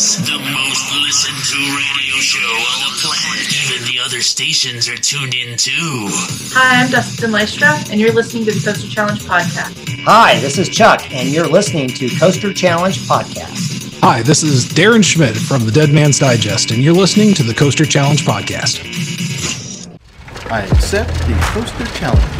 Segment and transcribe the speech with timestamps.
[0.00, 3.52] Sports, the most listened to radio show on the planet.
[3.64, 6.08] Even the other stations are tuned in too.
[6.54, 10.04] Hi, I'm Dustin Lystra, and you're listening to the Coaster Challenge podcast.
[10.04, 14.00] Hi, this is Chuck, and you're listening to Coaster Challenge Podcast.
[14.00, 17.52] Hi, this is Darren Schmidt from the Dead Man's Digest, and you're listening to the
[17.52, 18.80] Coaster Challenge Podcast.
[20.50, 22.39] I accept the Coaster Challenge.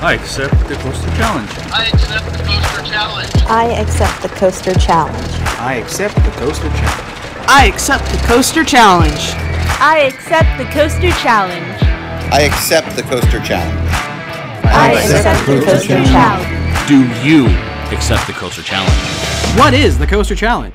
[0.00, 1.50] I accept the Coaster Challenge.
[1.72, 3.34] I accept the Coaster Challenge.
[3.50, 5.32] I accept the Coaster Challenge.
[5.58, 7.18] I accept the Coaster Challenge.
[7.48, 9.32] I accept the Coaster Challenge.
[9.80, 11.82] I accept the Coaster Challenge.
[12.30, 13.90] I accept the Coaster Challenge.
[14.62, 16.88] I accept the Coaster Challenge.
[16.88, 17.46] Do you
[17.92, 19.58] accept the Coaster Challenge?
[19.58, 20.74] What is the Coaster Challenge?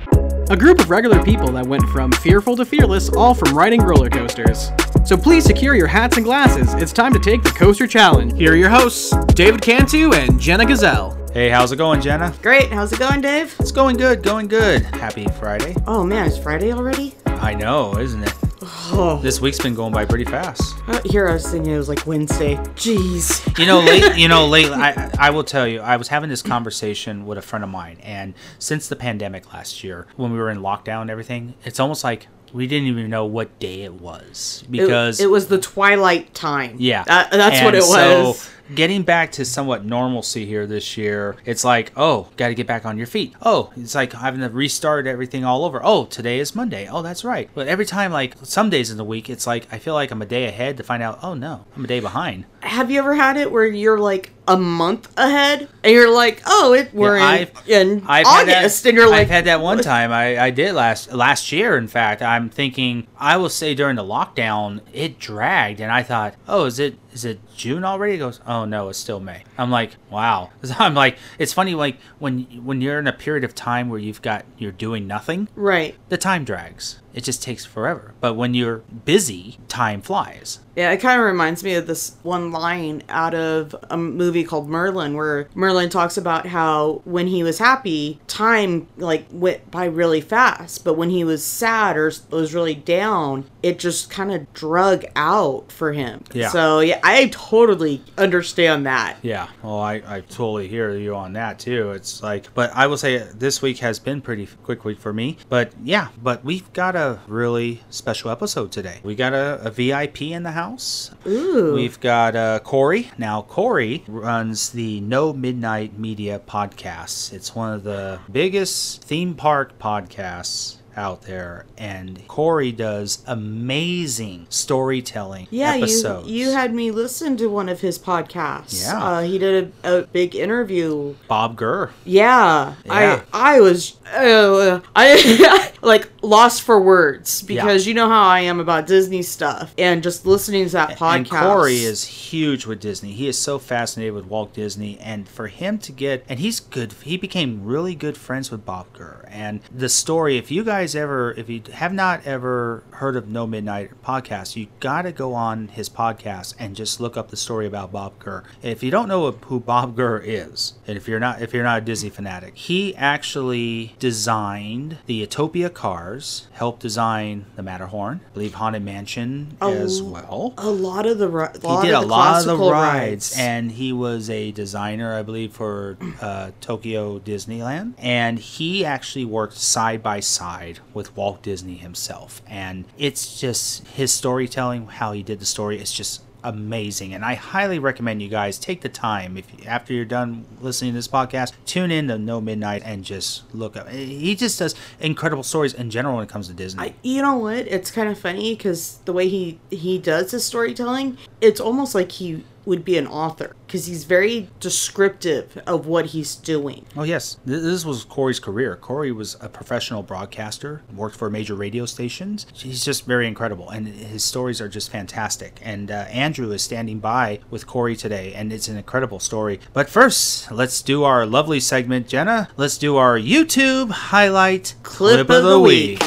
[0.50, 4.10] A group of regular people that went from fearful to fearless, all from riding roller
[4.10, 4.70] coasters.
[5.06, 6.74] So please secure your hats and glasses.
[6.76, 8.38] It's time to take the Coaster Challenge.
[8.38, 11.18] Here are your hosts, David Cantu and Jenna Gazelle.
[11.34, 12.34] Hey, how's it going, Jenna?
[12.42, 12.72] Great.
[12.72, 13.54] How's it going, Dave?
[13.60, 14.84] It's going good, going good.
[14.84, 15.76] Happy Friday.
[15.88, 17.16] Oh man, it's Friday already?
[17.26, 18.34] I know, isn't it?
[18.62, 19.20] Oh.
[19.22, 20.74] This week's been going by pretty fast.
[20.88, 22.56] Uh, here I was thinking it was like Wednesday.
[22.76, 23.60] Jeez.
[23.60, 24.18] You know, late.
[24.18, 24.72] You know, late.
[24.72, 27.98] I I will tell you, I was having this conversation with a friend of mine,
[28.04, 32.06] and since the pandemic last year, when we were in lockdown and everything, it's almost
[32.06, 36.34] like we didn't even know what day it was because it, it was the twilight
[36.34, 36.76] time.
[36.80, 38.40] Yeah, That- that's And what it was.
[38.40, 42.68] So getting back to somewhat normalcy here this year, it's like, oh, got to get
[42.68, 43.34] back on your feet.
[43.42, 45.82] Oh, it's like having to restart everything all over.
[45.84, 46.88] Oh, today is Monday.
[46.90, 47.50] Oh, that's right.
[47.54, 50.22] But every time, like some days in the week, it's like I feel like I'm
[50.22, 51.20] a day ahead to find out.
[51.24, 52.46] Oh no, I'm a day behind.
[52.62, 56.74] Have you ever had it where you're like a month ahead and you're like, oh,
[56.74, 59.46] it we're Yeah, in, I've- in I've had that- August, and you're like, I've had
[59.46, 60.12] that one time.
[60.12, 61.78] I, I did last last year.
[61.78, 63.08] In fact, I'm thinking.
[63.18, 67.24] I will say during the lockdown, it dragged, and I thought, oh, is it is
[67.26, 68.16] it June already?
[68.16, 69.44] It goes, oh no, it's still May.
[69.58, 70.52] I'm like, wow.
[70.80, 74.22] I'm like, it's funny, like when when you're in a period of time where you've
[74.22, 75.96] got you're doing nothing, right.
[76.10, 77.00] the time drags.
[77.14, 78.14] It just takes forever.
[78.20, 80.60] But when you're busy, time flies.
[80.76, 84.68] Yeah, it kind of reminds me of this one line out of a movie called
[84.68, 90.22] Merlin, where Merlin talks about how when he was happy, time like went by really
[90.22, 95.06] fast, but when he was sad or was really down, it just kind of drug
[95.16, 96.24] out for him.
[96.34, 96.50] Yeah.
[96.50, 99.18] So yeah, I totally understand that.
[99.22, 101.92] Yeah, well, I, I totally hear you on that too.
[101.92, 105.38] It's like, but I will say this week has been pretty quick week for me.
[105.50, 109.00] But yeah, but we've got a really special episode today.
[109.04, 111.12] We got a, a VIP in the house.
[111.26, 111.74] Ooh.
[111.74, 113.12] We've got uh, Corey.
[113.18, 117.34] Now, Corey runs the No Midnight Media podcast.
[117.34, 125.48] It's one of the biggest theme park podcasts out there and Corey does amazing storytelling
[125.50, 126.28] Yeah, you episodes.
[126.30, 128.82] you had me listen to one of his podcasts.
[128.86, 129.04] Yeah.
[129.04, 131.16] uh, he did a, a big interview.
[131.28, 131.92] Bob Gurr.
[132.06, 133.22] Yeah, Yeah.
[133.32, 138.60] I I was uh, I like lost for words because you know how I am
[138.60, 141.16] about Disney stuff and just listening to that podcast.
[141.16, 143.12] And Corey is huge with Disney.
[143.14, 146.94] He is so fascinated with Walt Disney, and for him to get and he's good.
[147.04, 149.26] He became really good friends with Bob Gurr.
[149.30, 153.48] And the story, if you guys ever, if you have not ever heard of No
[153.48, 157.66] Midnight podcast, you got to go on his podcast and just look up the story
[157.66, 158.44] about Bob Gurr.
[158.62, 161.80] If you don't know who Bob Gurr is, and if you're not, if you're not
[161.80, 168.56] a Disney fanatic, he actually designed the Autopia cars, helped design the Matterhorn, I believe
[168.56, 172.56] Haunted Mansion as well a lot of the ri- he did a lot of the
[172.56, 177.94] classical rides, and he was a designer, I believe, for uh, Tokyo Disneyland.
[177.98, 182.42] And he actually worked side by side with Walt Disney himself.
[182.48, 187.36] And it's just his storytelling, how he did the story, is just amazing and i
[187.36, 191.54] highly recommend you guys take the time if after you're done listening to this podcast
[191.66, 195.90] tune in to no midnight and just look up he just does incredible stories in
[195.90, 197.68] general when it comes to disney I, you know what?
[197.68, 202.12] It's kind of funny because the way he he does his storytelling, it's almost like
[202.12, 206.86] he would be an author because he's very descriptive of what he's doing.
[206.96, 208.76] Oh yes, this was Corey's career.
[208.76, 212.46] Corey was a professional broadcaster, worked for major radio stations.
[212.54, 215.60] He's just very incredible, and his stories are just fantastic.
[215.64, 219.60] And uh, Andrew is standing by with Corey today, and it's an incredible story.
[219.74, 222.50] But first, let's do our lovely segment, Jenna.
[222.58, 226.00] Let's do our YouTube highlight Clip of the week.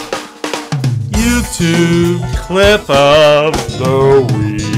[1.11, 4.76] YouTube clip of the week.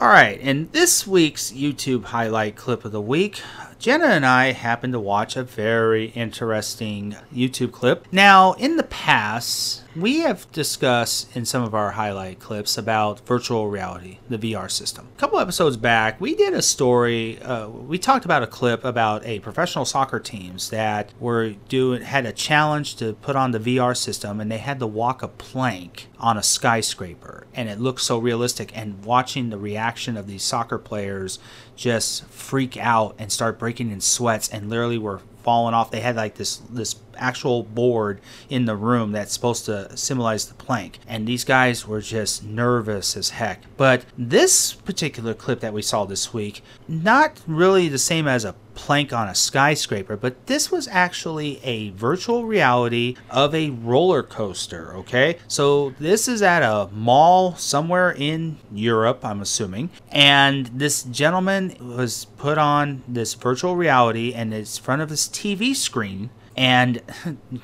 [0.00, 3.42] All right, in this week's YouTube highlight clip of the week,
[3.80, 8.06] Jenna and I happened to watch a very interesting YouTube clip.
[8.12, 13.66] Now, in the past, We have discussed in some of our highlight clips about virtual
[13.66, 15.08] reality, the VR system.
[15.16, 17.42] A couple episodes back, we did a story.
[17.42, 22.24] Uh, we talked about a clip about a professional soccer teams that were doing had
[22.24, 26.06] a challenge to put on the VR system, and they had to walk a plank
[26.20, 28.70] on a skyscraper, and it looked so realistic.
[28.76, 31.40] And watching the reaction of these soccer players
[31.80, 35.90] just freak out and start breaking in sweats, and literally were falling off.
[35.90, 40.54] They had like this this actual board in the room that's supposed to symbolize the
[40.54, 43.62] plank, and these guys were just nervous as heck.
[43.78, 48.54] But this particular clip that we saw this week, not really the same as a
[48.80, 54.94] plank on a skyscraper, but this was actually a virtual reality of a roller coaster,
[54.96, 55.36] okay?
[55.48, 62.24] So this is at a mall somewhere in Europe, I'm assuming, and this gentleman was
[62.38, 66.30] put on this virtual reality and it's in front of his TV screen
[66.60, 67.00] and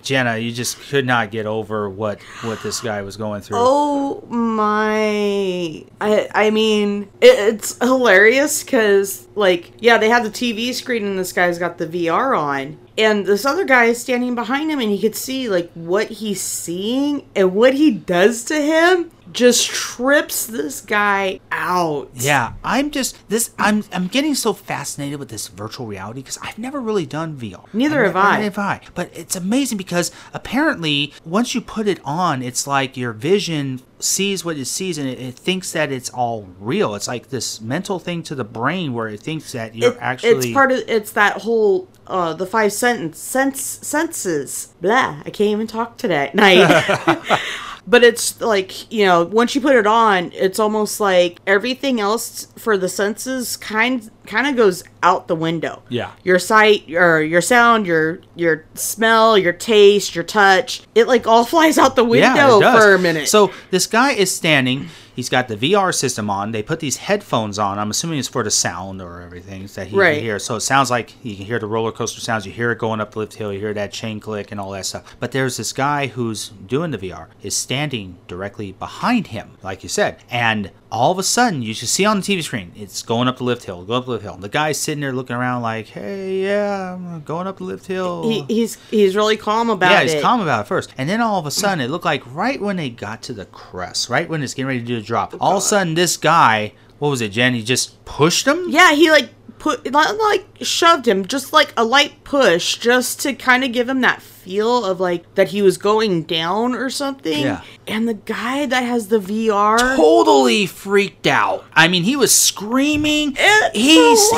[0.02, 3.58] Jenna, you just could not get over what what this guy was going through.
[3.60, 5.84] Oh my!
[6.00, 11.18] I I mean, it, it's hilarious because like yeah, they have the TV screen and
[11.18, 14.90] this guy's got the VR on, and this other guy is standing behind him, and
[14.90, 20.46] he could see like what he's seeing and what he does to him just trips
[20.46, 22.10] this guy out.
[22.14, 23.50] Yeah, I'm just this.
[23.58, 27.66] I'm I'm getting so fascinated with this virtual reality because I've never really done VR.
[27.72, 28.30] Neither have I.
[28.32, 28.80] Neither have I.
[28.94, 34.44] But it's amazing because apparently once you put it on, it's like your vision sees
[34.44, 36.94] what it sees and it, it thinks that it's all real.
[36.94, 40.30] It's like this mental thing to the brain where it thinks that you're It- actually.
[40.48, 40.78] It's part of.
[40.86, 44.74] It's that whole uh the five sentence sense senses.
[44.80, 45.22] Blah.
[45.24, 46.30] I can't even talk today.
[46.34, 47.40] Night.
[47.86, 52.48] But it's like, you know, once you put it on, it's almost like everything else
[52.56, 55.82] for the senses kind kind of goes out the window.
[55.88, 56.10] Yeah.
[56.24, 61.44] Your sight, your your sound, your your smell, your taste, your touch, it like all
[61.54, 62.82] flies out the window does.
[62.84, 63.28] for a minute.
[63.28, 64.88] So this guy is standing.
[65.14, 66.52] He's got the VR system on.
[66.52, 67.78] They put these headphones on.
[67.78, 70.16] I'm assuming it's for the sound or everything that he Right.
[70.16, 70.38] can hear.
[70.38, 72.44] So it sounds like you can hear the roller coaster sounds.
[72.44, 73.50] You hear it going up the lift hill.
[73.50, 75.16] You hear that chain click and all that stuff.
[75.18, 79.88] But there's this guy who's doing the VR is standing directly behind him, like you
[79.88, 83.28] said, and all of a sudden you just see on the TV screen it's going
[83.28, 84.34] up the lift hill, going up the lift hill.
[84.34, 87.86] And the guy's sitting there looking around like, "Hey, yeah, I'm going up the lift
[87.86, 90.06] hill." he, he's he's really calm about yeah, it.
[90.06, 90.94] Yeah, he's calm about it first.
[90.96, 93.46] And then all of a sudden, it looked like right when they got to the
[93.46, 96.16] crest, right when it's getting ready to do the drop, all of a sudden, this
[96.16, 97.54] guy, what was it, Jen?
[97.54, 98.66] He just pushed him?
[98.68, 103.64] Yeah, he like put like shoved him, just like a light push, just to kind
[103.64, 107.40] of give him that feel of like that he was going down or something.
[107.42, 107.62] Yeah.
[107.88, 111.64] And the guy that has the VR, Totally freaked out.
[111.72, 113.34] I mean, he was screaming.
[113.36, 114.36] It's He's, he,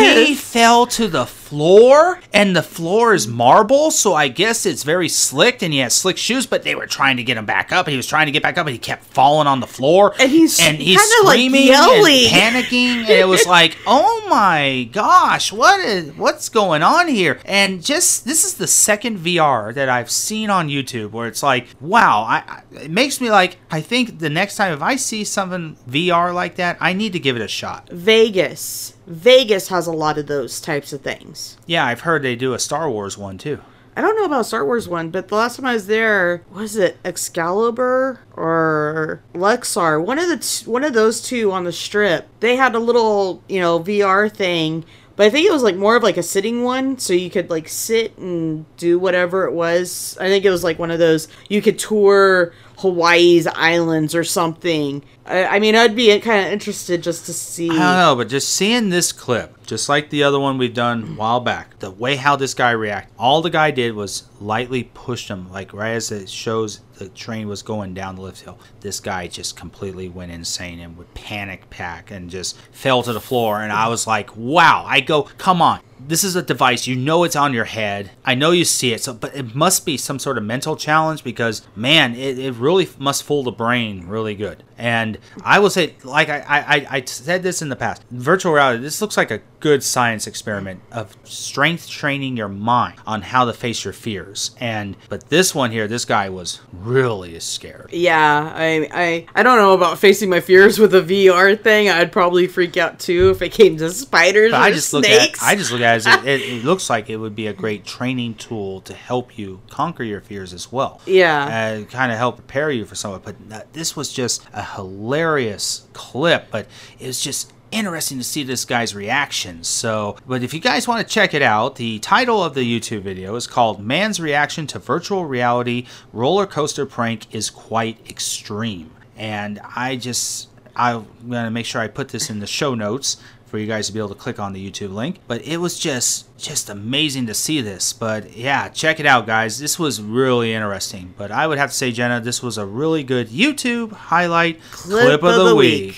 [0.00, 0.28] hilarious.
[0.28, 5.08] he fell to the floor, and the floor is marble, so I guess it's very
[5.08, 7.86] slick, and he has slick shoes, but they were trying to get him back up,
[7.86, 10.14] and he was trying to get back up, and he kept falling on the floor.
[10.18, 12.26] And he's and he's kinda, like, yelling.
[12.32, 17.38] and panicking, and it was like, oh my gosh, what is what's going on here?
[17.44, 21.68] And just this is the second VR that I've seen on YouTube where it's like,
[21.80, 25.76] wow, I, it makes me like I think the next time if I see something
[25.88, 27.88] VR like that, I need to give it a shot.
[27.90, 28.94] Vegas.
[29.06, 31.58] Vegas has a lot of those types of things.
[31.66, 33.60] Yeah, I've heard they do a Star Wars one too.
[33.98, 36.76] I don't know about Star Wars one, but the last time I was there, was
[36.76, 39.98] it Excalibur or Luxor?
[39.98, 42.28] One of the t- one of those two on the strip.
[42.40, 44.84] They had a little, you know, VR thing,
[45.16, 47.50] but I think it was like more of like a sitting one, so you could
[47.50, 50.16] like sit and do whatever it was.
[50.20, 55.02] I think it was like one of those you could tour Hawaii's islands or something.
[55.24, 57.70] I, I mean, I'd be kind of interested just to see.
[57.70, 61.02] I don't know, but just seeing this clip, just like the other one we've done
[61.02, 64.84] a while back, the way how this guy reacted, all the guy did was lightly
[64.84, 68.58] pushed him, like right as it shows the train was going down the lift hill.
[68.80, 73.20] This guy just completely went insane and would panic pack and just fell to the
[73.20, 73.60] floor.
[73.60, 74.84] And I was like, wow.
[74.86, 75.80] I go, come on.
[75.98, 76.86] This is a device.
[76.86, 78.10] You know it's on your head.
[78.24, 79.02] I know you see it.
[79.02, 82.88] So, but it must be some sort of mental challenge because, man, it, it really
[82.98, 84.62] must fool the brain really good.
[84.78, 88.82] And I will say, like I, I, I said this in the past, virtual reality.
[88.82, 93.52] This looks like a good science experiment of strength training your mind on how to
[93.52, 94.54] face your fears.
[94.60, 97.90] And but this one here, this guy was really scared.
[97.92, 101.88] Yeah, I, I I don't know about facing my fears with a VR thing.
[101.88, 105.06] I'd probably freak out too if it came to spiders But or I just look
[105.06, 107.52] at I just look at it as it, it, looks like it would be a
[107.52, 111.00] great training tool to help you conquer your fears as well.
[111.06, 111.46] Yeah.
[111.48, 113.12] and kind of help prepare you for some.
[113.12, 113.36] of it.
[113.48, 116.48] But uh, this was just a hilarious clip.
[116.50, 116.66] But
[116.98, 119.62] it was just interesting to see this guy's reaction.
[119.64, 123.02] So, but if you guys want to check it out, the title of the YouTube
[123.02, 128.90] video is called Man's Reaction to Virtual Reality Roller Coaster Prank is Quite Extreme.
[129.16, 133.16] And I just, I'm going to make sure I put this in the show notes
[133.56, 135.18] for you guys to be able to click on the YouTube link.
[135.26, 137.94] But it was just just amazing to see this.
[137.94, 139.58] But yeah, check it out guys.
[139.58, 141.14] This was really interesting.
[141.16, 145.06] But I would have to say Jenna, this was a really good YouTube highlight clip,
[145.06, 145.82] clip of, of, the, week.
[145.86, 145.96] week.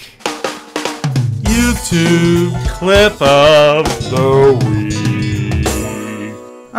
[1.43, 4.88] YouTube clip of the week.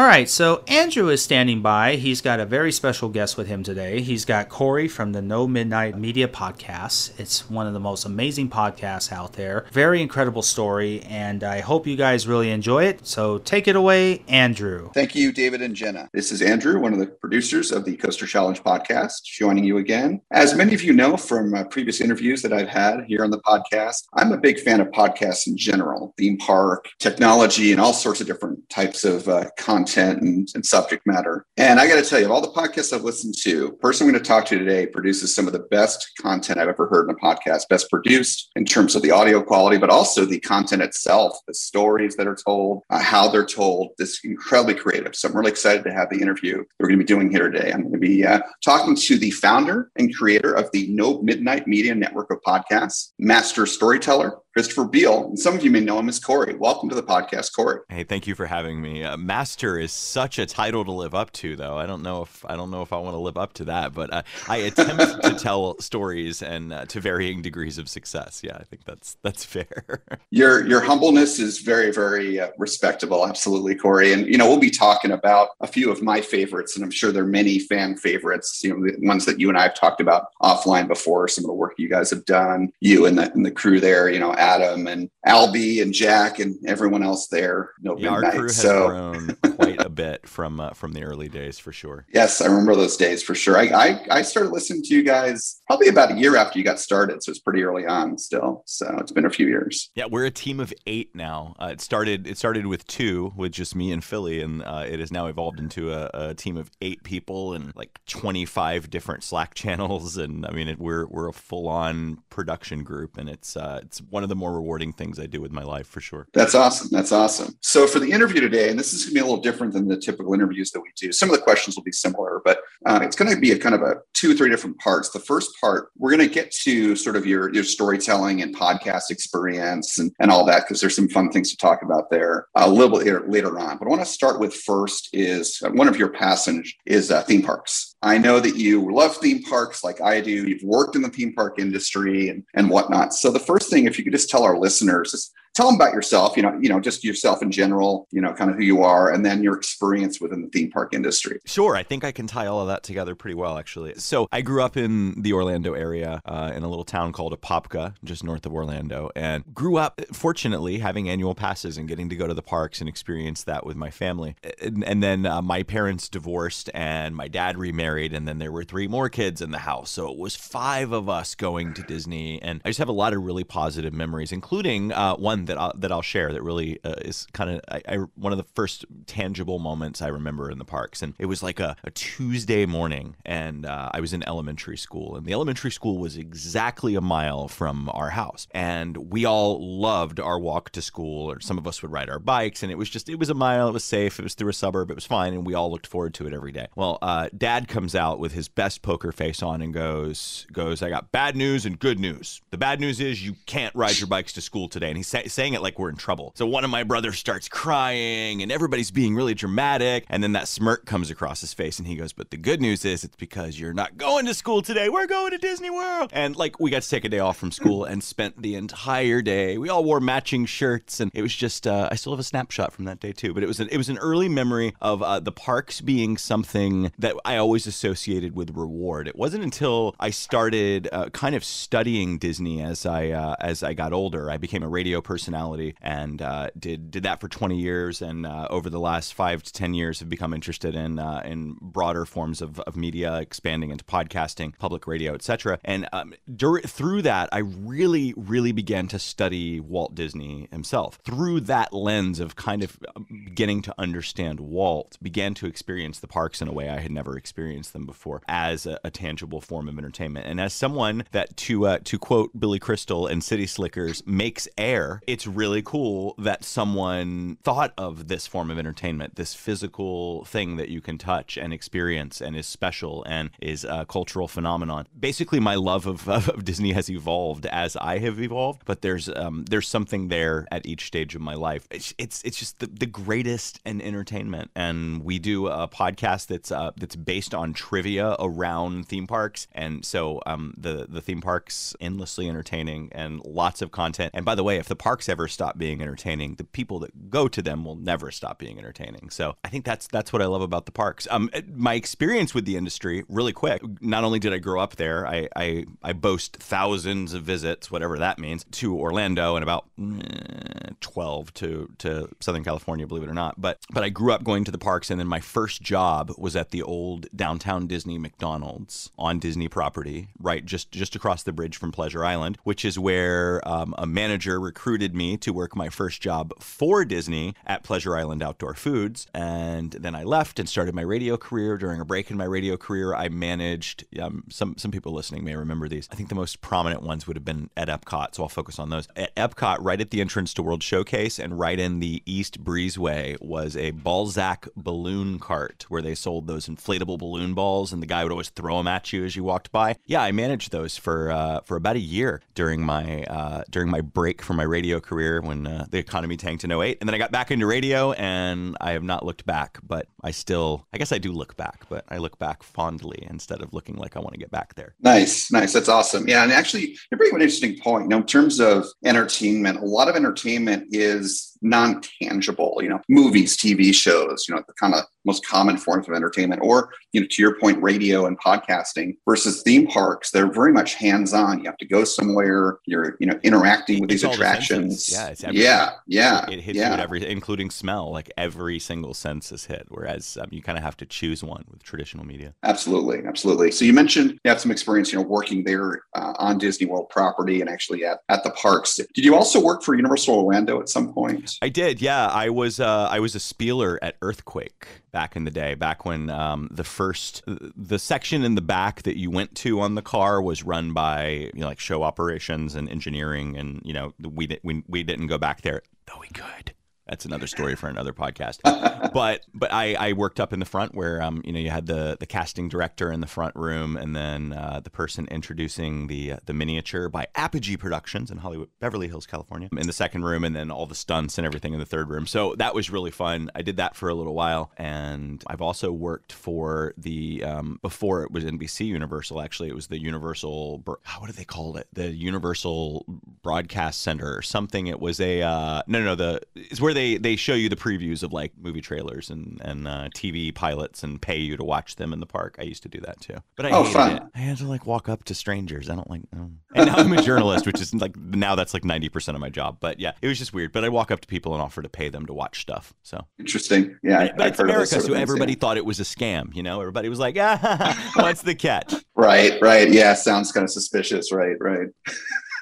[0.09, 1.95] Right, so Andrew is standing by.
[1.95, 4.01] He's got a very special guest with him today.
[4.01, 7.19] He's got Corey from the No Midnight Media podcast.
[7.19, 9.67] It's one of the most amazing podcasts out there.
[9.71, 13.05] Very incredible story, and I hope you guys really enjoy it.
[13.05, 14.89] So take it away, Andrew.
[14.95, 16.09] Thank you, David and Jenna.
[16.11, 20.21] This is Andrew, one of the producers of the Coaster Challenge podcast, joining you again.
[20.31, 23.41] As many of you know from uh, previous interviews that I've had here on the
[23.41, 28.21] podcast, I'm a big fan of podcasts in general, theme park, technology, and all sorts
[28.21, 31.45] of different types of uh, content content and, and subject matter.
[31.57, 34.07] And I got to tell you, of all the podcasts I've listened to, the person
[34.07, 37.09] I'm going to talk to today produces some of the best content I've ever heard
[37.09, 40.81] in a podcast, best produced in terms of the audio quality, but also the content
[40.81, 43.89] itself, the stories that are told, uh, how they're told.
[43.97, 45.15] This incredibly creative.
[45.15, 47.71] So I'm really excited to have the interview we're going to be doing here today.
[47.71, 51.67] I'm going to be uh, talking to the founder and creator of the No Midnight
[51.67, 55.27] Media Network of Podcasts, master storyteller, Christopher Beale.
[55.27, 56.55] And some of you may know him as Corey.
[56.55, 57.81] Welcome to the podcast, Corey.
[57.87, 59.03] Hey, thank you for having me.
[59.03, 61.77] Uh, Master is such a title to live up to, though.
[61.77, 63.93] I don't know if I don't know if I want to live up to that,
[63.93, 68.41] but uh, I attempt to tell stories and uh, to varying degrees of success.
[68.43, 70.01] Yeah, I think that's that's fair.
[70.31, 74.13] your your humbleness is very very uh, respectable, absolutely, Corey.
[74.13, 77.11] And you know we'll be talking about a few of my favorites, and I'm sure
[77.11, 78.61] there are many fan favorites.
[78.63, 81.27] You know, the ones that you and I have talked about offline before.
[81.27, 84.09] Some of the work you guys have done, you and the and the crew there.
[84.09, 87.71] You know Adam and Albie and Jack and everyone else there.
[87.81, 88.87] No yeah, our crew has so.
[88.87, 92.05] grown quite a bit from uh, from the early days for sure.
[92.13, 93.57] Yes, I remember those days for sure.
[93.57, 96.79] I, I, I started listening to you guys probably about a year after you got
[96.79, 98.63] started, so it's pretty early on still.
[98.65, 99.91] So it's been a few years.
[99.95, 101.55] Yeah, we're a team of eight now.
[101.59, 104.99] Uh, it started it started with two, with just me and Philly, and uh, it
[104.99, 109.23] has now evolved into a, a, team of eight people and like twenty five different
[109.23, 110.17] Slack channels.
[110.17, 113.99] And I mean, it, we're we're a full on production group, and it's uh, it's
[113.99, 116.27] one of of the more rewarding things I do with my life for sure.
[116.33, 116.89] That's awesome.
[116.91, 117.55] That's awesome.
[117.61, 119.87] So for the interview today, and this is going to be a little different than
[119.87, 121.11] the typical interviews that we do.
[121.11, 123.75] Some of the questions will be similar, but uh, it's going to be a kind
[123.75, 125.09] of a two, three different parts.
[125.09, 129.09] The first part, we're going to get to sort of your your storytelling and podcast
[129.09, 132.69] experience and, and all that because there's some fun things to talk about there a
[132.69, 133.77] little bit later, later on.
[133.77, 137.23] But I want to start with first is uh, one of your passions is uh,
[137.23, 137.95] theme parks.
[138.01, 140.31] I know that you love theme parks like I do.
[140.31, 143.13] You've worked in the theme park industry and, and whatnot.
[143.13, 145.93] So the first thing, if you could just tell our listeners, is tell them about
[145.93, 148.83] yourself you know you know just yourself in general you know kind of who you
[148.83, 151.39] are and then your experience within the theme park industry.
[151.45, 153.93] Sure i think i can tie all of that together pretty well actually.
[153.95, 157.93] So i grew up in the orlando area uh, in a little town called apopka
[158.03, 162.27] just north of orlando and grew up fortunately having annual passes and getting to go
[162.27, 164.35] to the parks and experience that with my family.
[164.61, 168.63] And, and then uh, my parents divorced and my dad remarried and then there were
[168.63, 169.89] three more kids in the house.
[169.89, 173.13] So it was five of us going to disney and i just have a lot
[173.13, 176.79] of really positive memories including uh, one one that I'll, that I'll share that really
[176.83, 180.59] uh, is kind of I, I, one of the first tangible moments I remember in
[180.59, 184.27] the parks, and it was like a, a Tuesday morning, and uh, I was in
[184.27, 189.25] elementary school, and the elementary school was exactly a mile from our house, and we
[189.25, 192.71] all loved our walk to school, or some of us would ride our bikes, and
[192.71, 194.91] it was just it was a mile, it was safe, it was through a suburb,
[194.91, 196.67] it was fine, and we all looked forward to it every day.
[196.75, 200.89] Well, uh, Dad comes out with his best poker face on and goes goes I
[200.89, 202.41] got bad news and good news.
[202.51, 205.27] The bad news is you can't ride your bikes to school today, and he sa-
[205.29, 206.33] saying it like we're in trouble.
[206.35, 210.05] So one of my brothers starts crying and everybody's being really dramatic.
[210.09, 212.85] And then that smirk comes across his face and he goes, But the good news
[212.85, 214.89] is it's because you're not going to school today.
[214.89, 216.09] We're going to Disney World.
[216.13, 219.21] And like we got to take a day off from school and spent the entire
[219.21, 219.57] day.
[219.57, 222.73] We all wore matching shirts and it was just, uh, I still have a snapshot
[222.73, 223.33] from that day too.
[223.33, 226.91] But it was an, it was an early memory of uh, the parks being something
[226.97, 229.07] that I always associated with reward.
[229.07, 233.73] It wasn't until I started uh, kind of studying Disney as I uh, as I
[233.73, 234.29] got older.
[234.29, 238.01] I became a radio person personality, and uh, did did that for 20 years.
[238.01, 241.57] And uh, over the last five to 10 years, have become interested in uh, in
[241.59, 245.59] broader forms of, of media, expanding into podcasting, public radio, etc.
[245.65, 250.99] And um, dur- through that, I really, really began to study Walt Disney himself.
[251.03, 256.07] Through that lens of kind of um, beginning to understand Walt, began to experience the
[256.07, 259.67] parks in a way I had never experienced them before as a, a tangible form
[259.67, 260.27] of entertainment.
[260.27, 265.01] And as someone that, to uh, to quote Billy Crystal and City Slickers, makes air,
[265.11, 270.69] it's really cool that someone thought of this form of entertainment, this physical thing that
[270.69, 274.87] you can touch and experience and is special and is a cultural phenomenon.
[274.97, 279.45] Basically, my love of, of Disney has evolved as I have evolved, but there's um,
[279.49, 281.67] there's something there at each stage of my life.
[281.71, 286.51] It's it's, it's just the, the greatest in entertainment, and we do a podcast that's
[286.51, 291.75] uh, that's based on trivia around theme parks, and so um, the the theme parks
[291.81, 294.11] endlessly entertaining and lots of content.
[294.13, 297.29] And by the way, if the parks ever stop being entertaining, the people that go
[297.29, 299.09] to them will never stop being entertaining.
[299.09, 301.07] So I think that's that's what I love about the parks.
[301.09, 303.61] Um, my experience with the industry, really quick.
[303.81, 307.97] Not only did I grow up there, I I, I boast thousands of visits, whatever
[307.97, 313.13] that means, to Orlando and about eh, twelve to to Southern California, believe it or
[313.13, 313.39] not.
[313.39, 316.35] But but I grew up going to the parks, and then my first job was
[316.35, 321.55] at the old downtown Disney McDonald's on Disney property, right just just across the bridge
[321.55, 326.01] from Pleasure Island, which is where um, a manager recruited me to work my first
[326.01, 330.81] job for Disney at Pleasure Island Outdoor Foods, and then I left and started my
[330.81, 331.57] radio career.
[331.57, 335.35] During a break in my radio career, I managed um, some some people listening may
[335.35, 335.87] remember these.
[335.91, 338.69] I think the most prominent ones would have been at Epcot, so I'll focus on
[338.69, 338.87] those.
[338.95, 343.21] At Epcot, right at the entrance to World Showcase and right in the East Breezeway
[343.21, 348.03] was a Balzac balloon cart where they sold those inflatable balloon balls, and the guy
[348.03, 349.75] would always throw them at you as you walked by.
[349.85, 353.81] Yeah, I managed those for uh, for about a year during my uh, during my
[353.81, 356.77] break from my radio career when uh, the economy tanked in 08.
[356.79, 359.59] and then I got back into radio, and I have not looked back.
[359.63, 363.41] But I still, I guess I do look back, but I look back fondly instead
[363.41, 364.75] of looking like I want to get back there.
[364.81, 365.53] Nice, nice.
[365.53, 366.07] That's awesome.
[366.07, 367.87] Yeah, and actually, you bring up an interesting point.
[367.87, 372.59] Now, in terms of entertainment, a lot of entertainment is non-tangible.
[372.61, 374.25] You know, movies, TV shows.
[374.27, 376.57] You know, the kind of most common forms of entertainment, or
[376.93, 380.11] you know, to your point, radio and podcasting versus theme parks.
[380.11, 381.39] They're very much hands-on.
[381.39, 382.59] You have to go somewhere.
[382.65, 384.91] You're you know interacting with It's these all the attractions.
[384.91, 385.43] Yeah, it's everything.
[385.45, 386.67] yeah, yeah, It hits yeah.
[386.67, 387.91] you at every, including smell.
[387.91, 389.65] Like every single sense is hit.
[389.69, 392.33] Whereas um, you kind of have to choose one with traditional media.
[392.43, 393.51] Absolutely, absolutely.
[393.51, 396.89] So you mentioned you have some experience, you know, working there uh, on Disney World
[396.89, 398.75] property and actually at, at the parks.
[398.95, 401.37] Did you also work for Universal Orlando at some point?
[401.41, 402.07] I did, yeah.
[402.07, 404.67] I was uh, I was a spieler at Earthquake
[404.99, 408.97] back in the day, back when um, the first the section in the back that
[408.97, 412.67] you went to on the car was run by you know like show operations and
[412.67, 416.53] engineering, and you know we we, we didn't go back there though we could.
[416.89, 418.39] That's another story for another podcast.
[418.93, 421.67] but but I, I worked up in the front where um you know you had
[421.67, 426.13] the the casting director in the front room and then uh, the person introducing the
[426.13, 430.23] uh, the miniature by Apogee Productions in Hollywood Beverly Hills California in the second room
[430.23, 432.07] and then all the stunts and everything in the third room.
[432.07, 433.29] So that was really fun.
[433.35, 438.03] I did that for a little while and I've also worked for the um, before
[438.03, 441.67] it was NBC Universal actually it was the Universal Bro- what do they call it
[441.71, 442.85] the Universal
[443.21, 444.65] Broadcast Center or something.
[444.67, 447.49] It was a uh, no no no the it's where they they they show you
[447.49, 451.43] the previews of like movie trailers and and uh, TV pilots and pay you to
[451.43, 452.37] watch them in the park.
[452.39, 453.95] I used to do that too, but I Oh, hated fun.
[453.97, 454.03] it.
[454.15, 455.69] I had to like walk up to strangers.
[455.69, 456.01] I don't like.
[456.13, 459.29] And now I'm a journalist, which is like now that's like ninety percent of my
[459.29, 459.57] job.
[459.59, 460.51] But yeah, it was just weird.
[460.53, 462.73] But I walk up to people and offer to pay them to watch stuff.
[462.83, 463.77] So Interesting.
[463.83, 465.39] Yeah, I- but it's America, so things, everybody yeah.
[465.39, 466.33] thought it was a scam.
[466.35, 468.73] You know, everybody was like, ah, what's the catch?
[468.95, 469.69] Right, right.
[469.71, 471.11] Yeah, sounds kind of suspicious.
[471.11, 471.67] Right, right.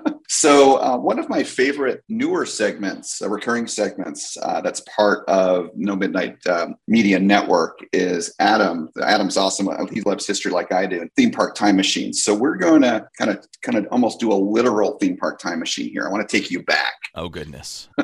[0.44, 5.70] so, uh, one of my favorite newer segments, uh, recurring segments, uh, that's part of
[5.74, 8.90] No Midnight um, Media Network is Adam.
[9.02, 9.68] Adam's awesome.
[9.68, 11.08] Uh, He loves history like I do.
[11.16, 12.22] Theme park time machines.
[12.22, 15.60] So we're going to kind of, kind of almost do a literal theme park time
[15.60, 16.06] machine here.
[16.06, 16.92] I want to take you back.
[17.14, 17.88] Oh goodness.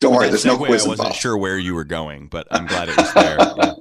[0.00, 1.16] Don't worry, there's no quiz I wasn't involved.
[1.16, 3.38] sure where you were going, but I'm glad it was there.
[3.56, 3.73] Yeah.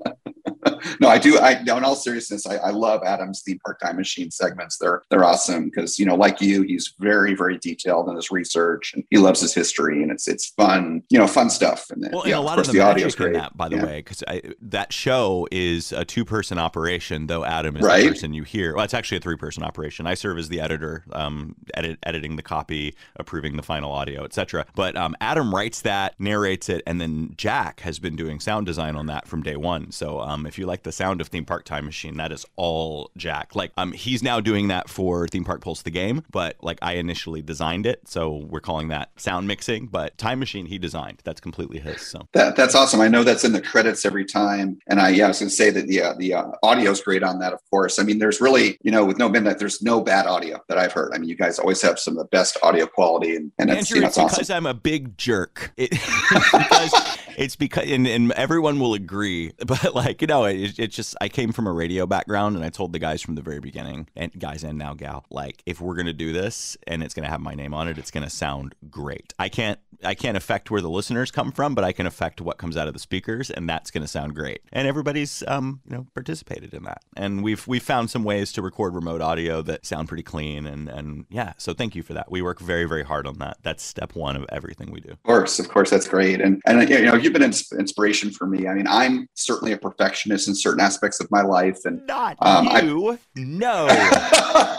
[1.00, 1.40] No, I do.
[1.40, 4.78] I, no, in all seriousness, I, I love Adam's theme park time machine segments.
[4.78, 8.94] They're they're awesome because you know, like you, he's very very detailed in his research
[8.94, 11.86] and he loves his history and it's it's fun, you know, fun stuff.
[11.90, 13.34] And then, Well, yeah, and a lot course, of the, the audio is great.
[13.34, 13.86] that, by the Yeah.
[13.86, 14.24] way, because
[14.62, 18.04] that show is a two-person operation, though Adam is Right.
[18.04, 18.76] the person you hear.
[18.76, 20.08] Well, it's actually a three-person operation.
[20.08, 24.66] I serve as the editor, um, edit, editing the copy, approving the final audio, etc.
[24.76, 28.96] But um, Adam writes that, narrates it, and then Jack has been doing sound design
[28.96, 29.92] on that from day one.
[29.92, 32.46] So um, if you like like the sound of Theme Park Time Machine, that is
[32.56, 33.56] all Jack.
[33.56, 36.94] Like um he's now doing that for Theme Park Pulse the game, but like I
[36.94, 41.22] initially designed it, so we're calling that sound mixing, but Time Machine he designed.
[41.24, 42.02] That's completely his.
[42.02, 43.00] So That, that's awesome.
[43.02, 44.78] I know that's in the credits every time.
[44.88, 47.02] And I, yeah, I was going to say that the uh, the uh, audio is
[47.02, 47.54] great on that.
[47.54, 50.60] Of course, I mean, there's really, you know, with No Midnight, there's no bad audio
[50.68, 51.14] that I've heard.
[51.14, 53.96] I mean, you guys always have some of the best audio quality, and and Andrew,
[53.96, 54.58] you know, it's because awesome.
[54.58, 55.72] I'm a big jerk.
[55.78, 60.73] It, it's because it's because and, and everyone will agree, but like you know, it,
[60.80, 63.42] it's just I came from a radio background, and I told the guys from the
[63.42, 67.14] very beginning, and guys and now gal, like if we're gonna do this and it's
[67.14, 69.34] gonna have my name on it, it's gonna sound great.
[69.40, 72.58] I can't I can't affect where the listeners come from, but I can affect what
[72.58, 74.62] comes out of the speakers, and that's gonna sound great.
[74.72, 78.62] And everybody's um you know participated in that, and we've we've found some ways to
[78.62, 82.32] record remote audio that sound pretty clean, and and yeah, so thank you for that.
[82.32, 83.58] We work very very hard on that.
[83.64, 85.12] That's step one of everything we do.
[85.12, 88.48] Of course, of course, that's great, and and you know, you've been ins- inspiration for
[88.48, 88.68] me.
[88.68, 92.68] I mean, I'm certainly a perfectionist in certain aspects of my life, and Not Um,
[92.70, 93.20] I- you.
[93.36, 93.88] No.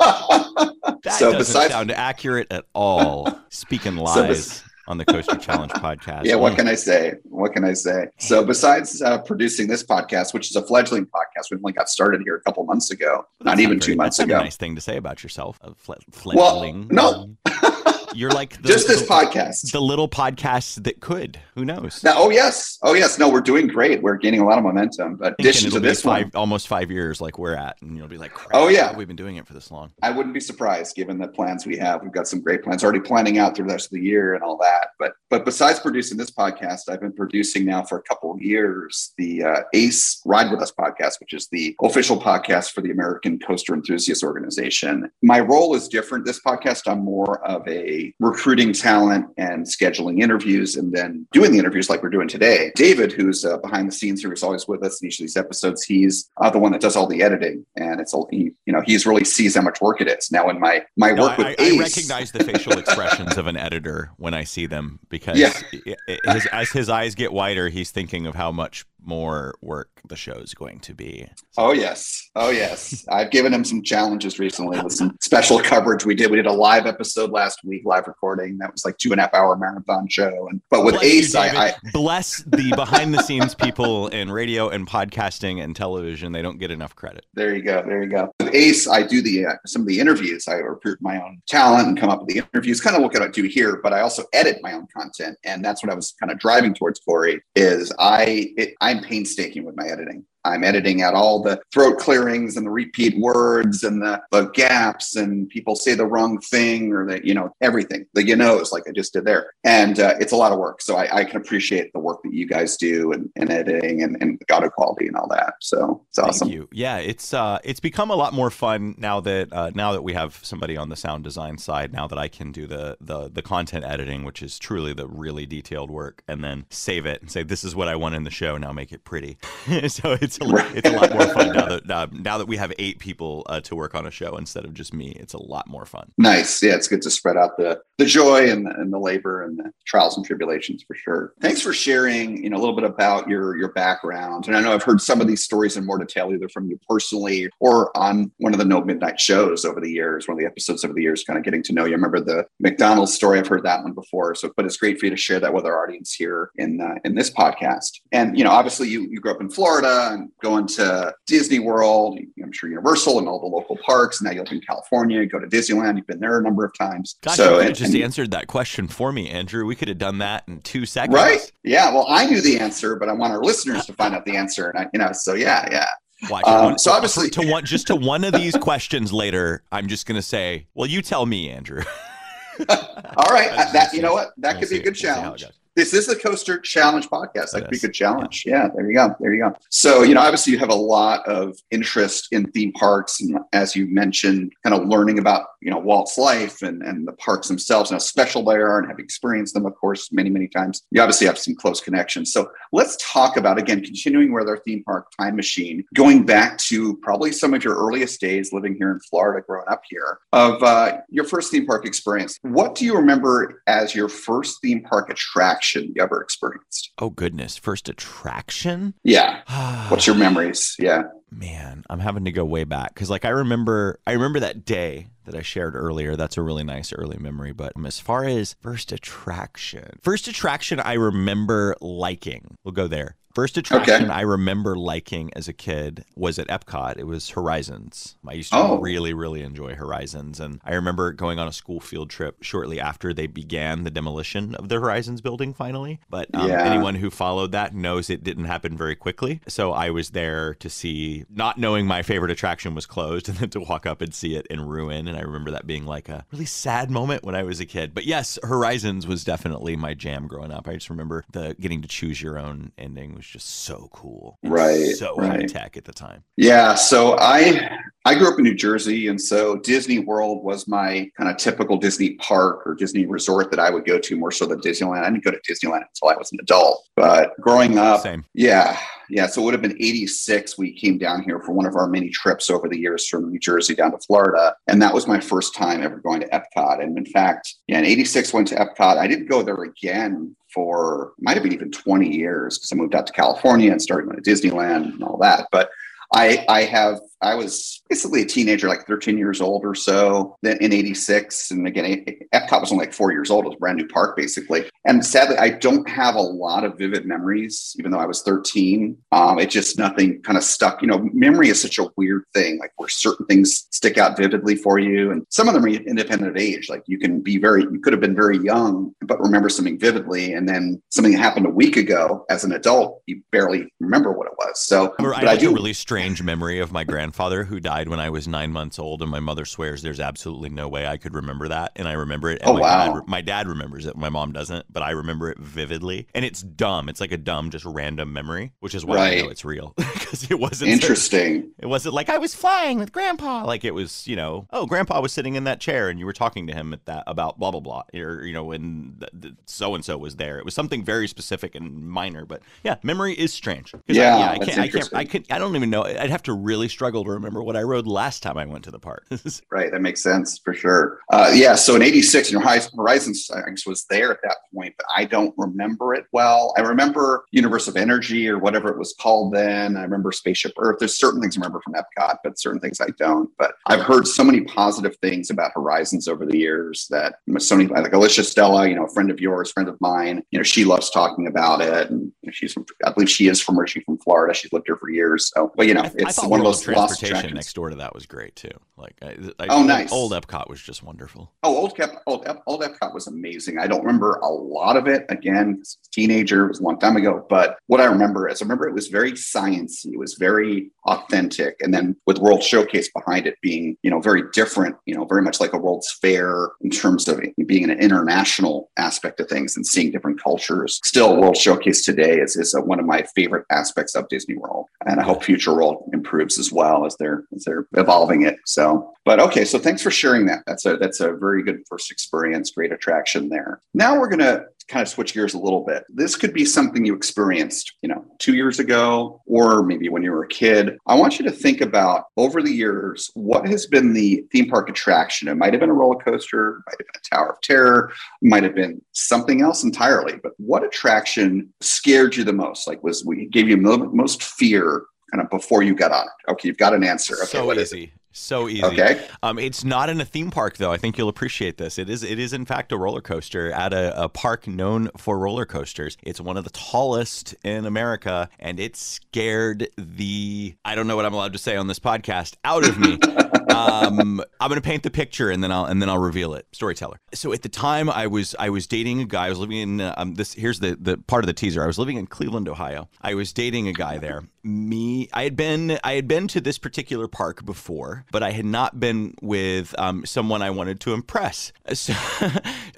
[0.08, 3.28] that So doesn't besides- sound accurate at all.
[3.50, 6.24] Speaking lies on the Coaster Challenge podcast.
[6.24, 7.14] yeah, what can I say?
[7.24, 8.08] What can I say?
[8.18, 12.20] So, besides uh, producing this podcast, which is a fledgling podcast, we only got started
[12.22, 14.38] here a couple months ago, not even two months ago.
[14.38, 15.58] nice thing to say about yourself.
[15.62, 15.94] A fle-
[16.34, 16.88] Well, fledgling.
[16.90, 17.30] no.
[18.14, 19.72] You're like the, Just this the- podcast.
[19.72, 21.40] The little podcast that could.
[21.54, 22.02] Who knows?
[22.02, 23.18] Now, oh yes, oh yes.
[23.18, 24.02] No, we're doing great.
[24.02, 25.16] We're gaining a lot of momentum.
[25.16, 28.18] But addition to this five, one, almost five years like we're at, and you'll be
[28.18, 28.94] like, Oh, yeah.
[28.96, 29.92] we've been doing it for this long.
[30.02, 32.02] I wouldn't be surprised given the plans we have.
[32.02, 34.42] We've got some great plans already planning out through the rest of the year and
[34.42, 34.88] all that.
[34.98, 39.12] But but besides producing this podcast, I've been producing now for a couple of years
[39.18, 43.38] the uh, ACE Ride with Us podcast, which is the official podcast for the American
[43.38, 45.10] Coaster Enthusiast Organization.
[45.22, 46.24] My role is different.
[46.24, 51.58] This podcast, I'm more of a recruiting talent and scheduling interviews and then doing the
[51.58, 52.72] interviews like we're doing today.
[52.76, 55.36] David, who's uh, behind the scenes here, is always with us in each of these
[55.36, 55.82] episodes.
[55.82, 58.82] He's uh, the one that does all the editing, and it's all he, you know,
[58.84, 60.30] he's really sees how much work it is.
[60.32, 63.56] Now, in my my No, work with I, I recognize the facial expressions of an
[63.56, 65.52] editor when I see them because Yeah.
[65.72, 70.00] i- i- his, as his eyes get wider, he's thinking of how much more work
[70.08, 71.26] the show is going to be.
[71.56, 73.06] Oh yes, oh yes.
[73.08, 76.30] I've given him some challenges recently with some special coverage we did.
[76.30, 78.58] We did a live episode last week, live recording.
[78.58, 80.48] That was like two and a half hour marathon show.
[80.48, 84.30] And but with Bless you, Ace, I, I bless the behind the scenes people in
[84.30, 86.32] radio and podcasting and television.
[86.32, 87.24] They don't get enough credit.
[87.34, 88.32] there you go, there you go.
[88.40, 90.48] With Ace, I do the uh, some of the interviews.
[90.48, 92.80] I recruit my own talent and come up with the interviews.
[92.80, 95.82] Kind of what I do here, but I also edit my own content, and that's
[95.82, 97.00] what I was kind of driving towards.
[97.00, 100.24] Corey is I it, I'm painstaking with my editing.
[100.44, 105.16] I'm editing out all the throat clearings and the repeat words and the, the gaps
[105.16, 108.84] and people say the wrong thing or that, you know, everything, the you knows like
[108.88, 109.52] I just did there.
[109.64, 110.82] And uh, it's a lot of work.
[110.82, 114.16] So I, I can appreciate the work that you guys do and, and editing and,
[114.20, 115.54] and audio quality and all that.
[115.60, 116.48] So it's awesome.
[116.48, 116.68] Thank you.
[116.72, 120.12] Yeah, it's uh, it's become a lot more fun now that uh, now that we
[120.12, 121.92] have somebody on the sound design side.
[121.92, 125.46] Now that I can do the the the content editing, which is truly the really
[125.46, 128.30] detailed work, and then save it and say this is what I want in the
[128.30, 128.56] show.
[128.56, 129.38] Now make it pretty.
[129.88, 132.72] so it's a, it's a lot more fun now that uh, now that we have
[132.78, 135.16] eight people uh, to work on a show instead of just me.
[135.18, 136.12] It's a lot more fun.
[136.18, 136.62] Nice.
[136.62, 139.58] Yeah, it's good to spread out the the joy and the, and the labor and
[139.58, 141.32] the trials and tribulations for sure.
[141.40, 144.46] Thanks for sharing, you know, a little bit about your your background.
[144.46, 146.78] And I know I've heard some of these stories in more detail, either from you
[146.88, 150.46] personally or on one of the No Midnight shows over the years, one of the
[150.46, 151.92] episodes over the years, kind of getting to know you.
[151.92, 153.38] I remember the McDonald's story.
[153.38, 154.34] I've heard that one before.
[154.34, 156.96] So, but it's great for you to share that with our audience here in uh,
[157.04, 158.00] in this podcast.
[158.12, 162.18] And you know, obviously, you you grew up in Florida and going to Disney World,
[162.42, 164.20] I'm sure Universal and all the local parks.
[164.22, 165.96] Now you live in California, go to Disneyland.
[165.96, 167.16] You've been there a number of times.
[167.22, 169.64] Gosh, so you and- just and- answered that question for me, Andrew.
[169.66, 171.14] We could have done that in two seconds.
[171.14, 171.52] right?
[171.62, 171.92] Yeah.
[171.92, 174.70] Well, I knew the answer, but I want our listeners to find out the answer.
[174.70, 175.86] And I, you know, so yeah, yeah.
[176.30, 179.88] Watch Um, one- so obviously- to one just to one of these questions later, I'm
[179.88, 181.82] just gonna say, "Well, you tell me, Andrew."
[182.68, 185.14] All right, that you know what that we'll could be a good we'll see how
[185.34, 185.44] it challenge.
[185.76, 187.50] This is the Coaster Challenge podcast.
[187.50, 187.82] That It could be a is.
[187.82, 188.44] good challenge.
[188.46, 189.16] Yeah, there you go.
[189.18, 189.56] There you go.
[189.70, 193.20] So, you know, obviously you have a lot of interest in theme parks.
[193.20, 197.12] And as you mentioned, kind of learning about, you know, Walt's life and, and the
[197.14, 200.46] parks themselves and how special they are and have experienced them, of course, many, many
[200.46, 200.82] times.
[200.92, 202.32] You obviously have some close connections.
[202.32, 206.96] So let's talk about, again, continuing with our theme park time machine, going back to
[206.98, 210.98] probably some of your earliest days living here in Florida, growing up here, of uh,
[211.08, 212.38] your first theme park experience.
[212.42, 216.90] What do you remember as your first theme park attraction you ever experienced?
[216.98, 218.94] Oh goodness, first attraction.
[219.02, 219.42] Yeah.
[219.88, 220.76] What's your memories?
[220.78, 221.04] Yeah.
[221.30, 225.08] Man, I'm having to go way back because, like, I remember, I remember that day
[225.24, 226.14] that I shared earlier.
[226.14, 227.52] That's a really nice early memory.
[227.52, 233.16] But um, as far as first attraction, first attraction I remember liking, we'll go there.
[233.34, 236.98] First attraction I remember liking as a kid was at Epcot.
[236.98, 238.14] It was Horizons.
[238.28, 238.78] I used to Oh.
[238.78, 240.38] really, really enjoy Horizons.
[240.38, 244.54] And I remember going on a school field trip shortly after they began the demolition
[244.54, 245.98] of the Horizons building finally.
[246.08, 246.62] But um, Yeah.
[246.62, 249.40] anyone who followed that knows it didn't happen very quickly.
[249.48, 253.50] So I was there to see, not knowing my favorite attraction was closed, and then
[253.50, 255.08] to walk up and see it in ruin.
[255.08, 257.94] And I remember that being like a really sad moment when I was a kid.
[257.94, 260.68] But yes, Horizons was definitely my jam growing up.
[260.68, 264.38] I just remember the getting to choose your own ending was just so cool.
[264.42, 266.22] Right, So high tech at the time.
[266.36, 271.10] Yeah, so I I grew up in New Jersey, and so Disney World was my
[271.16, 274.44] kind of typical Disney park or Disney resort that I would go to more so
[274.46, 275.04] than Disneyland.
[275.04, 278.24] I didn't go to Disneyland until I was an adult, but growing up, Same.
[278.34, 279.26] yeah, yeah.
[279.26, 280.58] So it would have been '86.
[280.58, 283.38] We came down here for one of our many trips over the years from New
[283.38, 286.82] Jersey down to Florida, and that was my first time ever going to Epcot.
[286.82, 288.98] And in fact, yeah, in '86 went to Epcot.
[288.98, 292.94] I didn't go there again for might have been even 20 years because I moved
[292.94, 295.48] out to California and started going to Disneyland and all that.
[295.50, 295.70] But
[296.14, 300.58] I I have I was basically a teenager, like 13 years old or so, then
[300.60, 301.52] in 86.
[301.52, 302.04] And again,
[302.34, 303.44] Epcot was only like four years old.
[303.44, 304.68] It was a brand new park, basically.
[304.84, 308.98] And sadly, I don't have a lot of vivid memories, even though I was 13.
[309.12, 310.82] Um, it just nothing kind of stuck.
[310.82, 314.56] You know, memory is such a weird thing, like where certain things stick out vividly
[314.56, 315.12] for you.
[315.12, 316.68] And some of them are independent of age.
[316.68, 320.32] Like you can be very, you could have been very young, but remember something vividly.
[320.32, 324.26] And then something that happened a week ago as an adult, you barely remember what
[324.26, 324.66] it was.
[324.66, 327.83] So, Or I but I do a really strange memory of my grandfather who died
[327.88, 330.96] when I was nine months old, and my mother swears there's absolutely no way I
[330.96, 332.40] could remember that, and I remember it.
[332.42, 332.94] And Oh, my wow.
[332.94, 336.42] Dad, my dad remembers it, my mom doesn't, but I remember it vividly, and it's
[336.42, 336.88] dumb.
[336.88, 340.30] It's like a dumb, just random memory, which is why I know it's real because
[340.30, 341.50] it wasn't Interesting.
[341.64, 343.44] It wasn't like I was flying with Grandpa.
[343.44, 346.12] Like it was, you know, oh, Grandpa was sitting in that chair, and you were
[346.12, 349.00] talking to him at that about blah blah blah, or you know, when
[349.46, 350.38] so and so was there.
[350.38, 353.74] It was something very specific and minor, but yeah, memory is strange.
[353.86, 354.94] Yeah, I, yeah, I can't, I can't.
[354.94, 355.84] I could, I don't even know.
[355.84, 358.70] I'd have to really struggle to remember what I rode last time I went to
[358.70, 359.06] the park.
[359.50, 361.00] Right, that makes sense for sure.
[361.12, 364.86] Uh, yeah, so in '86, you know, I guess was there at that point, but
[364.94, 366.52] I don't remember it well.
[366.56, 369.76] I remember Universe of Energy or whatever it was called then.
[369.76, 370.76] I remember Spaceship Earth.
[370.78, 373.30] There's certain things I remember from Epcot, but certain things I don't.
[373.38, 377.68] But I've heard so many positive things about Horizons over the years that so many
[377.68, 380.64] like Alicia Stella, you know, a friend of yours, friend of mine, you know, she
[380.64, 383.98] loves talking about it, and she's from, I believe she is from where she's from
[383.98, 384.34] Florida.
[384.34, 386.44] She's lived here for years, so but you know, I, I it's thought one of
[386.44, 387.53] those lost transportation attractions.
[387.54, 388.50] Next door to that was great too.
[388.76, 389.92] Like, I, I, Oh, nice.
[389.92, 391.32] Old Epcot was just wonderful.
[391.44, 393.56] Oh, old Cap, old, Ep- old Epcot was amazing.
[393.58, 395.06] I don't remember a lot of it.
[395.10, 397.24] Again, 'cause I was a teenager, it was a long time ago.
[397.30, 399.92] But what I remember is, I remember it was very sciencey.
[399.92, 404.24] It was very authentic, and then with World Showcase behind it being, you know, very
[404.32, 404.74] different.
[404.86, 408.70] You know, very much like a World's Fair in terms of it being an international
[408.76, 410.80] aspect of things and seeing different cultures.
[410.84, 414.66] Still, World Showcase today is is uh one of my favorite aspects of Disney World,
[414.84, 418.36] and I hope Future World improves as well as they're they're evolving it.
[418.46, 420.42] So, but okay, so thanks for sharing that.
[420.46, 423.60] That's a that's a very good first experience, great attraction there.
[423.74, 425.84] Now we're gonna kind of switch gears a little bit.
[425.88, 430.10] This could be something you experienced, you know, two years ago, or maybe when you
[430.10, 430.78] were a kid.
[430.86, 434.70] I want you to think about over the years what has been the theme park
[434.70, 435.28] attraction.
[435.28, 438.42] It might have been a roller coaster, might have been a Tower of Terror, might
[438.42, 440.18] have been something else entirely.
[440.22, 442.66] But what attraction scared you the most?
[442.66, 446.30] Like, was we gave you mo- most fear kind of before you got on it?
[446.32, 447.14] Okay, you've got an answer.
[447.14, 447.76] Okay, so what is it?
[447.76, 447.92] easy.
[448.16, 448.64] So easy.
[448.64, 449.04] Okay.
[449.24, 450.70] Um, it's not in a theme park though.
[450.70, 451.78] I think you'll appreciate this.
[451.78, 452.04] It is.
[452.04, 455.96] It is in fact a roller coaster at a, a park known for roller coasters.
[456.02, 461.06] It's one of the tallest in America, and it scared the I don't know what
[461.06, 462.98] I'm allowed to say on this podcast out of me.
[463.54, 466.46] um, I'm gonna paint the picture and then I'll and then I'll reveal it.
[466.52, 467.00] Storyteller.
[467.14, 469.26] So at the time I was I was dating a guy.
[469.26, 470.34] I was living in um, this.
[470.34, 471.64] Here's the the part of the teaser.
[471.64, 472.88] I was living in Cleveland, Ohio.
[473.00, 474.22] I was dating a guy there.
[474.44, 478.44] Me, I had been I had been to this particular park before, but I had
[478.44, 481.52] not been with um, someone I wanted to impress.
[481.74, 481.94] So,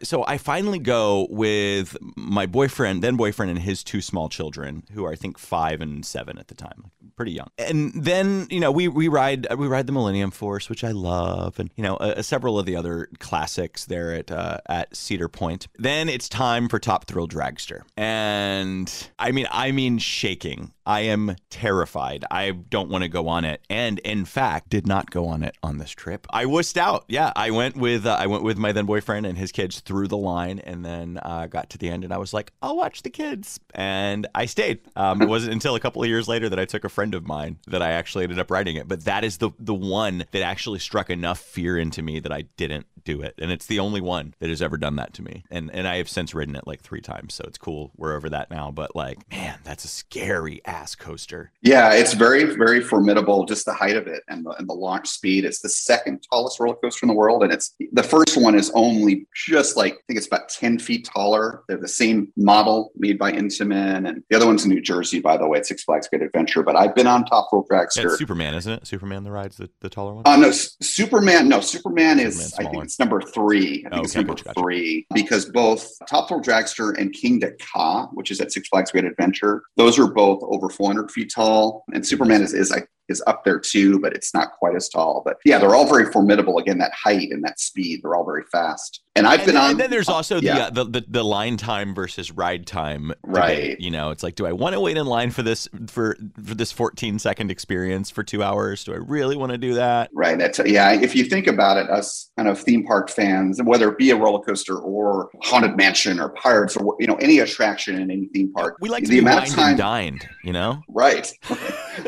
[0.03, 5.05] so I finally go with my boyfriend, then boyfriend, and his two small children, who
[5.05, 7.49] are I think five and seven at the time, pretty young.
[7.59, 11.59] And then you know we we ride we ride the Millennium Force, which I love,
[11.59, 15.69] and you know uh, several of the other classics there at uh, at Cedar Point.
[15.79, 20.73] Then it's time for Top Thrill Dragster, and I mean I mean shaking.
[20.85, 22.23] I am terrified.
[22.31, 25.57] I don't want to go on it, and in fact, did not go on it
[25.63, 26.27] on this trip.
[26.29, 27.07] I wussed out.
[27.09, 30.09] Yeah, I went with uh, I went with my then boyfriend and his kids through
[30.09, 33.03] the line, and then uh, got to the end, and I was like, I'll watch
[33.03, 34.81] the kids, and I stayed.
[34.97, 37.27] Um, it wasn't until a couple of years later that I took a friend of
[37.27, 38.87] mine that I actually ended up writing it.
[38.87, 42.43] But that is the the one that actually struck enough fear into me that I
[42.59, 45.45] didn't do it, and it's the only one that has ever done that to me.
[45.51, 47.93] And and I have since ridden it like three times, so it's cool.
[47.97, 48.71] We're over that now.
[48.71, 51.46] But like, man, that's a scary ass coaster.
[51.63, 53.45] Yeah, it's very, very formidable.
[53.45, 55.45] Just the height of it and the, and the launch speed.
[55.45, 58.71] It's the second tallest roller coaster in the world, and it's the first one is
[58.75, 61.63] only just like I think it's about ten feet taller.
[61.69, 65.37] They're the same model made by Intamin, and the other one's in New Jersey, by
[65.37, 65.59] the way.
[65.59, 66.63] It's Six Flags Great Adventure.
[66.63, 68.05] But I've been on Top Thrill Dragster.
[68.05, 68.87] It's Superman, isn't it?
[68.87, 70.23] Superman the rides the, the taller one.
[70.27, 71.49] Uh, no, S- Superman.
[71.49, 72.55] No, Superman is.
[72.59, 73.85] I think it's number three.
[73.87, 77.59] I think Oh, it's okay, number gotcha, three because both Top Thrill Dragster and Kingda
[77.59, 81.85] Ka, which is at Six Flags Great Adventure, those are both over 400 feet tall,
[81.93, 85.23] and Superman is is I is up there too, but it's not quite as tall.
[85.25, 86.59] But yeah, they're all very formidable.
[86.59, 89.03] Again, that height and that speed, they're all very fast.
[89.15, 89.71] And I've and been then, on.
[89.71, 90.59] and then there's also the, yeah.
[90.59, 93.09] uh, the the the line time versus ride time.
[93.09, 93.19] debate.
[93.25, 93.81] Right.
[93.81, 96.55] You know, it's like, do I want to wait in line for this for for
[96.55, 98.85] this 14 second experience for two hours?
[98.85, 100.11] Do I really want to do that?
[100.13, 100.39] Right.
[100.39, 100.93] That's yeah.
[100.93, 104.17] If you think about it, us kind of theme park fans, whether it be a
[104.17, 108.53] roller coaster or haunted mansion or pirates or you know any attraction in any theme
[108.53, 110.29] park, We like to the be amount of time dined.
[110.45, 110.83] You know.
[110.89, 111.33] Right.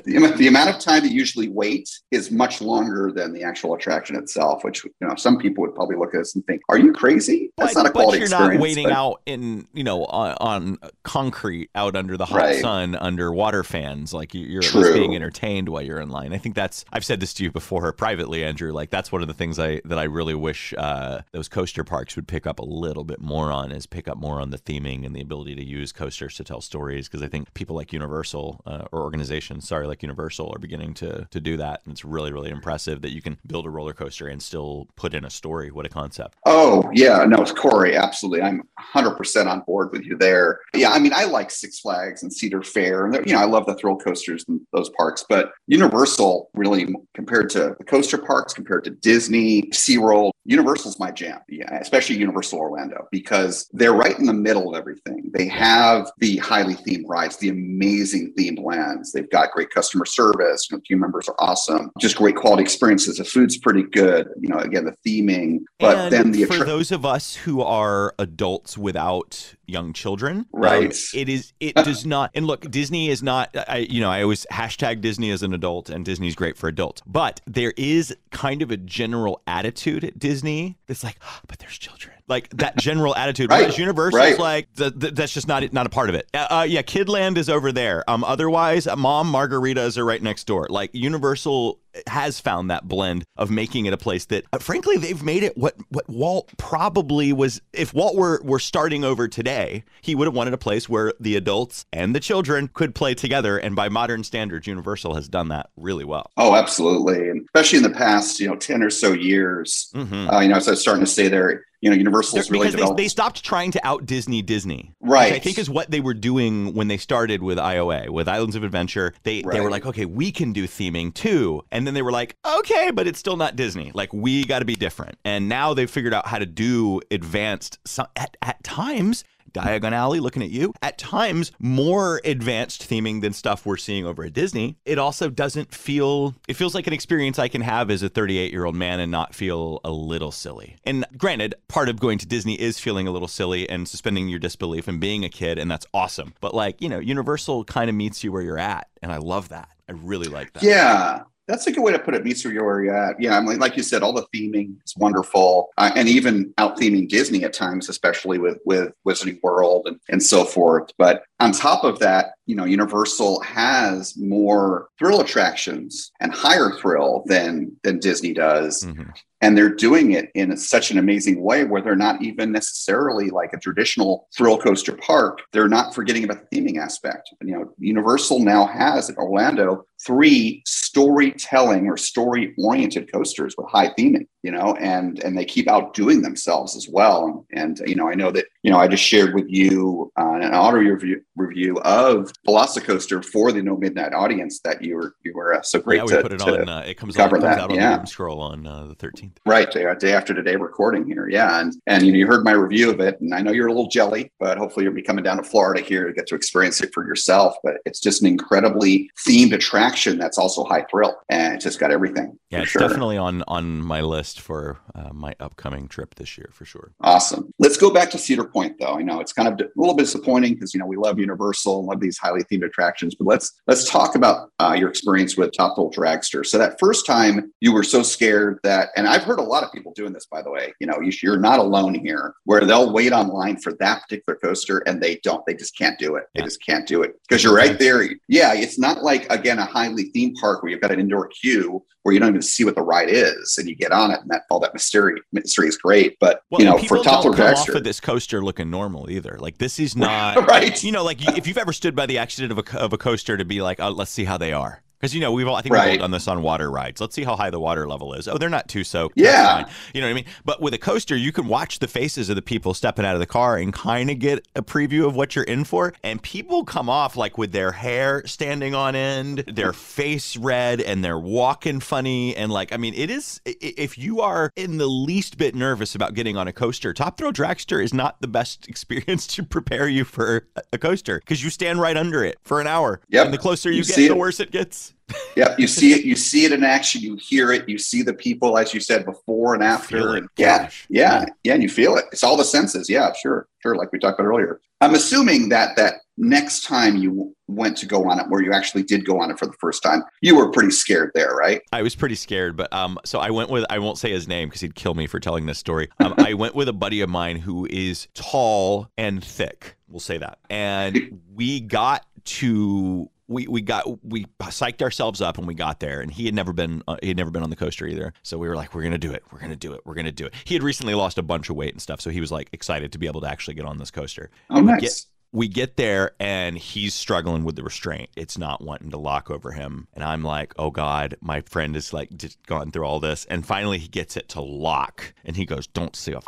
[0.05, 3.43] the, amount, the amount of time that you usually wait is much longer than the
[3.43, 6.63] actual attraction itself, which you know some people would probably look at us and think,
[6.69, 7.53] "Are you crazy?
[7.57, 8.31] That's but, not a quality experience.
[8.31, 12.17] but you're experience." not waiting but- out in you know on, on concrete out under
[12.17, 12.61] the hot Right.
[12.61, 16.33] sun under water fans like you- you're at least being entertained while you're in line
[16.33, 19.27] i think that's i've said this to you before privately andrew like that's one of
[19.29, 22.65] the things i that i really wish uh, those coaster parks would pick up a
[22.65, 25.65] little bit more on is pick up more on the theming and the ability to
[25.65, 29.87] use coasters to tell stories because i think people like universal uh, or organizations sorry
[29.87, 33.21] like universal are beginning to to do that and it's really really impressive that you
[33.21, 36.89] can build a roller coaster and still put in a story what a concept Oh
[36.93, 37.97] yeah, no, it's Corey.
[37.97, 40.61] Absolutely, I'm 100 percent on board with you there.
[40.75, 43.67] Yeah, I mean, I like Six Flags and Cedar Fair, and you know, I love
[43.67, 45.25] the thrill coasters in those parks.
[45.29, 51.41] But Universal, really, compared to the coaster parks, compared to Disney, SeaWorld, Universal's my jam.
[51.49, 55.31] Yeah, especially Universal Orlando because they're right in the middle of everything.
[55.33, 59.13] They have the highly themed rides, the amazing themed lands.
[59.13, 60.68] They've got great customer service.
[60.71, 61.91] Know, team members are awesome.
[61.99, 63.19] Just great quality experiences.
[63.19, 64.29] The food's pretty good.
[64.41, 68.15] You know, again, the theming, but and then the for those of us who are
[68.19, 70.97] adults without young children, um, Right.
[71.15, 72.31] it is it does not.
[72.35, 73.55] And look, Disney is not.
[73.69, 77.03] I you know I always hashtag Disney as an adult, and Disney's great for adults.
[77.07, 81.79] But there is kind of a general attitude at Disney that's like, "Oh, but there's
[81.79, 82.15] children.
[82.29, 83.51] Like that general attitude.
[83.51, 84.39] Right, Whereas Universal's right.
[84.39, 86.29] like th- th- that's just not not a part of it.
[86.35, 88.05] Uh, uh, yeah, Kidland is over there.
[88.09, 90.67] Um, otherwise, Mom Margaritas are right next door.
[90.71, 95.23] Like Universal has found that blend of making it a place that, uh, frankly, they've
[95.23, 97.61] made it what what Walt probably was.
[97.73, 101.37] If Walt were were starting over today, he would have wanted a place where the
[101.37, 103.59] adults and the children could play together.
[103.59, 106.31] And by modern standards, Universal has done that really well.
[106.37, 109.91] Oh, absolutely, and especially in the past, you know, ten or so years.
[109.95, 110.33] Mhm.
[110.33, 112.91] Uh, you know, as I was starting to say there, you know, Universal's really because
[112.91, 114.93] they, they stopped trying to out Disney Disney.
[115.01, 115.33] Right.
[115.33, 118.57] Which I think is what they were doing when they started with IOA, with Islands
[118.57, 119.15] of Adventure.
[119.23, 121.63] They they were like, okay, we can do theming too.
[121.71, 123.93] And then they were like, okay, but it's still not Disney.
[123.95, 125.19] Like we got to be different.
[125.25, 127.79] And now they've figured out how to do advanced
[128.17, 129.25] at at times
[129.59, 130.73] Diagon Alley, looking at you.
[130.83, 134.77] At times, more advanced theming than stuff we're seeing over at Disney.
[134.85, 138.53] It also doesn't feel, it feels like an experience I can have as a 38
[138.53, 140.77] year old man and not feel a little silly.
[140.85, 144.39] And granted, part of going to Disney is feeling a little silly and suspending your
[144.39, 146.35] disbelief and being a kid, and that's awesome.
[146.41, 148.89] But like, you know, Universal kind of meets you where you're at.
[149.03, 149.69] And I love that.
[149.89, 150.63] I really like that.
[150.63, 152.25] Yeah, that's a good way to put it.
[152.25, 153.21] Meets where you're at.
[153.21, 156.77] Yeah, I mean, like you said, all the theming is wonderful, uh, and even out
[156.77, 160.93] theming Disney at times, especially with with Wizarding World and, and so forth.
[160.99, 167.23] But on top of that, you know, Universal has more thrill attractions and higher thrill
[167.27, 168.83] than than Disney does.
[168.83, 169.13] Mhm.
[169.41, 173.53] and they're doing it in such an amazing way where they're not even necessarily like
[173.53, 178.41] a traditional thrill coaster park they're not forgetting about the theming aspect you know universal
[178.41, 184.77] now has at orlando three storytelling or story oriented coasters with high theming you know
[184.81, 188.47] and and they keep outdoing themselves as well and, and you know i know that
[188.69, 193.51] you know, I just shared with you uh, an audio review, review of Velocicoaster for
[193.51, 196.23] the No Midnight audience that you were you were uh, so great yeah, we to,
[196.23, 196.69] put it to on.
[196.69, 197.63] Uh, it comes, cover on, comes that.
[197.63, 198.05] out on yeah.
[198.05, 199.39] Scroll on uh, the 13th.
[199.47, 201.31] Right, day, day after today recording here.
[201.31, 201.61] Yeah.
[201.61, 203.73] And and you know, you heard my review of it, and I know you're a
[203.73, 206.83] little jelly, but hopefully you'll be coming down to Florida here to get to experience
[206.83, 207.55] it for yourself.
[207.65, 211.17] But it's just an incredibly themed attraction that's also high thrill.
[211.31, 212.39] And it's just got everything.
[212.51, 212.81] Yeah, it's sure.
[212.81, 216.93] definitely on on my list for uh, my upcoming trip this year for sure.
[217.01, 217.53] Awesome.
[217.59, 218.99] Let's go back to Cedar Point, though.
[218.99, 221.87] I know it's kind of a little bit disappointing because you know we love Universal,
[221.87, 223.15] love these highly themed attractions.
[223.15, 226.45] But let's let's talk about uh, your experience with Top Thrill Dragster.
[226.45, 229.73] So that first time you were so scared that, and I've heard a lot of
[229.73, 230.73] people doing this, by the way.
[230.81, 234.79] You know, you, you're not alone here, where they'll wait online for that particular coaster
[234.87, 235.45] and they don't.
[235.47, 236.25] They just can't do it.
[236.35, 238.03] They just can't do it because you're right there.
[238.29, 241.85] Yeah, it's not like again a highly themed park where you've got an indoor queue
[242.03, 244.31] where you don't even see what the ride is and you get on it and
[244.31, 246.17] that all that mystery mystery is great.
[246.21, 249.39] But Well, you know, for Top don't off of this coaster looking normal either.
[249.39, 250.83] Like this is not Right.
[250.83, 253.37] You know, like if you've ever stood by the accident of a of a coaster
[253.37, 254.83] to be like, oh, let's see how they are.
[255.01, 255.99] Because you know we've all I think we've all Right.
[256.01, 257.01] done this on water rides.
[257.01, 258.27] Let's see how high the water level is.
[258.27, 259.15] Oh, they're not too soaked.
[259.17, 259.63] Yeah.
[259.65, 259.73] fine.
[259.95, 260.25] you know what I mean.
[260.45, 263.21] But with a coaster, you can watch the faces of the people stepping out of
[263.21, 265.93] the car and kind of get a preview of what you're in for.
[266.03, 271.05] And people come off like with their hair standing on end, their face red, and
[271.05, 272.35] they're walking funny.
[272.37, 276.15] And like, I mean, it is if you are in the least bit nervous about
[276.15, 280.05] getting on a coaster, Top Thrill Dragster is not the best experience to prepare you
[280.05, 283.01] for a- coaster because you stand right under it for an hour.
[283.09, 284.88] Yeah, And the closer you, You get, the worse it gets.
[285.37, 288.15] Yeah, you see it, you see it in action, you hear it, you see the
[288.15, 290.17] people, as you said, before and after.
[290.17, 292.07] And yeah, yeah, yeah, and you feel it.
[292.13, 292.89] It's all the senses.
[292.89, 293.77] Yeah, sure, sure.
[293.77, 294.61] Like we talked about earlier.
[294.81, 298.83] I'm assuming that that next time you went to go on it, where you actually
[298.83, 301.63] did go on it for the first time, you were pretty scared there, right?
[301.73, 304.49] I was pretty scared, but um, so I went with I won't say his name
[304.49, 305.89] because he'd kill me for telling this story.
[306.01, 309.77] Um, I went with a buddy of mine who is tall and thick.
[309.89, 313.11] We'll say that, and we got to.
[313.29, 316.53] We, we got we psyched ourselves up and we got there and he had never
[316.55, 318.83] been uh, he had never been on the coaster either so we were like we're
[318.83, 321.19] gonna do it we're gonna do it we're gonna do it he had recently lost
[321.19, 323.29] a bunch of weight and stuff so he was like excited to be able to
[323.29, 324.81] actually get on this coaster Oh, We nice.
[324.81, 328.09] get- we get there and he's struggling with the restraint.
[328.17, 329.87] It's not wanting to lock over him.
[329.93, 333.27] And I'm like, oh God, my friend is like just gone through all this.
[333.27, 335.13] And finally he gets it to lock.
[335.27, 336.25] And he goes, don't say a f-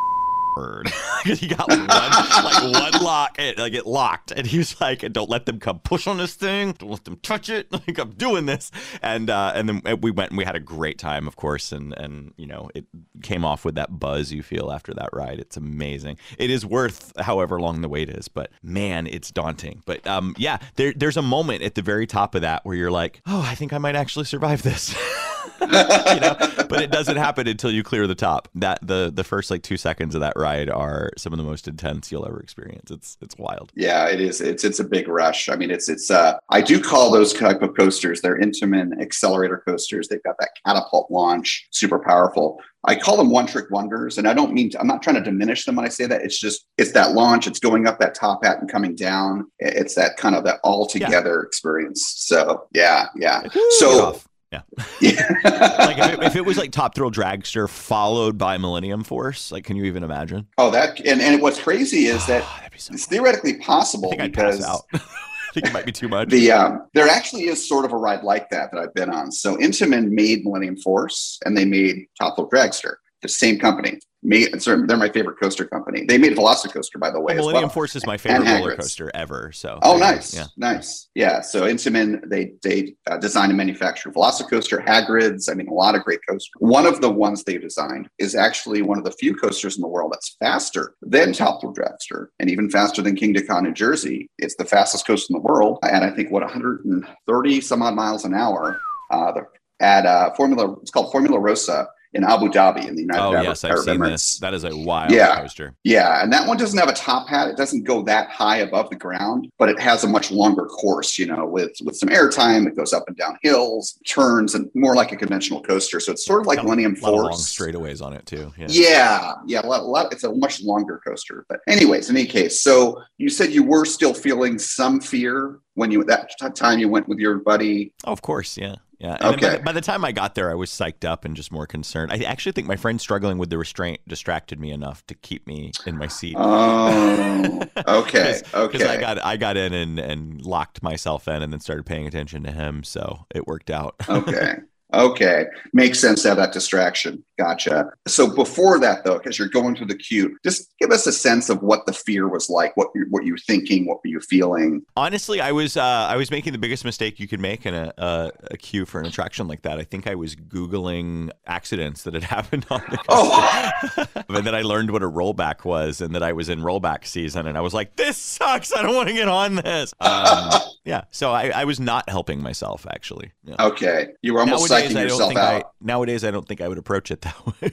[0.61, 0.91] word.
[1.23, 4.31] Because he got like one, like one lock, it, like it locked.
[4.31, 6.73] And he was like, don't let them come push on this thing.
[6.73, 7.67] Don't let them touch it.
[7.87, 8.69] Like I'm doing this.
[9.01, 11.71] And uh, and then we went and we had a great time, of course.
[11.71, 12.85] And, and, you know, it
[13.23, 15.39] came off with that buzz you feel after that ride.
[15.39, 16.17] It's amazing.
[16.37, 19.81] It is worth however long the wait is, but man, it's daunting.
[19.85, 22.91] But um, yeah, there, there's a moment at the very top of that where you're
[22.91, 24.95] like, oh, I think I might actually survive this.
[26.13, 26.35] you know,
[26.69, 28.49] but it doesn't happen until you clear the top.
[28.55, 31.67] That the the first like two seconds of that ride are some of the most
[31.67, 32.89] intense you'll ever experience.
[32.89, 33.71] It's it's wild.
[33.75, 34.41] Yeah, it is.
[34.41, 35.49] It's it's a big rush.
[35.49, 36.09] I mean, it's it's.
[36.09, 38.21] Uh, I do call those type of coasters.
[38.21, 40.07] They're Intamin accelerator coasters.
[40.07, 42.59] They've got that catapult launch, super powerful.
[42.83, 45.21] I call them one trick wonders, and I don't mean to, I'm not trying to
[45.21, 46.21] diminish them when I say that.
[46.23, 47.45] It's just it's that launch.
[47.45, 49.51] It's going up that top hat and coming down.
[49.59, 52.13] It's that kind of that all together experience.
[52.17, 53.43] So yeah, yeah.
[53.43, 54.19] Get So.
[54.51, 54.61] Yeah.
[54.75, 59.63] like if it, if it was like Top Thrill Dragster followed by Millennium Force, like
[59.63, 60.47] can you even imagine?
[60.57, 62.43] oh, that and and what's crazy is that
[62.73, 64.81] it's theoretically possible I because out.
[64.93, 66.29] I think it might be too much.
[66.29, 69.31] The um, there actually is sort of a ride like that that I've been on.
[69.31, 73.99] So Intamin made Millennium Force and they made Top Thrill Dragster, the same company.
[74.23, 76.05] Made, sorry, they're my favorite coaster company.
[76.05, 77.33] They made Velocicoaster, by the way.
[77.33, 77.69] Well, Millennium well.
[77.69, 79.51] Force is my favorite roller coaster ever.
[79.51, 80.15] So Oh, there you go.
[80.15, 80.45] nice, Yeah.
[80.57, 81.41] nice, yeah.
[81.41, 85.49] So Intamin, they they uh, designed and manufactured Velocicoaster, Hagrid's.
[85.49, 86.51] I mean, a lot of great coasters.
[86.59, 89.87] One of the ones they designed is actually one of the few coasters in the
[89.87, 94.29] world that's faster than Top Thrill Dragster, and even faster than Kingda Ka, New Jersey.
[94.37, 98.23] It's the fastest coaster in the world, and I think what 130 some odd miles
[98.25, 98.79] an hour.
[99.09, 99.33] Uh,
[99.79, 103.21] at uh, Formula, it's called Formula Rosa in Abu Dhabi in the United States.
[103.21, 104.09] Oh Arab, yes, I've Arab seen Emirates.
[104.11, 104.39] this.
[104.39, 105.39] That is a wild Yeah.
[105.39, 105.73] coaster.
[105.83, 107.47] Yeah, and that one doesn't have a top hat.
[107.47, 111.17] It doesn't go that high above the ground, but it has a much longer course,
[111.17, 112.67] you know, with with some airtime.
[112.67, 115.99] It goes up and down hills, turns, and more like a conventional coaster.
[116.01, 117.57] So it's sort of like Millennium A lot long Force.
[117.57, 118.51] straightaways on it too.
[118.57, 118.67] Yeah.
[118.69, 121.45] Yeah, yeah, a lot, a lot, it's a much longer coaster.
[121.47, 125.91] But anyways, in any case, so you said you were still feeling some fear when
[125.91, 127.93] you that time you went with your buddy.
[128.05, 128.75] Oh, of course, yeah.
[129.01, 129.17] Yeah.
[129.19, 131.35] And then by, the, by the time I got there, I was psyched up and
[131.35, 132.11] just more concerned.
[132.11, 135.71] I actually think my friend struggling with the restraint distracted me enough to keep me
[135.87, 136.35] in my seat.
[136.37, 141.59] Oh, okay, Because I got I got in and, and locked myself in and then
[141.59, 143.95] started paying attention to him, so it worked out.
[144.07, 144.55] okay.
[144.93, 145.45] Okay.
[145.71, 147.23] Makes sense to have that distraction.
[147.41, 147.91] Gotcha.
[148.07, 151.49] So before that, though, because you're going through the queue, just give us a sense
[151.49, 152.77] of what the fear was like.
[152.77, 153.87] What you what you were thinking?
[153.87, 154.83] What were you feeling?
[154.95, 157.91] Honestly, I was uh, I was making the biggest mistake you could make in a,
[157.97, 159.79] a, a queue for an attraction like that.
[159.79, 164.23] I think I was googling accidents that had happened on the oh.
[164.29, 167.47] and then I learned what a rollback was, and that I was in rollback season,
[167.47, 168.71] and I was like, "This sucks.
[168.71, 172.41] I don't want to get on this." Um, yeah, so I, I was not helping
[172.41, 173.31] myself actually.
[173.43, 173.55] Yeah.
[173.59, 175.63] Okay, you were almost nowadays, psyching yourself out.
[175.63, 177.30] I, nowadays, I don't think I would approach it that
[177.61, 177.71] way.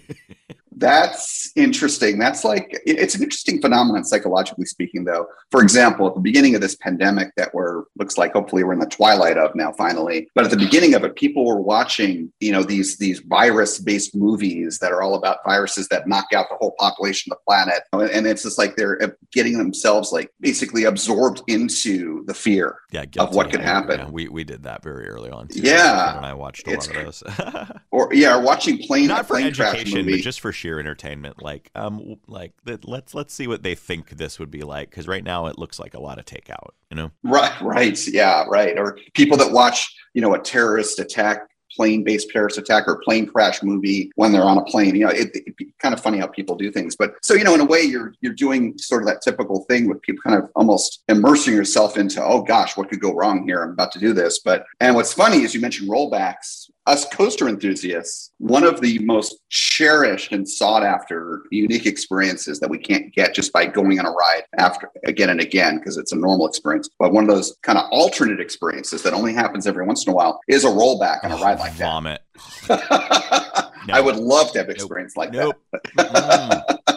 [0.79, 2.19] That's interesting.
[2.19, 5.27] That's like it's an interesting phenomenon psychologically speaking, though.
[5.51, 8.79] For example, at the beginning of this pandemic that we're looks like hopefully we're in
[8.79, 10.29] the twilight of now, finally.
[10.35, 14.79] But at the beginning of it, people were watching, you know, these these virus-based movies
[14.79, 17.83] that are all about viruses that knock out the whole population of the planet,
[18.15, 23.05] and it's just like they're uh, getting themselves like basically absorbed into the fear yeah,
[23.19, 23.99] of what could happen.
[23.99, 25.49] Yeah, we we did that very early on.
[25.49, 25.61] Too.
[25.61, 26.17] Yeah.
[26.17, 27.23] and I watched a lot of those.
[27.91, 31.43] Or yeah, or watching plane Not for plane education, but just for sheer entertainment.
[31.43, 34.91] Like, um, like let's let's see what they think this would be like.
[34.91, 36.71] Because right now it looks like a lot of takeout.
[36.91, 37.11] You know.
[37.23, 38.79] Right, right, yeah, right.
[38.79, 43.63] Or people that watch, you know, a terrorist attack, plane-based terrorist attack, or plane crash
[43.63, 44.95] movie when they're on a plane.
[44.95, 46.97] You know, it, it'd be kind of funny how people do things.
[46.97, 49.89] But so, you know, in a way, you're you're doing sort of that typical thing
[49.89, 53.63] with people kind of almost immersing yourself into, oh gosh, what could go wrong here?
[53.63, 54.41] I'm about to do this.
[54.41, 56.71] But and what's funny is you mentioned rollbacks.
[56.89, 62.79] Us coaster enthusiasts, one of the most cherished and sought after unique experiences that we
[62.79, 66.17] can't get just by going on a ride after again and again because it's a
[66.17, 66.89] normal experience.
[66.99, 70.17] But one of those kind of alternate experiences that only happens every once in a
[70.17, 72.23] while is a rollback on a ride like Vomit.
[72.69, 73.71] that.
[73.93, 75.57] I would love to have experience like Nope.
[75.97, 76.65] that.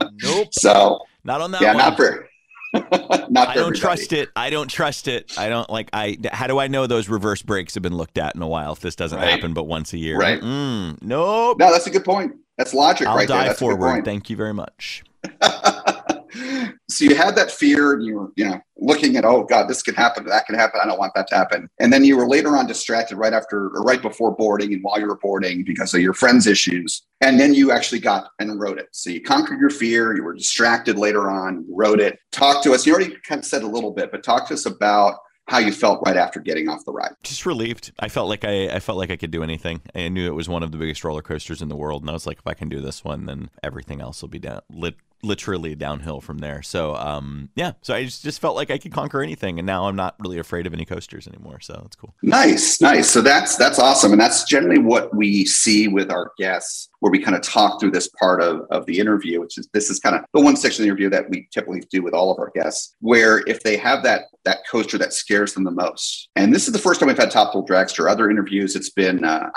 [0.00, 0.12] Mm.
[0.22, 0.48] Nope.
[0.52, 1.78] So Not on that yeah, one.
[1.78, 2.25] not for
[3.30, 3.78] not I don't everybody.
[3.80, 4.28] trust it.
[4.36, 5.38] I don't trust it.
[5.38, 5.88] I don't like.
[5.92, 6.18] I.
[6.32, 8.72] How do I know those reverse brakes have been looked at in a while?
[8.72, 9.30] If this doesn't Right.
[9.30, 10.40] happen, but once a year, Right.
[10.40, 11.58] Mm, nope.
[11.58, 12.32] No, that's a good point.
[12.58, 13.36] That's logic I'll right there.
[13.38, 14.04] die That's a good forward.
[14.04, 15.02] Thank you very much.
[16.88, 19.82] so you had that fear and you were you know looking at oh god this
[19.82, 21.68] could happen that could happen i don't want that to happen.
[21.78, 24.98] And then you were later on distracted right after or right before boarding and while
[24.98, 27.02] you were boarding because of your friend's issues.
[27.20, 28.88] And then you actually got and wrote it.
[28.92, 32.18] So you conquered your fear you were distracted later on you wrote it.
[32.32, 34.66] Talk to us you already kind of said a little bit but talk to us
[34.66, 35.16] about
[35.48, 37.12] how you felt right after getting off the ride.
[37.22, 37.92] Just relieved.
[38.00, 39.80] I felt like I, I felt like I could do anything.
[39.94, 42.14] I knew it was one of the biggest roller coasters in the world, and I
[42.14, 44.96] was like, if I can do this one, then everything else will be down, lit,
[45.26, 46.62] literally downhill from there.
[46.62, 47.72] So, um, yeah.
[47.82, 50.38] So I just, just felt like I could conquer anything, and now I'm not really
[50.38, 51.60] afraid of any coasters anymore.
[51.60, 52.14] So that's cool.
[52.22, 53.10] Nice, nice.
[53.10, 57.18] So that's that's awesome, and that's generally what we see with our guests, where we
[57.18, 60.16] kind of talk through this part of, of the interview, which is this is kind
[60.16, 62.50] of the one section of the interview that we typically do with all of our
[62.54, 66.66] guests, where if they have that that coaster that scares them the most, and this
[66.66, 68.10] is the first time we've had Top Thrill Dragster.
[68.10, 69.24] Other interviews, it's been.
[69.24, 69.50] Uh,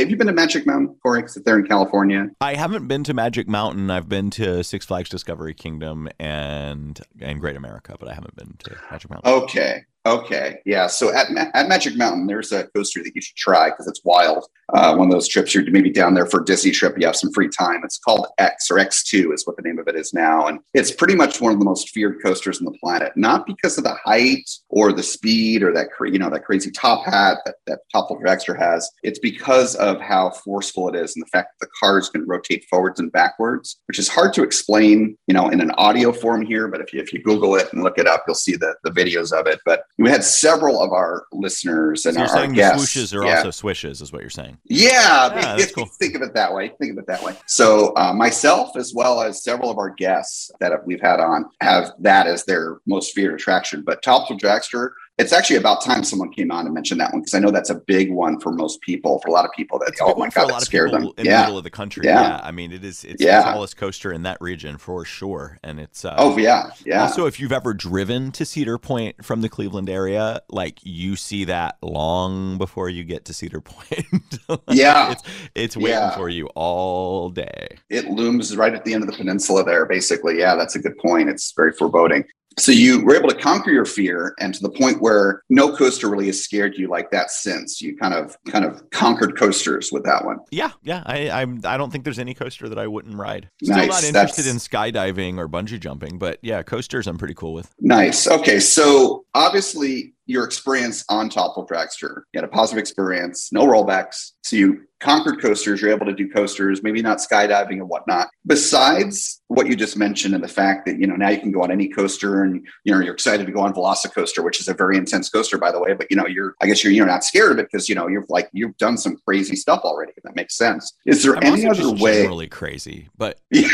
[0.00, 1.22] have you been to Magic Mountain, Corey?
[1.22, 2.28] Because they're in California.
[2.40, 3.90] I haven't been to Magic Mountain.
[3.90, 8.56] I've been to Six Flags Discovery Kingdom and and Great America, but I haven't been
[8.64, 9.32] to Magic Mountain.
[9.32, 9.84] Okay.
[10.06, 10.60] Okay.
[10.64, 10.86] Yeah.
[10.86, 14.46] So at, at Magic Mountain, there's a coaster that you should try because it's wild.
[14.72, 16.96] Uh, one of those trips you're maybe down there for a Disney trip.
[16.96, 17.80] You have some free time.
[17.82, 20.46] It's called X or X2 is what the name of it is now.
[20.46, 23.78] And it's pretty much one of the most feared coasters on the planet, not because
[23.78, 27.56] of the height or the speed or that, you know, that crazy top hat that,
[27.66, 28.88] that Top Thrill Dragster has.
[29.02, 32.64] It's because of how forceful it is and the fact that the cars can rotate
[32.70, 36.68] forwards and backwards, which is hard to explain, you know, in an audio form here.
[36.68, 38.90] But if you, if you Google it and look it up, you'll see the, the
[38.90, 39.60] videos of it.
[39.64, 42.94] But we had several of our listeners and So you're our, our saying the guests.
[42.94, 43.36] swooshes are yeah.
[43.38, 44.58] also swishes, is what you're saying.
[44.64, 45.86] Yeah, Yeah, that's cool.
[45.86, 46.68] think of it that way.
[46.78, 47.34] Think of it that way.
[47.46, 51.92] So uh, myself, as well as several of our guests that we've had on, have
[52.00, 53.82] that as their most feared attraction.
[53.86, 57.22] But Top Thrill Dragster, it's actually about time someone came on and mentioned that one
[57.22, 59.18] because I know that's a big one for most people.
[59.20, 61.04] For a lot of people, that oh my god, that scared them.
[61.16, 62.04] in the middle of the country.
[62.04, 62.20] Yeah.
[62.20, 62.40] Yeah.
[62.42, 63.38] I mean, it is it's Yeah.
[63.42, 67.00] the tallest coaster in that region for sure, and it's uh, Oh yeah, yeah.
[67.02, 71.44] Also, if you've ever driven to Cedar Point from the Cleveland area, like you see
[71.46, 74.06] that long before you get to Cedar Point.
[74.48, 75.12] Like, Yeah.
[75.12, 75.22] it's
[75.54, 76.14] it's waiting Yeah.
[76.16, 77.78] for you all day.
[77.90, 80.96] it looms right at the end of the peninsula there basically yeah that's a good
[80.98, 82.22] point it's very foreboding
[82.58, 86.08] so you were able to conquer your fear and to the point where no coaster
[86.08, 90.04] really has scared you like that since you kind of kind of conquered coasters with
[90.04, 91.02] that one Yeah, yeah.
[91.06, 93.50] I I'm, I don't think there's any coaster that I wouldn't ride.
[93.62, 97.34] Still Nice, not interested that's- in skydiving or bungee jumping, but yeah, coasters I'm pretty
[97.34, 97.72] cool with.
[97.80, 103.50] nice okay so obviously your experience on top thrill dragster you had a positive experience
[103.52, 107.88] no rollbacks so you conquered coasters, you're able to do coasters, maybe not skydiving and
[107.88, 108.26] whatnot.
[108.44, 111.62] Besides what you just mentioned and the fact that, you know, now you can go
[111.62, 114.74] on any coaster and, you know, you're excited to go on Velocicoaster, which is a
[114.74, 115.92] very intense coaster, by the way.
[115.94, 118.08] But, you know, you're, I guess you're, you're not scared of it because, you know,
[118.08, 120.10] you've like, you've done some crazy stuff already.
[120.16, 120.92] If that makes sense.
[121.06, 122.26] Is there I'm any other way?
[122.26, 123.68] Really crazy, but Yeah.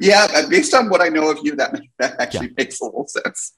[0.00, 3.06] Yeah, uh, based on what I know of you, that that actually makes a little
[3.06, 3.52] sense.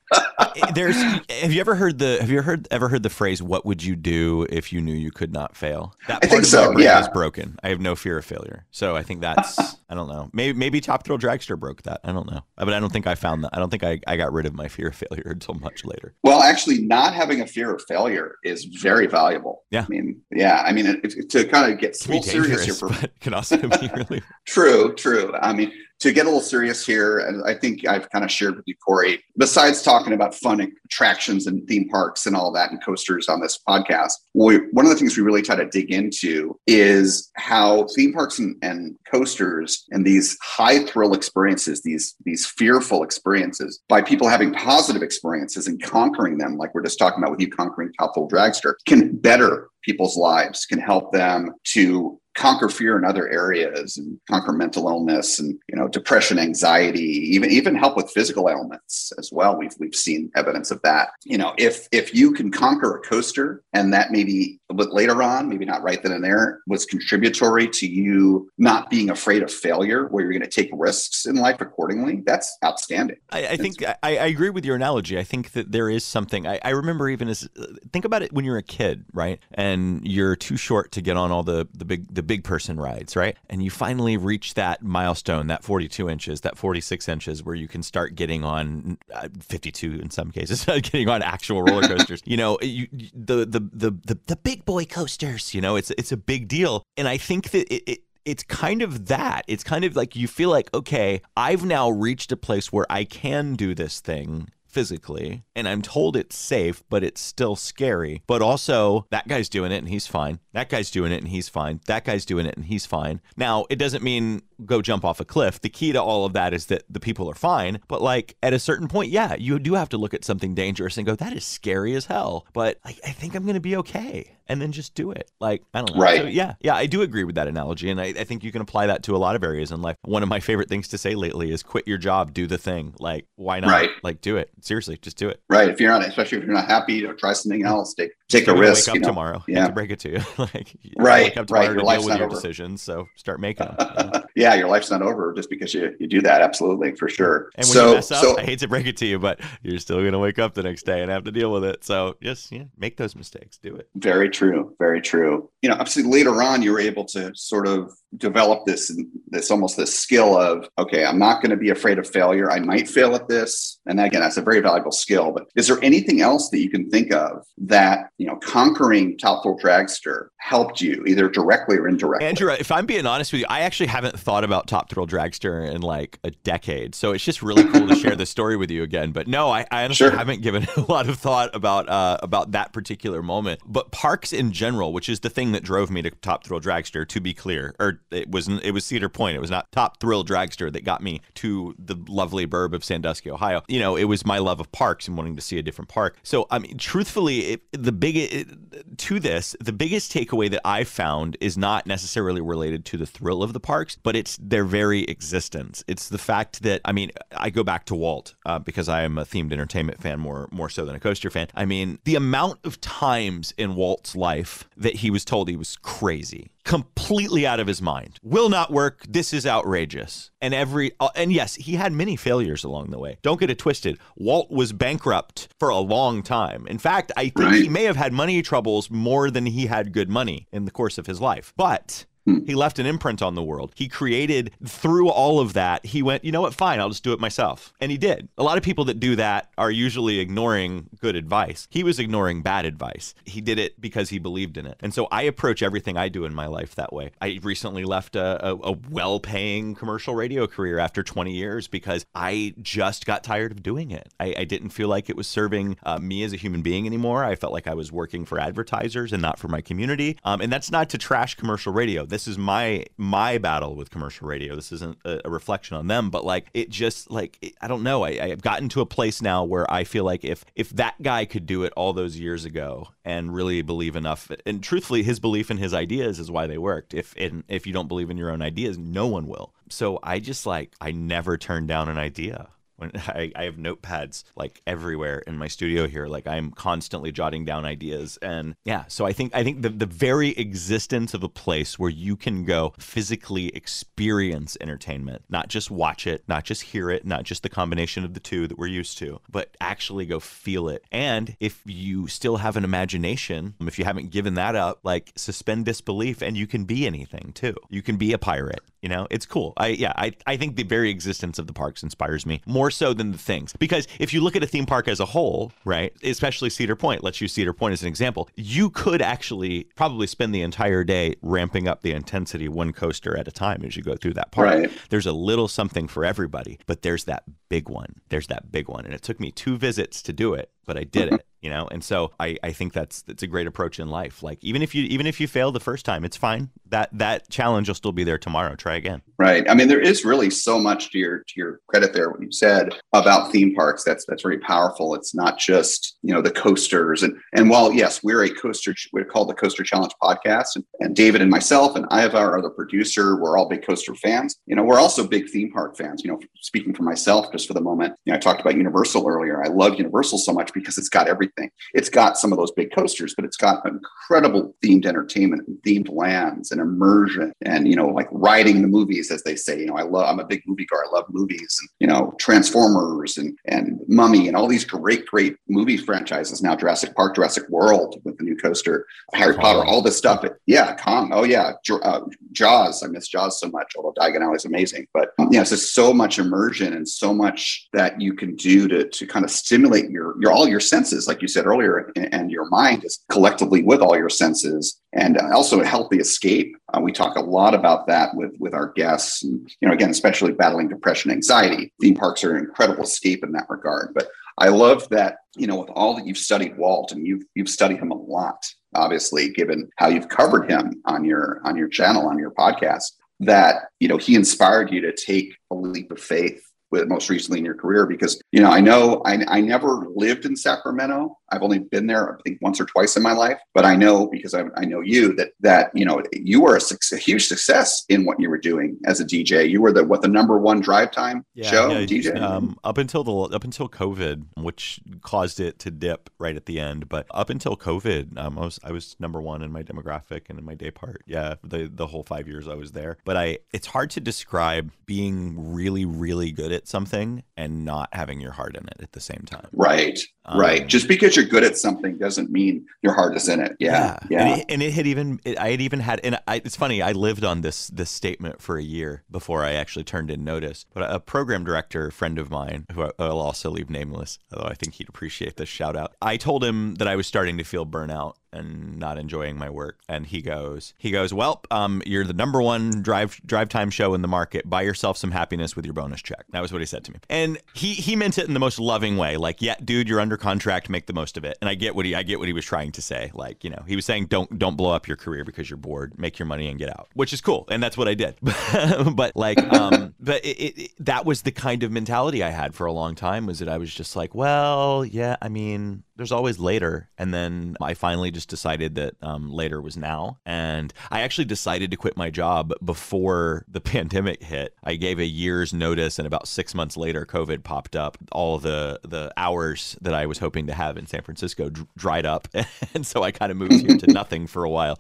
[0.75, 3.83] there's have you ever heard the have you heard ever heard the phrase what would
[3.83, 6.75] you do if you knew you could not fail that I think of so, my
[6.75, 7.01] brain yeah.
[7.01, 9.59] is broken i have no fear of failure so i think that's
[9.91, 12.81] i don't know maybe maybe top thrill dragster broke that i don't know but i
[12.81, 14.89] don't think i found that i don't think i, I got rid of my fear
[14.89, 19.07] of failure until much later Well, actually, not having a fear of failure is very
[19.07, 19.65] valuable.
[19.71, 19.85] Yeah.
[19.85, 20.63] I mean, yeah.
[20.65, 22.89] I mean, it, it- to kind of get a can be little serious here for
[23.21, 25.33] can also be really True, true.
[25.41, 28.57] I mean, to get a little serious here, and I think I've kind of shared
[28.57, 32.83] with you, Corey, besides talking about fun attractions and theme parks and all that and
[32.85, 36.59] coasters on this podcast, we, one of the things we really try to dig into
[36.67, 43.03] is how theme parks and, and coasters and these high thrill experiences, these, these fearful
[43.03, 47.41] experiences, by people having positive experiences and conquering them, like we're just talking about with
[47.41, 53.05] you conquering Thrill Dragster, can better people's lives, can help them to conquer fear in
[53.05, 58.11] other areas and conquer mental illness and you know depression anxiety even even help with
[58.11, 59.57] physical ailments as well.
[59.57, 61.11] We've we've seen evidence of that.
[61.25, 65.23] You know if if you can conquer a coaster and that maybe a bit later
[65.23, 69.53] on maybe not right then and there was contributory to you not being afraid of
[69.53, 73.83] failure where you're going to take risks in life accordingly that's outstanding I, I think
[73.85, 75.19] I, I agree with your analogy.
[75.19, 76.47] I think that there is something.
[76.47, 77.49] I, I remember even as
[77.93, 79.39] think about it when you're a kid, right?
[79.53, 83.17] And you're too short to get on all the the big the big person rides,
[83.17, 83.37] right?
[83.51, 87.83] And you finally reach that milestone, that 42 inches, that 46 inches, where you can
[87.83, 92.23] start getting on uh, 52 in some cases, getting on actual roller coasters.
[92.25, 95.55] you know, you- the, the the the the big boy coasters.
[95.55, 98.83] You know, it's it's a big deal, and I think that it, it it's kind
[98.83, 99.45] of that.
[99.47, 103.05] It's kind of like you feel like, okay, I've now reached a place where I
[103.05, 108.23] can do this thing physically and I'm told it's safe, but it's still scary.
[108.27, 110.39] But also, that guy's doing it and he's fine.
[110.53, 111.81] That guy's doing it and he's fine.
[111.87, 113.23] That guy's doing it and he's fine.
[113.39, 115.61] Now, it doesn't mean go jump off a cliff.
[115.61, 117.81] The key to all of that is that the people are fine.
[117.89, 120.97] But like at a certain point, yeah, you do have to look at something dangerous
[120.97, 122.47] and go, that is scary as hell.
[122.53, 124.33] But like, I think I'm going to be okay.
[124.49, 125.29] And then just do it.
[125.41, 126.01] Like, I don't know.
[126.01, 126.21] Right.
[126.21, 126.55] So, yeah.
[126.61, 126.77] Yeah.
[126.77, 127.91] I do agree with that analogy.
[127.91, 129.97] And I, I think you can apply that to a lot of areas in life.
[130.03, 132.95] One of my favorite things to say lately is quit your job, do the thing.
[133.01, 133.71] Like, why not?
[133.71, 133.91] Right.
[134.05, 134.51] Like, do it.
[134.61, 135.41] Seriously, just do it.
[135.49, 137.67] right if you're not especially if you're not happy or try something mm.
[137.67, 139.09] else take take a risk Wake up you know?
[139.09, 139.39] tomorrorow.
[139.47, 140.21] Hate yeah to break it to you.
[140.39, 141.71] like, Right, Wake up right.
[141.71, 142.35] Your life's not your over.
[142.35, 142.83] decisions.
[142.83, 144.23] So start making them.
[144.35, 146.43] yeah, your life's not over just because you, you do that.
[146.43, 147.51] Absolutely, for sure.
[147.55, 149.41] And when so, you mess up, so I hate to break it to you, but
[149.63, 151.85] you're still gonna wake up the next day and have to deal with it.
[151.85, 153.59] So just yeah, make those mistakes.
[153.59, 153.89] Do it.
[153.97, 155.51] very true, very true.
[155.63, 158.97] You know, obviously later on, you were able to sort of develop this
[159.29, 162.51] this almost this skill of okay, I'm not going to be afraid of failure.
[162.51, 165.33] I might fail at this, and again, that's a very valuable skill.
[165.33, 169.43] But is there anything else that you can think of that you know conquering Top
[169.43, 172.27] Thrill Dragster helped you either directly or indirectly?
[172.29, 175.69] Andrew, if I'm being honest with you, I actually haven't thought about Top Thrill Dragster
[175.71, 176.95] in like a decade.
[176.95, 179.13] So it's just really cool to share the story with you again.
[179.13, 180.17] But no, I, I honestly Sure.
[180.17, 183.61] haven't given a lot of thought about uh, about that particular moment.
[183.67, 187.07] But parks in general, which is the thing that drove me to Top Thrill Dragster,
[187.09, 189.37] to be clear, or it was it was Cedar Point.
[189.37, 193.31] It was not Top Thrill Dragster that got me to the lovely burb of Sandusky,
[193.31, 193.63] Ohio.
[193.69, 196.17] You know, it was my love of parks and wanting to see a different park.
[196.23, 201.37] So I mean, truthfully, it, the big to this, the biggest takeaway that I found
[201.41, 205.83] is not necessarily related to the thrill of the parks, but it's their very existence.
[205.87, 209.19] It's the fact that I mean, I go back to Walt uh, because I am
[209.19, 211.49] a themed entertainment fan more more so than a coaster fan.
[211.55, 215.77] I mean, the amount of times in Walt's life that he was told he was
[215.77, 218.19] crazy completely out of his mind.
[218.23, 219.05] Will not work.
[219.09, 220.31] This is outrageous.
[220.41, 223.19] And every uh, and yes, he had many failures along the way.
[223.23, 223.99] Don't get it twisted.
[224.17, 226.67] Walt was bankrupt for a long time.
[226.67, 230.11] In fact, I think he may have had money troubles more than he had good
[230.11, 231.55] money in the course of his life.
[231.57, 233.73] But he left an imprint on the world.
[233.75, 235.87] He created through all of that.
[235.87, 236.55] He went, you know what?
[236.55, 237.73] Fine, I'll just do it myself.
[237.81, 238.29] And he did.
[238.37, 241.69] A lot of people that do that are usually ignoring good advice.
[241.71, 243.15] He was ignoring bad advice.
[243.25, 244.77] He did it because he believed in it.
[244.81, 247.13] And so I approach everything I do in my life that way.
[247.21, 252.05] I recently left a, a, a well paying commercial radio career after 20 years because
[252.15, 254.13] I just got tired of doing it.
[254.19, 257.25] I, I didn't feel like it was serving uh, me as a human being anymore.
[257.25, 260.19] I felt like I was working for advertisers and not for my community.
[260.25, 262.05] Um, and that's not to trash commercial radio.
[262.17, 264.57] This is my my battle with commercial radio.
[264.57, 267.83] This isn't a, a reflection on them, but like it just like it, I don't
[267.83, 268.05] know.
[268.05, 271.27] I, I've gotten to a place now where I feel like if if that guy
[271.27, 275.51] could do it all those years ago and really believe enough, and truthfully, his belief
[275.51, 276.95] in his ideas is why they worked.
[276.95, 279.53] If if you don't believe in your own ideas, no one will.
[279.69, 284.25] So I just like I never turn down an idea when I, I have notepads
[284.35, 286.07] like everywhere in my studio here.
[286.07, 288.19] Like i'm constantly jotting down ideas.
[288.23, 291.91] And yeah so i think i think the, the very existence of a place where
[291.91, 297.25] you can go physically experience entertainment not just watch it not just hear it not
[297.25, 300.85] just the combination of the two that we're used to but actually go feel it.
[300.93, 305.65] And if you still have an imagination if you haven't given that up like suspend
[305.65, 307.55] disbelief and you can be anything too.
[307.69, 310.63] You can be a pirate you know it's cool i yeah i, I think the
[310.63, 313.53] very existence of the parks inspires me more so than the things.
[313.59, 317.03] Because if you look at a theme park as a whole, right, especially Cedar Point,
[317.03, 321.17] let's use Cedar Point as an example, you could actually probably spend the entire day
[321.23, 324.47] ramping up the intensity one coaster at a time as you go through that park.
[324.47, 324.71] Right.
[324.91, 328.01] There's a little something for everybody, but there's that big one.
[328.09, 328.85] There's that big one.
[328.85, 331.69] And it took me two visits to do it, but I did it you know?
[331.69, 334.23] And so I, I think that's that's a great approach in life.
[334.23, 336.51] Like even if you even if you fail the first time it's fine.
[336.69, 338.57] That that challenge will still be there tomorrow.
[338.57, 339.03] Try again.
[339.19, 339.49] Right.
[339.49, 342.33] I mean there is really so much to your to your credit there what you
[342.33, 343.85] said about theme parks.
[343.85, 344.95] That's that's very powerful.
[344.95, 347.03] It's not just you know the coasters.
[347.03, 350.97] And and while yes we're a coaster we're called the coaster challenge podcast and, and
[350.97, 353.17] david and myself and i have our other producer.
[353.17, 354.37] We're all big coaster fans.
[354.47, 357.55] You know we're also big theme park fans you know speaking for myself just for
[357.55, 357.95] the moment.
[358.05, 359.45] You know i talked about universal earlier.
[359.45, 361.51] I love universal so much because it's got everything everything.
[361.75, 365.93] It's got some of those big coasters, but it's got incredible themed entertainment and themed
[365.95, 369.61] lands and immersion and, you know, like riding the movies, as they say.
[369.61, 370.77] You know, I love, I'm a big movie guy.
[370.77, 375.37] I love movies, and, you know, Transformers and, and Mummy and all these great, great
[375.49, 379.43] movie franchises now Jurassic Park, Jurassic World with the new coaster, Harry Kong.
[379.43, 380.25] Potter, all this stuff.
[380.47, 381.11] Yeah, Kong.
[381.13, 381.53] Oh, yeah.
[381.71, 382.01] Uh,
[382.33, 382.83] Jaws.
[382.83, 384.87] I miss Jaws so much, although Diagon Alley is amazing.
[384.93, 388.69] But um, yeah, it's just so much immersion and so much that you can do
[388.69, 392.31] to, to kind of stimulate your, your all your senses, like you said earlier, and
[392.31, 396.57] your mind is collectively with all your senses, and also a healthy escape.
[396.73, 399.91] Uh, we talk a lot about that with with our guests, and, you know, again,
[399.91, 401.73] especially battling depression, anxiety.
[401.81, 403.93] Theme parks are an incredible escape in that regard.
[403.95, 404.09] But
[404.39, 407.79] I love that, you know, with all that you've studied Walt, and you've you've studied
[407.79, 408.45] him a lot,
[408.75, 412.93] obviously, given how you've covered him on your on your channel on your podcast.
[413.21, 417.39] That you know he inspired you to take a leap of faith with most recently
[417.39, 421.17] in your career because you know i know I, I never lived in sacramento.
[421.31, 424.07] I've only been there i think once or twice in my life but i know
[424.07, 426.61] because i, I know you that that you know you were a,
[426.93, 430.03] a, huge success in what you were doing as a dj you were the what
[430.03, 433.69] the number one drive time yeah, show yeah, dj um, up until the up until
[433.69, 438.39] covid which caused it to dip right at the end but up until covid um,
[438.39, 441.03] I, was, I was number one in my demographic and in my day part.
[441.07, 442.99] Yeah the the whole five years i was there.
[443.05, 448.21] But i it's hard to describe being really really good at something and not having
[448.21, 449.49] your heart in it at the same time.
[449.53, 449.99] Right.
[450.25, 450.67] Um, right.
[450.67, 453.57] Just because you're good at something doesn't mean your heart is in it.
[453.59, 453.99] Yeah.
[454.09, 454.09] Yeah.
[454.11, 454.21] yeah.
[454.21, 456.83] And, it, and, it, had even, it, I had even had, and I, it's funny,
[456.83, 460.67] I lived on this, this statement for a year before I actually turned in notice.
[460.73, 464.75] But a program director, friend of mine, who I'll also leave nameless, although I think
[464.75, 468.15] he'd appreciate this shout out, I told him that I was starting to feel burnout
[468.33, 469.79] and not enjoying my work.
[469.89, 473.95] And he goes, he goes, well, um, you're the number one drive drive time show
[473.95, 474.49] in the market.
[474.49, 476.25] Buy yourself some happiness with your bonus check.
[476.31, 478.59] That was what he said to me, and he he meant it in the most
[478.59, 479.17] loving way.
[479.17, 480.69] Like, yeah, dude, you're under contract.
[480.69, 481.39] Make the most of it.
[481.41, 483.11] And I get what he I get what he was trying to say.
[483.15, 485.99] Like, you know, he was saying don't don't blow up your career because you're bored.
[485.99, 488.17] Make your money and get out, which is cool, and that's what I did.
[488.95, 492.55] but like, um, but it, it, it, that was the kind of mentality I had
[492.55, 493.27] for a long time.
[493.27, 496.89] Was that I was just like, well, yeah, I mean, there's always later.
[496.99, 500.19] And then I finally just decided that um, later was now.
[500.25, 504.55] And I actually decided to quit my job before the pandemic hit.
[504.65, 507.99] I gave a year's notice, and about six months later, COVID popped up.
[508.13, 512.07] All the the hours that I was hoping to have in San Francisco d- dried
[512.07, 512.27] up,
[512.75, 514.79] and so I kind of moved here to nothing for a while.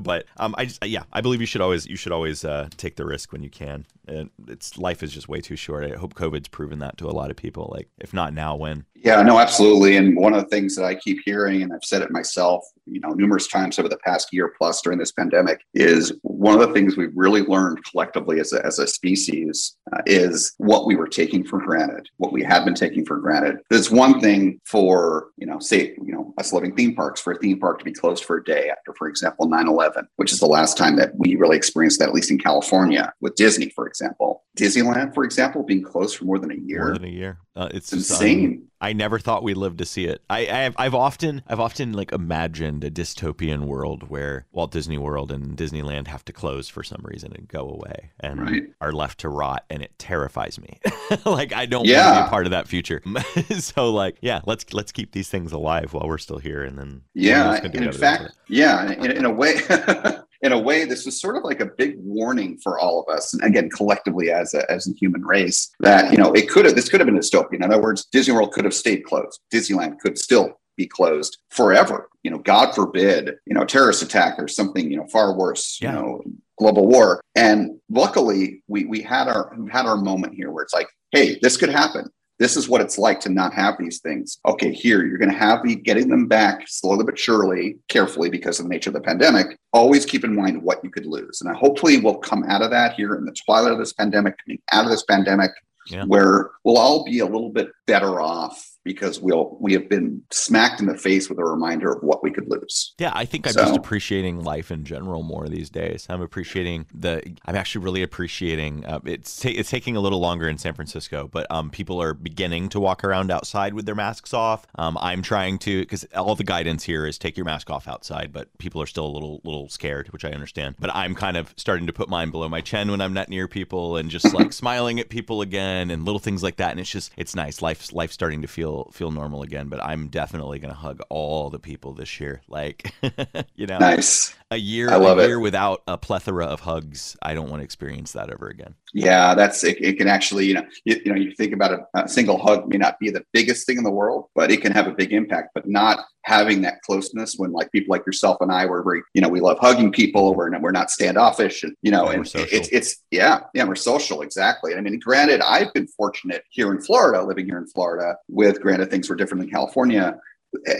[0.00, 2.96] but um, I just yeah, I believe you should always you should always uh, take
[2.96, 3.84] the risk when you can.
[4.06, 5.84] And it's life is just way too short.
[5.84, 7.70] I hope COVID's proven that to a lot of people.
[7.70, 8.86] Like if not now, when?
[9.04, 9.96] Yeah, no, absolutely.
[9.96, 13.00] And one of the things that I keep hearing, and I've said it myself, you
[13.00, 16.72] know, numerous times over the past year plus during this pandemic, is one of the
[16.74, 21.06] things we've really learned collectively as a, as a species uh, is what we were
[21.06, 23.58] taking for granted, what we had been taking for granted.
[23.70, 27.38] There's one thing for, you know, say, you know, us living theme parks, for a
[27.38, 30.40] theme park to be closed for a day after, for example, 9 11, which is
[30.40, 33.86] the last time that we really experienced that, at least in California with Disney, for
[33.86, 34.44] example.
[34.56, 36.86] Disneyland, for example, being closed for more than a year.
[36.86, 37.38] More than a year.
[37.54, 38.46] Uh, it's It's just, insane.
[38.46, 40.22] um, I never thought we'd live to see it.
[40.30, 44.98] I, I have, I've often, I've often like imagined a dystopian world where Walt Disney
[44.98, 48.62] World and Disneyland have to close for some reason and go away, and Right.
[48.80, 50.78] are left to rot, and it terrifies me.
[51.24, 53.02] like I don't want to be a part of that future.
[53.58, 57.02] so like, yeah, let's let's keep these things alive while we're still here, and then
[57.14, 59.56] Yeah, who's gonna do and in fact, yeah, in, in a way,
[60.42, 63.34] in a way, this was sort of like a big warning for all of us,
[63.34, 66.74] and again, collectively as a, as a human race, that you know, it could have
[66.74, 67.54] this could have been a dystopia.
[67.54, 69.40] In other words, Disney World could have stayed closed.
[69.52, 72.08] Disneyland could still be closed forever.
[72.22, 75.78] You know, God forbid, you know, terrorist attack or something, you know, far worse.
[75.80, 75.90] Yeah.
[75.90, 76.22] You know,
[76.58, 77.20] global war.
[77.34, 81.38] And luckily, we we had our we had our moment here where it's like, hey,
[81.42, 84.38] this could happen this is what it's like to not have these things.
[84.46, 88.58] Okay, here you're going to have the getting them back slowly but surely, carefully because
[88.58, 89.58] of the nature of the pandemic.
[89.72, 92.70] Always keep in mind what you could lose, and I hopefully we'll come out of
[92.70, 95.50] that here in the twilight of this pandemic, coming out of this pandemic,
[95.90, 96.04] Yeah.
[96.04, 100.80] where we'll all be a little bit better off because we'll we have been smacked
[100.80, 102.94] in the face with a reminder of what we could lose.
[102.98, 106.06] Yeah, I think I'm So- just appreciating life in general more these days.
[106.08, 107.22] I'm appreciating the.
[107.44, 108.84] I'm actually really appreciating.
[108.86, 112.14] Uh, it's ta- it's taking a little longer in San Francisco, but um, people are
[112.14, 114.66] beginning to walk around outside with their masks off.
[114.76, 118.32] Um, I'm trying to because all the guidance here is take your mask off outside,
[118.32, 120.76] but people are still a little little scared, which I understand.
[120.78, 123.46] But I'm kind of starting to put mine below my chin when I'm not near
[123.48, 126.70] people and just like smiling at people again and little things like that.
[126.70, 127.60] And it's just it's nice.
[127.60, 129.68] Life's life's starting to feel feel normal again.
[129.68, 132.42] But I'm definitely gonna hug all the people this year.
[132.48, 132.92] Like
[133.56, 134.34] you know, Nice.
[134.50, 135.36] a year I love a it.
[135.36, 137.16] without a plethora of hugs.
[137.22, 138.74] I don't want to experience that ever again.
[138.94, 139.76] Yeah, that's it.
[139.82, 142.68] It can actually, you know, you, you know, you think about it, a single hug
[142.68, 145.12] may not be the biggest thing in the world, but it can have a big
[145.12, 145.50] impact.
[145.54, 149.22] But not having that closeness when like people like yourself and I were very, you
[149.22, 150.34] know, we love hugging people.
[150.34, 153.74] We're not, we're not standoffish, and you know, Yeah, and it's it's yeah, yeah, we're
[153.74, 154.74] social exactly.
[154.74, 158.90] I mean, granted, I've been fortunate here in Florida, living here in Florida, with granted
[158.90, 160.18] things were different than California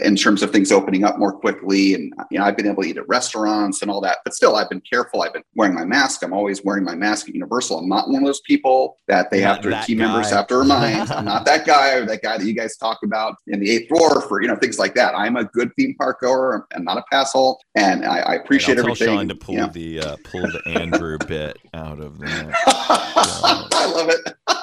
[0.03, 2.89] in terms of things opening up more quickly and you know i've been able to
[2.89, 5.21] eat at restaurants and all that but still i've been careful.
[5.21, 6.23] I've been wearing my mask.
[6.23, 7.79] I'm always wearing my mask at universal.
[7.79, 10.57] I'm not one of those people that they Not have to team members have to
[10.57, 13.69] remind i'm not that guy or that guy that you guys talk about in the
[13.69, 15.15] eighth floor for you know things like that.
[15.15, 16.67] I'm a good theme park goer.
[16.75, 19.17] I'm not a pass hole and i, I appreciate I'll tell everything.
[19.17, 19.67] Sean to pull you know.
[19.67, 22.53] the uh, pull the Andrew bit out of that.
[22.67, 24.55] I love it.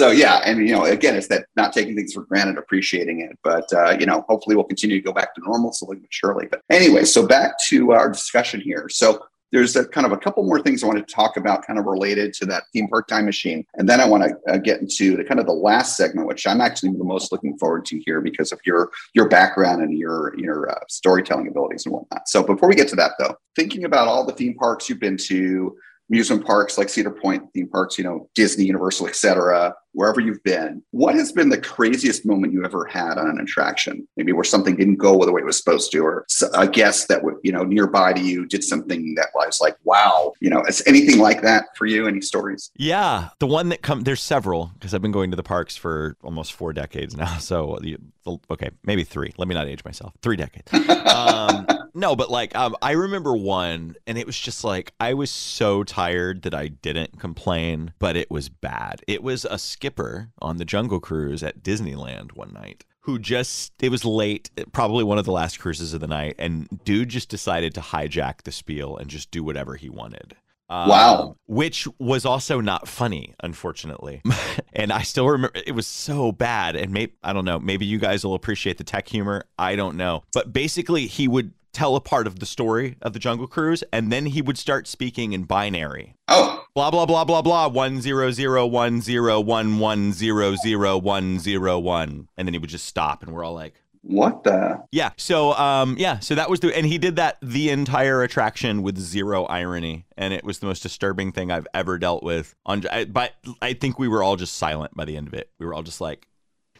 [0.00, 3.38] So yeah, and you know, again, it's that not taking things for granted, appreciating it.
[3.44, 6.46] But uh, you know, hopefully, we'll continue to go back to normal slowly but surely.
[6.50, 8.88] But anyway, so back to our discussion here.
[8.88, 9.22] So
[9.52, 11.84] there's a kind of a couple more things I want to talk about, kind of
[11.84, 15.18] related to that theme park time machine, and then I want to uh, get into
[15.18, 18.22] the kind of the last segment, which I'm actually the most looking forward to here
[18.22, 22.26] because of your your background and your your uh, storytelling abilities and whatnot.
[22.26, 25.18] So before we get to that, though, thinking about all the theme parks you've been
[25.18, 25.76] to,
[26.10, 30.82] amusement parks like Cedar Point theme parks, you know, Disney, Universal, etc., wherever you've been,
[30.92, 34.06] what has been the craziest moment you ever had on an attraction?
[34.16, 37.24] Maybe where something didn't go the way it was supposed to, or a guest that
[37.24, 40.82] would, you know, nearby to you did something that was like, wow, you know, is
[40.86, 42.06] anything like that for you?
[42.06, 42.70] Any stories?
[42.76, 46.16] Yeah, the one that come there's several because I've been going to the parks for
[46.22, 47.38] almost four decades now.
[47.38, 49.32] So the, the- okay, maybe three.
[49.38, 50.12] Let me not age myself.
[50.22, 50.72] Three decades.
[51.12, 55.30] um, no, but like um, I remember one, and it was just like I was
[55.30, 59.02] so tired that I didn't complain, but it was bad.
[59.06, 63.88] It was a skipper on the Jungle Cruise at Disneyland one night who just it
[63.88, 67.74] was late probably one of the last cruises of the night and dude just decided
[67.74, 70.36] to hijack the spiel and just do whatever he wanted
[70.70, 71.20] Wow.
[71.20, 74.22] Um, which was also not funny, unfortunately.
[74.72, 76.76] and I still remember it was so bad.
[76.76, 79.44] And maybe, I don't know, maybe you guys will appreciate the tech humor.
[79.58, 80.22] I don't know.
[80.32, 84.10] But basically, he would tell a part of the story of the Jungle Cruise and
[84.12, 86.14] then he would start speaking in binary.
[86.28, 87.66] Oh, Blah, blah, blah, blah, blah.
[87.68, 92.28] One zero zero one zero one one zero zero one zero one.
[92.36, 94.82] And then he would just stop and we're all like, what the?
[94.92, 95.10] yeah.
[95.18, 98.96] So um yeah, so that was the and he did that the entire attraction with
[98.98, 103.04] zero irony and it was the most disturbing thing I've ever dealt with on I,
[103.04, 105.50] but I think we were all just silent by the end of it.
[105.58, 106.28] We were all just like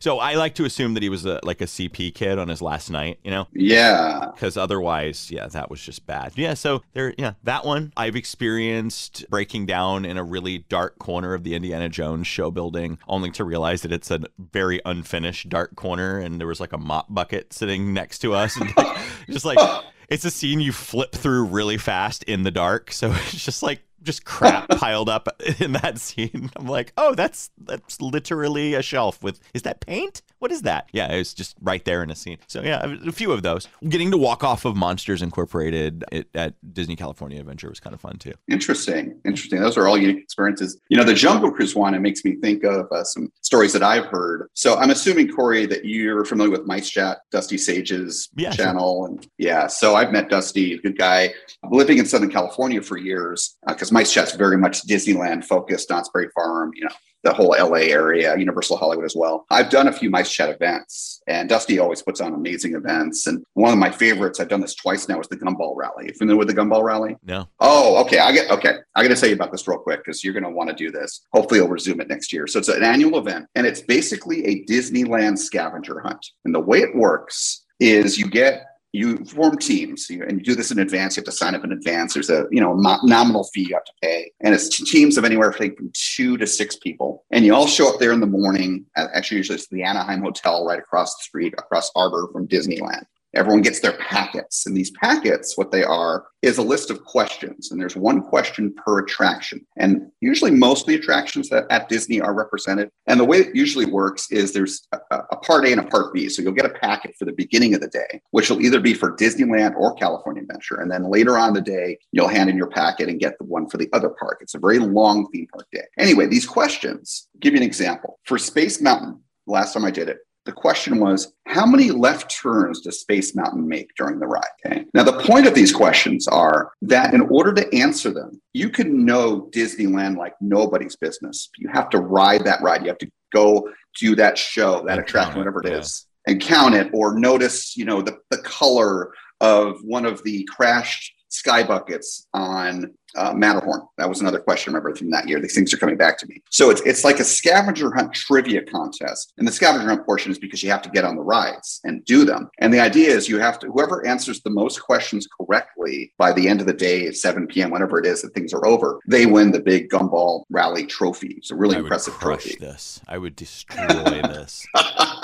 [0.01, 2.61] so I like to assume that he was a, like a CP kid on his
[2.61, 3.47] last night, you know?
[3.53, 4.31] Yeah.
[4.35, 6.33] Because otherwise, yeah, that was just bad.
[6.37, 11.35] Yeah, so there, yeah, that one I've experienced breaking down in a really dark corner
[11.35, 15.77] of the Indiana Jones show building, only to realize that it's a very unfinished dark
[15.77, 18.99] corner, and there was like a mop bucket sitting next to us, and like,
[19.29, 19.59] just like
[20.11, 22.93] it's a scene you flip through really fast in the dark.
[22.93, 25.29] So it's just like just crap piled up
[25.61, 26.51] in that scene.
[26.57, 30.23] I'm like, oh, that's that's literally a shelf with is that paint?
[30.39, 30.89] What is that?
[30.93, 32.39] Yeah, it's just right there in a scene.
[32.47, 33.69] So yeah, a few of those.
[33.89, 38.17] Getting to walk off of Monsters Incorporated at, Disney California Adventure was kind of fun
[38.17, 38.33] too.
[38.49, 39.61] Interesting, interesting.
[39.61, 40.79] Those are all unique experiences.
[40.89, 41.95] You know, the Jungle Cruise one.
[41.95, 44.49] It makes me think of uh, some stories that I've heard.
[44.55, 48.65] So I'm assuming Corey that you're familiar with Mice Chat, Dusty Sage's Yeah, sure.
[48.65, 49.67] channel, and yeah.
[49.67, 51.33] So I've met Dusty, good guy,
[51.71, 56.29] living in Southern California for years because Mice Chat's very much Disneyland focused, Knott's Berry
[56.35, 56.73] Farm.
[56.75, 56.91] You know,
[57.23, 59.45] the whole LA area, Universal Hollywood as well.
[59.51, 63.27] I've done a few Mice Chat events, and Dusty always puts on amazing events.
[63.27, 66.07] And one of my favorites, I've done this twice now, is the Gumball Rally.
[66.07, 67.17] You familiar with the Gumball Rally?
[67.23, 67.49] No.
[67.61, 68.19] Oh, okay.
[68.19, 68.77] I get okay.
[68.95, 70.77] I got to tell you about this real quick because you're going to want to
[70.77, 71.27] do this.
[71.33, 72.47] Hopefully, I'll resume it next year.
[72.47, 76.27] So it's an annual event, and it's basically a Disneyland scavenger hunt.
[76.45, 80.73] And the way it works is you get you form teams and you do this
[80.73, 82.15] in advance you have to sign up in advance.
[82.15, 82.75] There's a you know
[83.05, 84.33] nominal fee you have to pay.
[84.41, 87.25] And it's teams of anywhere from two to six people.
[87.31, 90.65] And you all show up there in the morning actually usually it's the anaheim hotel
[90.65, 93.05] right across the street across harbor from disneyland
[93.35, 97.71] everyone gets their packets and these packets what they are is a list of questions
[97.71, 99.65] and there's one question per attraction.
[99.77, 103.55] And usually most of the attractions that at disney are represented and the way it
[103.55, 106.29] usually works is there's a, a part a and a part b.
[106.29, 108.95] So you'll get a packet for the beginning of the day which will either be
[108.95, 110.81] for disneyland or california adventure.
[110.81, 113.69] And then later on the day you'll hand in your packet and get the one
[113.69, 114.39] for the other park.
[114.41, 115.85] It's a very long theme park day.
[115.99, 118.19] Anyway these questions give you an example.
[118.25, 122.81] For space mountain last time i did it the question was, how many left turns
[122.81, 124.45] does Space Mountain make during the ride?
[124.65, 124.85] Okay.
[124.95, 129.05] Now, the point of these questions are that in order to answer them, you can
[129.05, 131.51] know Disneyland like nobody's business.
[131.59, 132.83] You have to ride that ride.
[132.83, 133.69] You have to go
[133.99, 138.01] do that show, that attraction, whatever it is, and count it or notice, you know,
[138.01, 143.83] the, the color of one of the crashed sky buckets on uh, Matterhorn.
[143.99, 145.41] That was another question I remember from that year.
[145.41, 146.43] These things are coming back to me.
[146.51, 149.33] So it's, it's like a scavenger hunt trivia contest.
[149.39, 152.05] And the scavenger hunt portion is because you have to get on the rides and
[152.05, 152.51] do them.
[152.59, 156.49] And the idea is you have to, whoever answers the most questions correctly by the
[156.49, 159.27] end of the day at 7 p.m., whenever it is that things are over, they
[159.27, 161.35] win the big gumball rally trophy.
[161.39, 162.59] It's a really I would impressive crush trophy.
[162.59, 163.01] this.
[163.09, 163.77] I would destroy
[164.23, 164.67] this.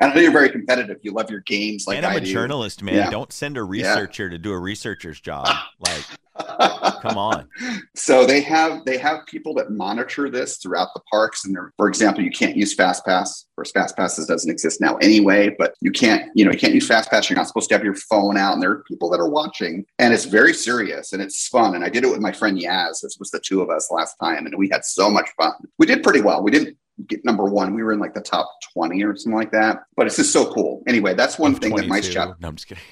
[0.00, 0.98] And I know you're very competitive.
[1.02, 2.32] You love your games like and I'm I a do.
[2.32, 2.94] journalist, man.
[2.94, 3.10] Yeah.
[3.10, 5.48] Don't send a researcher to do a researcher's job.
[5.84, 7.48] Like, come on.
[7.94, 11.88] So they have they have people that monitor this throughout the parks, and they're, for
[11.88, 13.46] example, you can't use Fast Pass.
[13.50, 16.86] Of course, FastPass doesn't exist now anyway, but you can't you know you can't use
[16.86, 17.28] Fast Pass.
[17.28, 19.84] You're not supposed to have your phone out, and there are people that are watching,
[19.98, 21.74] and it's very serious and it's fun.
[21.74, 23.00] And I did it with my friend Yaz.
[23.02, 25.52] This was the two of us last time, and we had so much fun.
[25.78, 26.42] We did pretty well.
[26.42, 26.76] We didn't
[27.08, 27.74] get number one.
[27.74, 29.84] We were in like the top twenty or something like that.
[29.96, 30.82] But it's just so cool.
[30.86, 32.12] Anyway, that's one thing that Mice 22.
[32.12, 32.84] Chat No, I'm just kidding.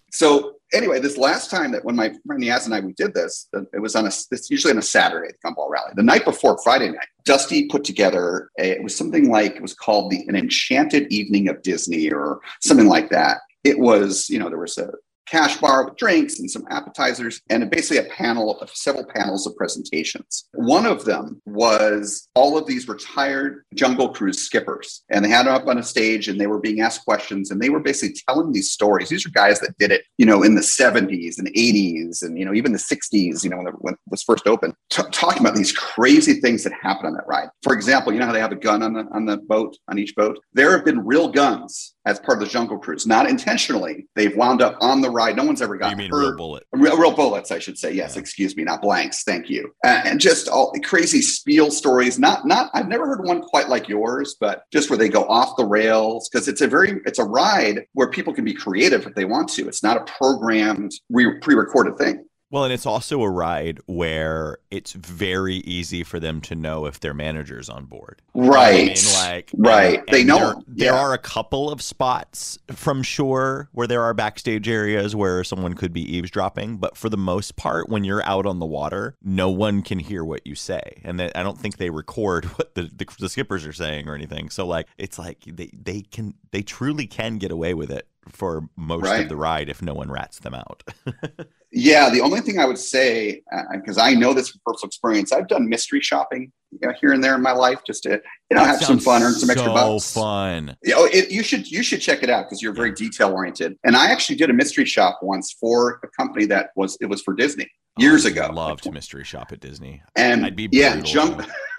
[0.10, 3.48] so anyway, this last time that when my friend Yaz and I we did this,
[3.72, 5.92] it was on a it's usually on a Saturday, the Gumball Rally.
[5.94, 9.74] The night before Friday night, Dusty put together a, it was something like it was
[9.74, 13.38] called the an Enchanted Evening of Disney or something like that.
[13.64, 14.90] It was you know there was a
[15.30, 19.54] cash bar with drinks and some appetizers and basically a panel of several panels of
[19.56, 20.48] presentations.
[20.54, 25.54] One of them was all of these retired Jungle Cruise skippers and they had them
[25.54, 28.52] up on a stage and they were being asked questions and they were basically telling
[28.52, 29.08] these stories.
[29.08, 32.44] These are guys that did it, you know, in the 70s and 80s and, you
[32.44, 35.40] know, even the 60s, you know, when it, when it was first open, t- talking
[35.40, 37.48] about these crazy things that happened on that ride.
[37.62, 39.98] For example, you know how they have a gun on the, on the boat, on
[39.98, 40.38] each boat?
[40.52, 44.06] There have been real guns as part of the Jungle Cruise, not intentionally.
[44.16, 45.36] They've wound up on the ride.
[45.36, 46.20] No one's ever gotten You mean hurt.
[46.20, 46.66] real bullet?
[46.72, 47.92] Real, real bullets, I should say.
[47.92, 49.22] Yes, excuse me, not blanks.
[49.24, 49.72] Thank you.
[49.84, 52.18] Uh, and just all crazy spiel stories.
[52.18, 52.70] Not, not.
[52.74, 56.28] I've never heard one quite like yours, but just where they go off the rails
[56.28, 59.48] because it's a very, it's a ride where people can be creative if they want
[59.50, 59.68] to.
[59.68, 62.24] It's not a programmed, re- pre-recorded thing.
[62.52, 66.98] Well, and it's also a ride where it's very easy for them to know if
[66.98, 68.22] their manager's on board.
[68.32, 68.86] What I Right.
[68.86, 69.98] mean, like Right.
[70.00, 70.38] and- They and know.
[70.38, 71.00] There, there Yeah.
[71.00, 75.92] are a couple of spots from shore where there are backstage areas where someone could
[75.92, 79.82] be eavesdropping, but for the most part, when you're out on the water, no one
[79.82, 83.06] can hear what you say, and they, I don't think they record what the, the
[83.20, 84.50] the skippers are saying or anything.
[84.50, 88.68] So like, it's like they they can they truly can get away with it for
[88.76, 89.22] most Right.
[89.22, 90.82] of the ride if no one rats them out.
[91.72, 95.30] Yeah, the only thing I would say, uh, because I know this from personal experience,
[95.30, 98.56] I've done mystery shopping you know, here and there in my life just to you
[98.56, 100.12] know That have some fun, earn some extra so bucks.
[100.12, 100.76] fun.
[100.82, 103.76] Yeah, oh, it, you should you should check it out because you're very detail oriented.
[103.84, 107.22] And I actually did a mystery shop once for a company that was it was
[107.22, 107.68] for Disney
[107.98, 108.50] oh, years ago.
[108.52, 110.02] Loved mystery shop at Disney.
[110.16, 111.44] And I'd be yeah, junk.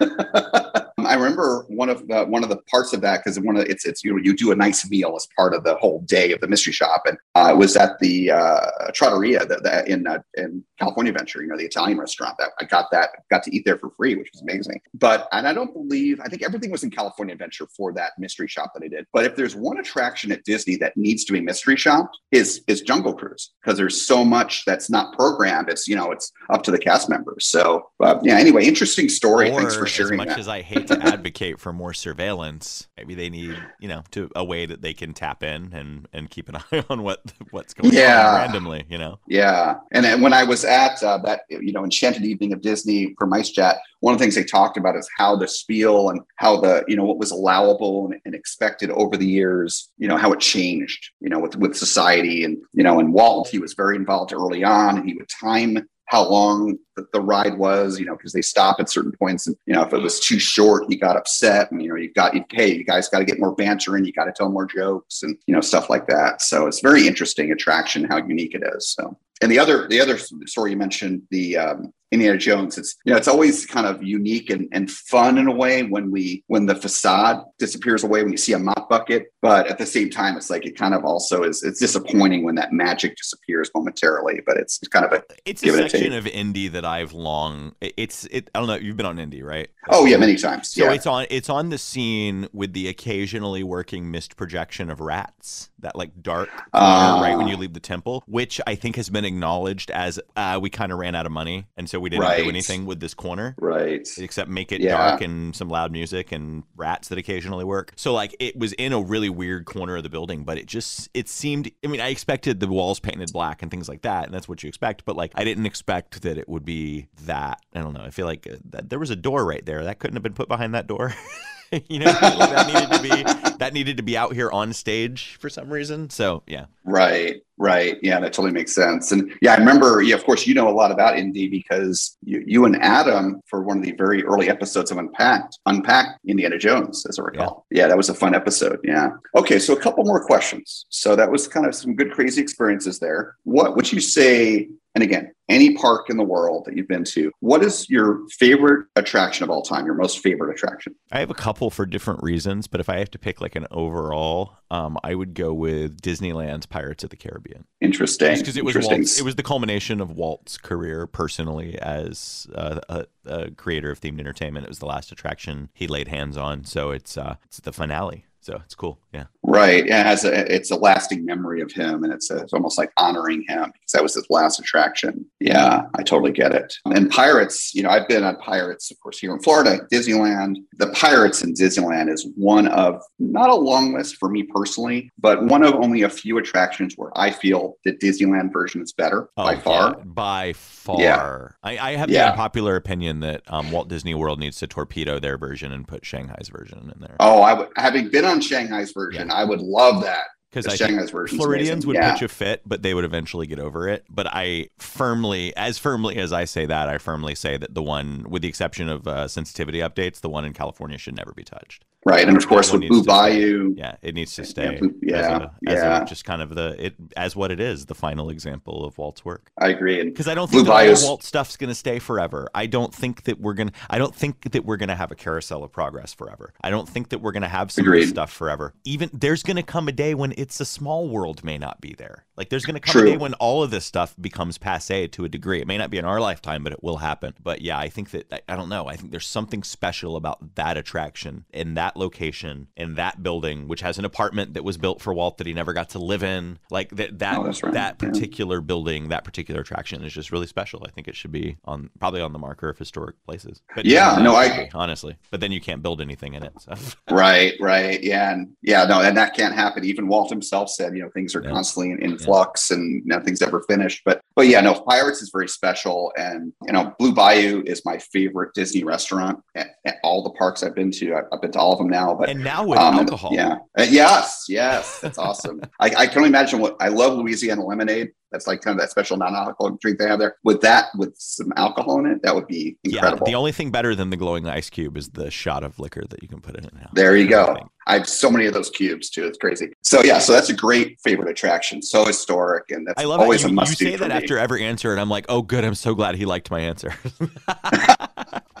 [1.12, 3.84] I remember one of the one of the parts of that because one of it's
[3.84, 6.40] it's you know you do a nice meal as part of the whole day of
[6.40, 10.20] the mystery shop, and uh, it was at the uh, Trattoria that, that in uh,
[10.38, 12.36] in California Adventure, you know, the Italian restaurant.
[12.38, 14.80] That I got that got to eat there for free, which was amazing.
[14.94, 18.48] But and I don't believe I think everything was in California Adventure for that mystery
[18.48, 19.06] shop that I did.
[19.12, 22.80] But if there's one attraction at Disney that needs to be mystery shopped, is is
[22.80, 25.68] Jungle Cruise because there's so much that's not programmed.
[25.68, 27.48] It's you know it's up to the cast members.
[27.48, 28.38] So uh, yeah.
[28.38, 29.50] Anyway, interesting story.
[29.50, 30.14] Or, Thanks for sharing.
[30.14, 30.38] As much that.
[30.38, 34.44] as I hate to advocate for more surveillance, maybe they need you know to a
[34.44, 37.92] way that they can tap in and and keep an eye on what what's going
[37.92, 38.28] Yeah.
[38.28, 38.84] on randomly.
[38.88, 39.18] You know.
[39.28, 43.14] Yeah, and then when I was at uh, that, you know, Enchanted Evening of Disney
[43.18, 46.60] for MiceChat, one of the things they talked about is how the spiel and how
[46.60, 50.32] the, you know, what was allowable and, and expected over the years, you know, how
[50.32, 53.96] it changed, you know, with with society and you know, and Walt, he was very
[53.96, 58.14] involved early on, and he would time how long the, the ride was, you know,
[58.14, 60.94] because they stop at certain points, and you know, if it was too short, he
[60.94, 63.96] got upset, and you know, you've got, hey, you guys got to get more banter
[63.96, 66.42] in, you got to tell more jokes, and you know, stuff like that.
[66.42, 68.90] So it's very interesting attraction, how unique it is.
[68.90, 73.12] So and the other the other story you mentioned the um, Indiana Jones it's you
[73.12, 76.66] know it's always kind of unique and, and fun in a way when we when
[76.66, 80.36] the facade disappears away when you see a mop bucket but at the same time
[80.36, 84.56] it's like it kind of also is it's disappointing when that magic disappears momentarily but
[84.56, 87.74] it's, kind of a It's a and a section of indie that I've long.
[87.80, 88.50] It's it.
[88.54, 88.74] I don't know.
[88.74, 89.68] You've been on indie, right?
[89.88, 93.62] oh yeah many times So yeah it's on it's on the scene with the occasionally
[93.62, 97.20] working missed projection of rats, that like dark Ah.
[97.22, 100.70] right when you leave the temple, which I think has been acknowledged as uh, we
[100.70, 102.42] kind of ran out of money, and so we didn't Right.
[102.42, 103.54] do anything with this corner.
[103.58, 104.96] right Except make it Yeah.
[104.96, 107.92] dark and some loud music and rats that occasionally work.
[107.96, 111.08] So like it was in a really weird corner of the building, but it just
[111.14, 111.70] it seemed.
[111.84, 114.62] I mean, I expected the walls painted black and things like that, and that's what
[114.62, 115.04] you expect.
[115.04, 117.60] But like I didn't expect that it would be that.
[117.74, 118.02] I don't know.
[118.02, 120.34] I feel like uh, that there was a door right there that couldn't have been
[120.34, 121.14] put behind that door.
[121.88, 125.48] you know, that needed to be that needed to be out here on stage for
[125.48, 126.10] some reason.
[126.10, 127.98] So yeah, Right, right.
[128.02, 129.12] Yeah, that totally makes sense.
[129.12, 132.42] And yeah, I remember, yeah, of course, you know a lot about Indy because you,
[132.46, 137.06] you and Adam, for one of the very early episodes of Unpacked, unpacked Indiana Jones,
[137.08, 137.64] as I recall.
[137.70, 137.86] Yeah.
[137.86, 138.80] that was a fun episode.
[138.82, 139.10] Yeah.
[139.36, 140.86] Okay, so a couple more questions.
[140.88, 143.36] So that was kind of some good, crazy experiences there.
[143.44, 144.68] What would you say?
[144.94, 148.86] And again, any park in the world that you've been to, what is your favorite
[148.96, 149.86] attraction of all time?
[149.86, 150.94] Your most favorite attraction?
[151.10, 153.66] I have a couple for different reasons, but if I have to pick like an
[153.70, 157.64] overall, um, I would go with Disneyland's Pirates of the Caribbean.
[157.80, 158.38] Interesting.
[158.38, 163.06] because it was Walt's, it was the culmination of Walt's career personally as uh, a,
[163.26, 164.64] a creator of themed entertainment.
[164.64, 168.26] It was the last attraction he laid hands on, so it's uh, it's the finale.
[168.40, 168.98] So it's cool.
[169.14, 169.26] Yeah.
[169.44, 169.84] Right.
[169.86, 172.78] Yeah, it has a, it's a lasting memory of him, and it's, a, it's almost
[172.78, 175.26] like honoring him because that was his last attraction.
[175.40, 176.72] Yeah, I totally get it.
[176.86, 180.56] And Pirates, you know, I've been on Pirates, of course, here in Florida, Disneyland.
[180.78, 185.44] The Pirates in Disneyland is one of not a long list for me personally, but
[185.44, 189.56] one of only a few attractions where I feel the Disneyland version is better by
[189.56, 189.94] Oh, far.
[189.98, 191.00] yeah, by far.
[191.00, 191.48] Yeah.
[191.64, 192.26] I, I have Yeah.
[192.26, 196.06] the unpopular opinion that um, Walt Disney World needs to torpedo their version and put
[196.06, 197.16] Shanghai's version in there.
[197.18, 200.24] Oh, I would, having been on Shanghai's version, I would love that.
[200.50, 202.12] because I Shanghai's think Floridians would Yeah.
[202.12, 204.04] pitch a fit, but they would eventually get over it.
[204.10, 208.26] But I firmly, as firmly as I say that, I firmly say that the one,
[208.28, 211.84] with the exception of uh, sensitivity updates, the one in California should never be touched.
[212.04, 212.26] Right.
[212.26, 213.04] And of course, with Blue.
[213.04, 214.80] Bayou, Yeah, it needs to stay.
[215.00, 216.02] Yeah, as a, as yeah.
[216.02, 219.24] a, just kind of the it as what it is, the final example of Walt's
[219.24, 219.50] work.
[219.58, 220.02] I agree.
[220.02, 222.48] Because I don't think Bayou's- the Walt stuff's going to stay forever.
[222.54, 223.72] I don't think that we're gonna.
[223.88, 226.52] I don't think that we're gonna have a carousel of progress forever.
[226.62, 228.74] I don't think that we're gonna have some of this stuff forever.
[228.84, 232.24] Even there's gonna come a day when it's a small world may not be there.
[232.36, 233.02] Like there's gonna come True.
[233.02, 235.60] a day when all of this stuff becomes passe to a degree.
[235.60, 237.34] It may not be in our lifetime, but it will happen.
[237.42, 238.86] But yeah, I think that I, I don't know.
[238.88, 243.80] I think there's something special about that attraction in that location in that building, which
[243.80, 246.58] has an apartment that was built for Walt that he never got to live in.
[246.70, 247.72] Like that that Oh, right.
[247.72, 248.08] that Yeah.
[248.08, 250.82] particular building, that particular attraction is just really special.
[250.86, 253.62] I think it should be on probably on the marker of historic places.
[253.74, 255.16] But Yeah, no, I- honestly.
[255.30, 256.52] But then you can't build anything in it.
[256.58, 256.74] So.
[257.10, 258.02] Right, right.
[258.02, 258.32] Yeah.
[258.32, 259.84] And yeah, no, and that can't happen.
[259.84, 261.50] Even Walt himself said, you know, things are Yeah.
[261.50, 264.02] constantly in, in flux and nothing's ever finished.
[264.04, 266.12] But but yeah, no, Pirates is very special.
[266.16, 270.62] And you know, Blue Bayou is my favorite Disney restaurant at, at all the parks
[270.62, 271.14] I've been to.
[271.14, 272.14] I've, I've been to all of them now.
[272.14, 273.30] But and now with um, alcohol.
[273.32, 273.58] Yeah.
[273.78, 275.00] Uh, yes, yes.
[275.00, 275.60] That's awesome.
[275.80, 278.12] I, I can only imagine what I love Louisiana lemonade.
[278.30, 280.36] That's like kind of that special non-alcoholic drink they have there.
[280.42, 283.26] With that, with some alcohol in it, that would be incredible.
[283.26, 286.04] Yeah, the only thing better than the glowing ice cube is the shot of liquor
[286.08, 286.88] that you can put in it now.
[286.94, 287.58] There you go.
[287.86, 289.26] I have so many of those cubes too.
[289.26, 289.72] It's crazy.
[289.82, 291.82] So yeah, so that's a great favorite attraction.
[291.82, 294.14] So historic, and that's I love always a You, you must do say that me.
[294.14, 295.64] after every answer, and I'm like, oh, good.
[295.64, 296.94] I'm so glad he liked my answer.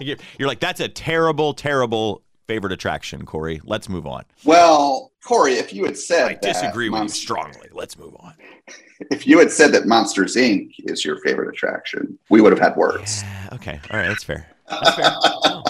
[0.00, 3.60] You're like, that's a terrible, terrible favorite attraction, Corey.
[3.64, 4.24] Let's move on.
[4.44, 7.68] Well, Corey, if you had said I disagree with you strongly.
[7.72, 8.34] Let's move on.
[9.10, 10.72] if you had said that Monsters Inc.
[10.78, 13.22] is your favorite attraction, we would have had words.
[13.52, 14.48] Okay, all right, that's fair.
[14.72, 15.04] That's fair.
[15.04, 15.62] No,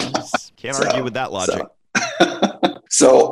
[0.57, 1.63] can't So- argue with that logic.
[2.21, 2.52] So,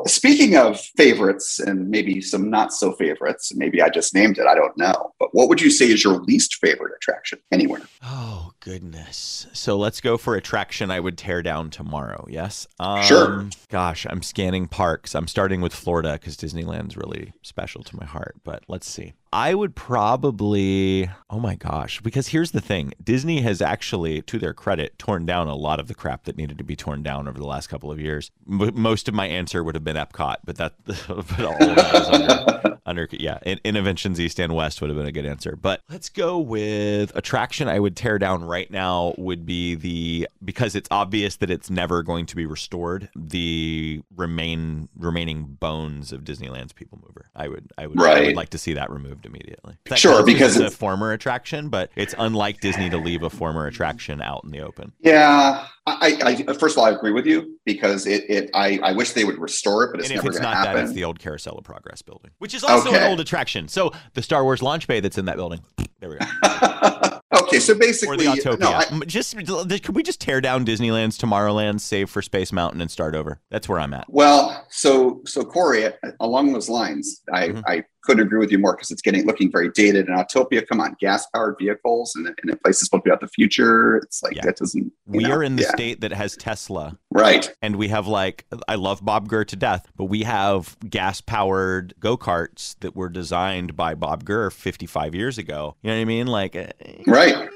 [0.06, 4.54] speaking of favorites and maybe some not so favorites, maybe I just named it, I
[4.54, 5.12] don't know.
[5.18, 7.82] But what would you say is your least favorite attraction anywhere?
[8.02, 9.46] Oh goodness.
[9.52, 12.26] So let's go for attraction I would tear down tomorrow.
[12.28, 12.66] Yes.
[12.78, 13.48] Um, Sure.
[13.68, 15.14] Gosh, I'm scanning parks.
[15.14, 18.36] I'm starting with Florida because Disneyland's really special to my heart.
[18.44, 19.12] But let's see.
[19.32, 21.08] I would probably.
[21.28, 22.00] Oh my gosh.
[22.00, 25.86] Because here's the thing: Disney has actually, to their credit, torn down a lot of
[25.86, 28.32] the crap that needed to be torn down over the last couple of years.
[28.50, 31.94] M- most of my answer would have been Epcot, but that, but all of that
[31.94, 33.38] is under, under yeah.
[33.46, 35.54] In, Innoventions East and West would have been a good answer.
[35.54, 40.74] But let's go with attraction I would tear down right now would be the because
[40.74, 43.08] it's obvious that it's never going to be restored.
[43.14, 47.26] The remain remaining bones of Disneyland's People Mover.
[47.36, 49.76] I would I would I would like to see that removed immediately.
[49.86, 53.66] That Sure, because it's a former attraction, but it's unlike Disney to leave a former
[53.66, 54.92] attraction out in the open.
[55.00, 58.92] Yeah, I, I first of all, I agree with you because it, it I, I
[58.92, 60.82] wish they would restore it, but it's and if never it's going to not happen.
[60.82, 63.68] that, it's the old Carousel of Progress building, which is also an old attraction.
[63.68, 65.60] So the Star Wars launch bay that's in that building.
[66.00, 66.26] There we go.
[67.42, 68.58] okay, so Or basically, the Autopia.
[68.58, 72.80] no, I, M- just could we just tear down Disneyland's Tomorrowland, save for Space Mountain,
[72.80, 73.40] and start over?
[73.50, 74.06] That's where I'm at.
[74.08, 75.88] well, so so Corey,
[76.20, 77.62] along those lines, I Mhm.
[77.66, 80.08] I couldn't agree with you more because it's getting looking very dated.
[80.08, 83.10] And Autopia, come on, gas powered vehicles, and, and a place is supposed to be
[83.10, 83.96] about the future.
[83.98, 84.42] It's like Yeah.
[84.44, 84.92] that doesn't.
[85.06, 85.70] We know, are in the yeah.
[85.70, 87.52] state that has Tesla, right.
[87.62, 91.94] and we have like I love Bob Gurr to death, but we have gas powered
[92.00, 95.76] go karts that were designed by Bob Gurr 55 years ago.
[95.82, 96.26] You know what I mean?
[96.26, 96.70] Like, eh,
[97.06, 97.48] Right.